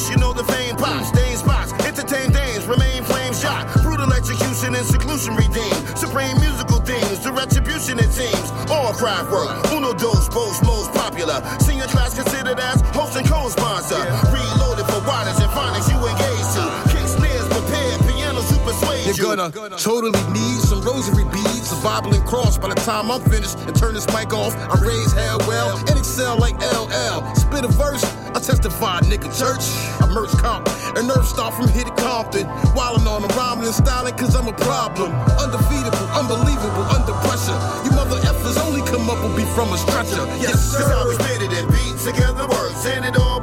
You 0.07 0.15
know 0.17 0.31
the 0.31 0.43
fame 0.45 0.75
pops. 0.77 1.09
Stain 1.09 1.35
spots, 1.35 1.73
entertain 1.83 2.31
dames, 2.31 2.65
remain 2.67 3.03
flame 3.03 3.33
shot. 3.33 3.67
Brutal 3.81 4.13
execution 4.13 4.75
and 4.75 4.85
seclusion 4.85 5.35
redeemed. 5.35 5.81
Supreme 5.97 6.37
musical 6.39 6.79
themes, 6.79 7.19
the 7.19 7.31
retribution 7.33 7.99
it 7.99 8.11
seems. 8.13 8.47
All 8.71 8.93
craft 8.93 9.31
work, 9.31 9.49
uno 9.73 9.91
dos, 9.93 10.29
both 10.29 10.61
most 10.63 10.93
popular. 10.93 11.41
Senior 11.59 11.89
class 11.89 12.13
considered 12.13 12.59
as 12.59 12.79
host 12.95 13.17
and 13.17 13.27
co-sponsor. 13.27 13.99
Reloaded 14.31 14.85
for 14.87 15.01
waters 15.09 15.41
and 15.41 15.51
phonics 15.51 15.89
you 15.91 15.97
engage 15.97 16.47
to. 16.55 16.63
Kick 16.93 17.07
snares 17.09 17.47
prepared, 17.49 17.99
pianos 18.07 18.47
who 18.51 18.57
persuade 18.63 19.17
you. 19.17 19.25
You're 19.25 19.35
gonna 19.35 19.51
totally 19.75 20.21
need 20.31 20.59
some 20.63 20.81
rosary 20.81 21.25
beads, 21.33 21.73
a 21.73 21.79
Bible 21.83 22.13
and 22.13 22.25
cross 22.25 22.57
by 22.57 22.69
the 22.69 22.79
time 22.85 23.11
I'm 23.11 23.21
finished 23.27 23.57
and 23.65 23.75
turn 23.75 23.95
this 23.95 24.07
mic 24.13 24.31
off. 24.33 24.55
I 24.55 24.79
raise 24.79 25.11
hell 25.13 25.39
well 25.47 25.77
and 25.89 25.97
excel 25.97 26.37
like 26.37 26.55
LL. 26.61 27.25
Spit 27.35 27.65
a 27.65 27.67
verse, 27.67 28.05
testify, 28.49 28.99
nigga 29.05 29.29
church. 29.29 29.61
I 30.01 30.09
merch 30.09 30.33
comp 30.41 30.65
and 30.97 31.07
nerve 31.07 31.25
start 31.25 31.53
from 31.53 31.67
hit 31.69 31.85
Compton. 32.01 32.49
Wildin' 32.73 33.05
on 33.05 33.21
the 33.21 33.29
rhyming 33.37 33.65
and 33.65 33.75
styling 33.75 34.15
cause 34.17 34.33
I'm 34.35 34.47
a 34.47 34.53
problem. 34.53 35.13
Undefeatable, 35.37 36.07
unbelievable, 36.17 36.85
under 36.89 37.13
pressure. 37.21 37.53
You 37.85 37.91
mother 37.93 38.17
effers 38.25 38.57
only 38.65 38.81
come 38.89 39.05
up 39.09 39.21
will 39.21 39.37
be 39.37 39.45
from 39.53 39.69
a 39.69 39.77
stretcher. 39.77 40.25
Yes, 40.41 40.57
sir. 40.73 40.81
That's 40.81 40.89
how 40.89 41.07
we 41.07 41.13
spit 41.21 41.45
it 41.45 41.53
and 41.53 41.67
beat 41.69 41.95
together 42.01 42.47
words, 42.49 42.81
and 42.89 43.05
it 43.05 43.15
all 43.21 43.38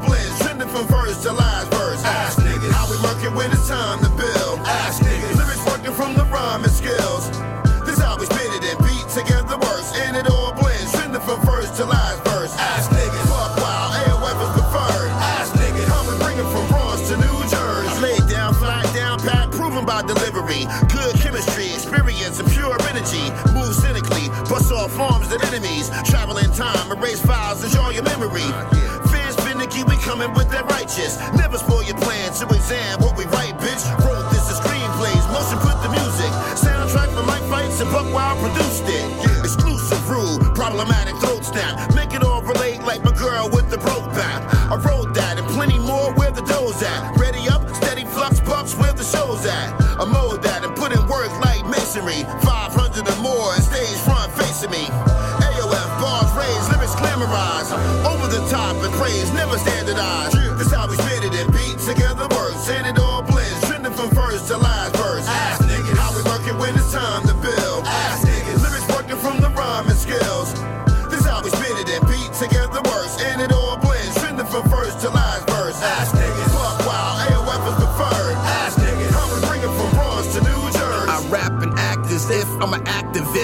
righteous. 30.99 31.46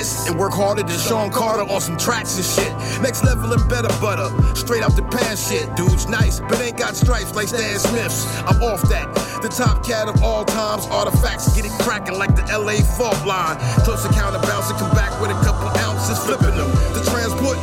And 0.02 0.38
work 0.38 0.52
harder 0.52 0.82
than 0.82 0.98
Sean 0.98 1.30
Carter 1.30 1.62
on 1.62 1.80
some 1.80 1.96
tracks 1.96 2.36
and 2.36 2.44
shit. 2.44 2.72
Next 3.02 3.22
level 3.24 3.52
and 3.52 3.68
better 3.68 3.88
butter, 4.00 4.28
straight 4.56 4.82
out 4.82 4.96
the 4.96 5.02
pan 5.02 5.36
shit. 5.36 5.74
Dude's 5.76 6.08
nice, 6.08 6.40
but 6.40 6.60
ain't 6.60 6.76
got 6.76 6.96
stripes 6.96 7.34
like 7.36 7.48
Stan 7.48 7.78
Smith's. 7.78 8.26
I'm 8.42 8.60
off 8.62 8.82
that. 8.90 9.06
The 9.42 9.48
top 9.48 9.86
cat 9.86 10.08
of 10.08 10.20
all 10.22 10.44
times, 10.44 10.86
artifacts 10.86 11.54
get 11.54 11.66
it 11.66 11.72
cracking 11.82 12.18
like 12.18 12.34
the 12.34 12.42
LA 12.50 12.82
fault 12.98 13.24
line. 13.24 13.56
Close 13.84 14.04
encounter 14.04 14.40
bounce 14.40 14.70
and 14.70 14.78
come 14.78 14.90
back 14.90 15.12
with 15.20 15.30
a 15.30 15.38
couple 15.44 15.68
ounces, 15.78 16.18
flipping 16.18 16.56
them. 16.56 16.71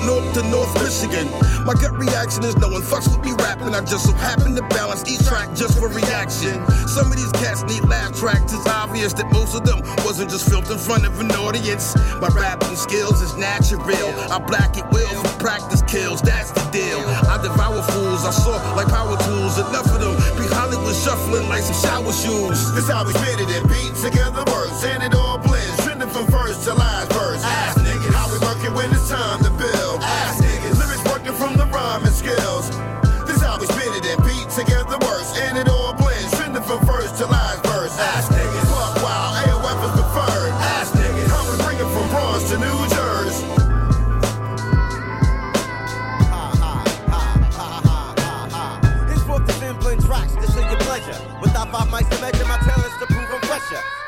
North 0.06 0.34
to 0.34 0.44
North 0.50 0.74
Michigan. 0.82 1.28
My 1.66 1.74
gut 1.74 1.98
reaction 1.98 2.44
is 2.44 2.56
no 2.58 2.68
one 2.70 2.82
fucks 2.82 3.08
with 3.10 3.24
me 3.26 3.34
rapping. 3.44 3.76
I 3.76 3.82
just 3.82 4.06
so 4.06 4.14
happen 4.14 4.56
to 4.56 4.62
balance 4.70 5.04
each 5.10 5.26
track 5.28 5.54
just 5.56 5.80
for 5.80 5.90
reaction. 5.90 6.66
Some 6.88 7.12
of 7.12 7.18
these 7.18 7.32
cats 7.34 7.64
need 7.64 7.84
laugh 7.88 8.16
tracks. 8.16 8.54
It's 8.54 8.68
obvious 8.68 9.14
that 9.14 9.32
most 9.32 9.56
of 9.56 9.66
them 9.66 9.82
wasn't 10.06 10.30
just 10.32 10.50
filmed 10.50 10.70
in 10.70 10.78
front 10.78 11.06
of 11.06 11.20
an 11.20 11.32
audience. 11.32 11.96
My 12.20 12.30
rapping 12.30 12.76
skills 12.76 13.22
is 13.22 13.36
natural. 13.38 14.10
I 14.32 14.40
black 14.40 14.78
it 14.78 14.86
will 14.92 15.08
for 15.24 15.40
practice 15.40 15.82
kills. 15.84 16.22
That's 16.22 16.52
the 16.52 16.64
deal. 16.72 17.00
I 17.28 17.38
devour 17.42 17.82
fools. 17.92 18.26
I 18.26 18.32
saw 18.32 18.58
like 18.76 18.88
power 18.88 19.18
tools. 19.24 19.58
Enough 19.60 19.88
of 19.94 20.00
them 20.02 20.16
be 20.38 20.48
Hollywood 20.54 20.96
shuffling 20.96 21.48
like 21.50 21.64
some 21.64 21.78
shower 21.78 22.14
shoes. 22.14 22.60
This 22.76 22.90
how 22.90 23.06
we 23.06 23.14
spit 23.14 23.40
it 23.40 23.64
beat 23.68 23.94
together 23.96 24.44
words, 24.52 24.84
and 24.84 25.04
it 25.04 25.14
all 25.14 25.38
blends, 25.38 25.78
trending 25.84 26.10
from 26.10 26.28
first 26.28 26.64
to 26.66 26.74
last 26.74 27.12
verse. 27.14 27.29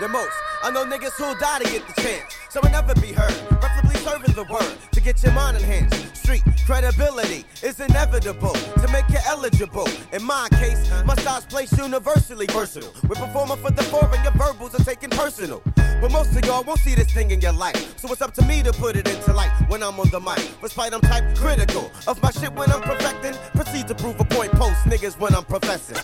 Than 0.01 0.11
most. 0.11 0.33
I 0.63 0.71
know 0.71 0.83
niggas 0.83 1.13
who'll 1.13 1.35
die 1.35 1.59
to 1.59 1.71
get 1.71 1.87
the 1.87 2.01
chance, 2.01 2.35
so 2.49 2.59
will 2.61 2.71
never 2.71 2.95
be 2.95 3.13
heard. 3.13 3.33
Preferably 3.61 3.95
serving 3.97 4.33
the 4.33 4.45
word 4.51 4.77
to 4.91 4.99
get 4.99 5.21
your 5.21 5.31
mind 5.33 5.57
enhanced. 5.57 6.17
Street 6.17 6.41
credibility 6.65 7.45
is 7.61 7.79
inevitable 7.79 8.53
to 8.53 8.87
make 8.91 9.07
you 9.09 9.19
eligible. 9.27 9.87
In 10.11 10.23
my 10.23 10.47
case, 10.53 10.91
my 11.05 11.15
style's 11.15 11.45
placed 11.45 11.77
universally 11.77 12.47
versatile. 12.47 12.91
We're 13.07 13.15
performing 13.15 13.57
for 13.57 13.69
the 13.69 13.83
four 13.83 14.09
and 14.11 14.23
your 14.23 14.33
verbals 14.33 14.73
are 14.73 14.83
taken 14.83 15.11
personal. 15.11 15.61
But 15.75 16.11
most 16.11 16.35
of 16.35 16.43
y'all 16.45 16.63
won't 16.63 16.79
see 16.79 16.95
this 16.95 17.11
thing 17.13 17.29
in 17.29 17.39
your 17.39 17.53
life. 17.53 17.99
So 17.99 18.11
it's 18.11 18.23
up 18.23 18.33
to 18.35 18.45
me 18.45 18.63
to 18.63 18.73
put 18.73 18.95
it 18.95 19.07
into 19.07 19.33
light 19.33 19.51
when 19.67 19.83
I'm 19.83 19.99
on 19.99 20.09
the 20.09 20.19
mic. 20.19 20.41
Despite 20.61 20.95
I'm 20.95 21.01
type 21.01 21.35
critical 21.37 21.91
of 22.07 22.19
my 22.23 22.31
shit 22.31 22.51
when 22.53 22.71
I'm 22.71 22.81
perfecting. 22.81 23.35
Proceed 23.53 23.87
to 23.87 23.93
prove 23.93 24.19
a 24.19 24.25
point 24.25 24.51
post 24.53 24.79
niggas 24.85 25.19
when 25.19 25.35
I'm 25.35 25.45
professing. 25.45 25.97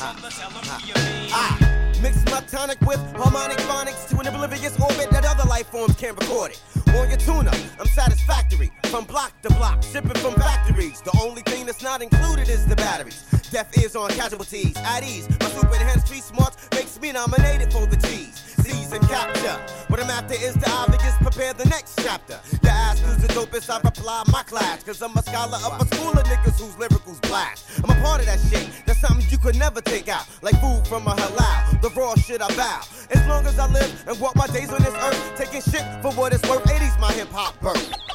I 0.00 1.98
mix 2.00 2.24
my 2.26 2.40
tonic 2.42 2.80
with 2.82 3.00
harmonic 3.16 3.58
phonics 3.58 4.08
to 4.10 4.18
an 4.20 4.28
oblivious 4.28 4.78
orbit 4.80 5.10
that 5.10 5.24
other 5.26 5.48
life 5.48 5.66
forms 5.66 5.96
can't 5.96 6.16
record 6.20 6.52
it. 6.52 6.62
On 6.94 7.08
your 7.08 7.18
tuna, 7.18 7.50
I'm 7.80 7.86
satisfactory 7.86 8.70
from 8.84 9.06
block 9.06 9.32
to 9.42 9.48
block, 9.50 9.82
shipping 9.82 10.14
from 10.14 10.34
factories. 10.34 11.00
The 11.00 11.18
only 11.20 11.42
thing 11.42 11.66
that's 11.66 11.82
not 11.82 12.00
included 12.00 12.48
is 12.48 12.64
the 12.66 12.76
batteries. 12.76 13.24
Deaf 13.50 13.76
ears 13.76 13.96
on 13.96 14.10
casualties, 14.10 14.76
at 14.76 15.02
ease. 15.02 15.28
My 15.40 15.46
super 15.46 15.74
enhanced 15.74 16.06
street 16.06 16.22
smarts 16.22 16.68
makes 16.72 17.00
me 17.00 17.10
nominated 17.10 17.72
for 17.72 17.86
the 17.86 17.96
G's. 17.96 18.38
Seize 18.62 18.92
and 18.92 19.02
capture. 19.08 19.58
What 19.88 20.00
I'm 20.00 20.10
after 20.10 20.34
is 20.34 20.54
the 20.54 20.70
obvious, 20.70 21.14
prepare 21.20 21.54
the 21.54 21.64
next 21.64 21.98
chapter. 22.00 22.38
You 22.52 22.58
ask 22.98 23.20
who's 23.20 23.26
the 23.26 23.32
dopest, 23.32 23.70
I 23.70 23.80
reply 23.80 24.22
my 24.32 24.42
class. 24.42 24.82
Cause 24.82 25.02
I'm 25.02 25.16
a 25.16 25.22
scholar 25.22 25.58
of 25.64 25.80
a 25.80 25.94
school 25.94 26.12
of 26.12 26.24
niggas 26.24 26.60
whose 26.60 26.74
lyricals 26.76 27.20
blast. 27.22 27.66
I'm 27.82 27.90
a 27.90 28.00
part 28.02 28.20
of 28.20 28.26
that 28.26 28.38
shit, 28.50 28.68
that's 28.86 29.00
something 29.00 29.26
you 29.30 29.38
could 29.38 29.56
never 29.56 29.80
take 29.80 30.08
out. 30.08 30.26
Like 30.42 30.60
food 30.60 30.86
from 30.86 31.06
a 31.06 31.14
halal, 31.14 31.80
the 31.80 31.90
raw 31.90 32.14
shit 32.14 32.42
I 32.42 32.48
bow. 32.56 32.80
As 33.10 33.26
long 33.26 33.46
as 33.46 33.58
I 33.58 33.70
live 33.72 34.04
and 34.08 34.18
walk 34.20 34.36
my 34.36 34.46
days 34.48 34.70
on 34.72 34.82
this 34.82 34.94
earth, 34.94 35.32
taking 35.36 35.62
shit 35.62 35.84
for 36.02 36.12
what 36.12 36.32
it's 36.32 36.46
worth. 36.48 36.64
80's 36.64 36.98
my 36.98 37.12
hip 37.12 37.28
hop 37.30 37.58
birth. 37.60 38.07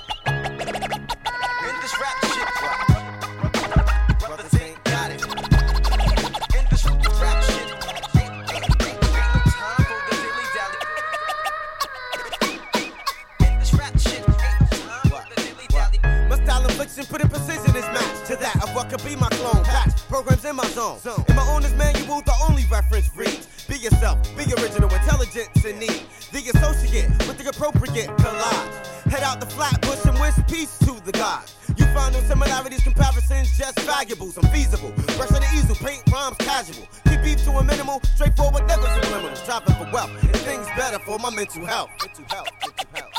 Could 18.94 19.10
be 19.10 19.16
my 19.16 19.28
clone. 19.30 19.64
Patch 19.64 20.08
programs 20.08 20.46
in 20.46 20.56
my 20.56 20.68
zone. 20.68 21.00
In 21.28 21.36
my 21.36 21.42
owner's 21.50 21.74
manual, 21.74 22.22
the 22.22 22.36
only 22.48 22.64
reference 22.70 23.10
reads: 23.16 23.66
Be 23.66 23.78
yourself, 23.78 24.22
be 24.38 24.44
original, 24.62 24.88
intelligence 24.94 25.66
in 25.66 25.80
need. 25.80 26.06
The 26.32 26.46
associate 26.54 27.10
with 27.26 27.40
the 27.40 27.50
appropriate 27.50 28.10
collage. 28.22 28.86
Head 29.10 29.24
out 29.24 29.40
the 29.40 29.48
Flatbush 29.48 30.06
and 30.06 30.14
wish 30.20 30.36
peace 30.48 30.78
to 30.86 31.02
the 31.04 31.12
gods. 31.12 31.56
You 31.76 31.86
find 31.88 32.14
no 32.14 32.22
similarities, 32.22 32.84
comparisons, 32.84 33.58
just 33.58 33.80
valuables, 33.80 34.38
unfeasible. 34.38 34.92
Brush 35.18 35.32
on 35.32 35.42
the 35.42 35.50
easel, 35.58 35.76
paint 35.76 36.04
rhymes 36.12 36.38
casual. 36.38 36.88
Keep 37.10 37.24
beef 37.24 37.44
to 37.46 37.52
a 37.58 37.64
minimal, 37.64 38.00
straightforward, 38.14 38.68
never 38.68 38.86
subliminal. 39.02 39.36
Striving 39.36 39.74
for 39.74 39.90
wealth, 39.92 40.12
and 40.22 40.36
things 40.46 40.68
better 40.78 41.00
for 41.00 41.18
my 41.18 41.32
mental 41.32 41.66
health. 41.66 41.90
Mental 42.00 42.26
health, 42.30 42.50
mental 42.62 42.88
health. 42.94 43.14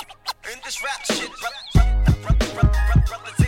In 0.53 0.59
this 0.65 0.81
rap 0.85 1.05
shit, 1.05 1.31
brothers 1.43 1.83
ain't 1.83 2.07
got 2.07 3.44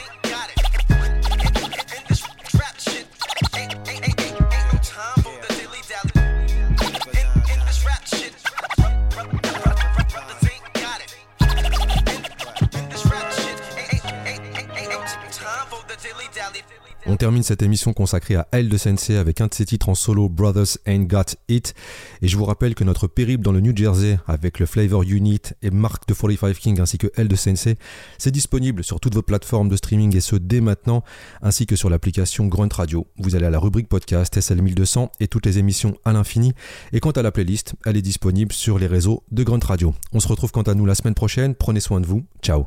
On 17.09 17.17
termine 17.17 17.45
cette 17.45 17.63
émission 17.63 17.93
consacrée 17.93 18.35
à 18.35 18.49
L 18.51 18.69
de 18.69 18.77
Sensei 18.77 19.17
avec 19.17 19.41
un 19.41 19.47
de 19.47 19.55
ses 19.55 19.65
titres 19.65 19.89
en 19.89 19.95
solo, 19.95 20.29
Brothers 20.29 20.77
Ain't 20.87 21.07
Got 21.07 21.37
It. 21.49 21.73
Et 22.21 22.27
je 22.27 22.37
vous 22.37 22.45
rappelle 22.45 22.75
que 22.75 22.83
notre 22.83 23.07
périple 23.07 23.45
dans 23.45 23.53
le 23.53 23.61
New 23.61 23.77
Jersey 23.77 24.19
avec 24.27 24.59
le 24.59 24.67
Flavor 24.67 25.03
Unit 25.03 25.41
et 25.63 25.71
Mark 25.71 26.09
de 26.09 26.15
45 26.15 26.57
King 26.57 26.81
ainsi 26.81 26.99
que 26.99 27.07
L 27.15 27.29
de 27.29 27.37
Sensei, 27.37 27.77
c'est 28.19 28.33
disponible 28.33 28.83
sur 28.83 28.99
toutes 28.99 29.15
vos 29.15 29.23
plateformes 29.23 29.69
de 29.69 29.77
streaming 29.77 30.17
et 30.17 30.21
ce 30.21 30.35
dès 30.35 30.61
maintenant, 30.61 31.05
ainsi 31.43 31.65
que 31.67 31.77
sur 31.77 31.91
l'application 31.91 32.47
Grunt 32.47 32.75
Radio. 32.75 33.07
Vous 33.19 33.37
allez 33.37 33.47
à 33.47 33.51
la 33.51 33.61
rubrique 33.61 33.89
podcast 33.89 34.37
SL1200 34.37 35.11
et 35.21 35.29
toutes 35.29 35.47
les 35.47 35.59
émissions 35.59 35.97
à 36.05 36.13
l'infini. 36.13 36.55
Et 36.93 36.99
quant 36.99 37.13
à 37.13 37.23
la 37.23 37.31
playlist, 37.31 37.75
elle 37.85 37.97
est 37.97 38.03
disponible 38.03 38.53
sur 38.53 38.81
les 38.81 38.89
réseaux 38.89 39.23
de 39.31 39.45
Grunt 39.45 39.65
Radio. 39.65 39.95
On 40.13 40.19
se 40.19 40.27
retrouve 40.27 40.51
quant 40.51 40.63
à 40.63 40.75
nous 40.75 40.87
la 40.87 40.97
semaine 40.97 41.15
prochaine. 41.15 41.55
Prenez 41.55 41.81
soin 41.81 42.01
de 42.01 42.07
vous. 42.07 42.25
Ciao. 42.43 42.67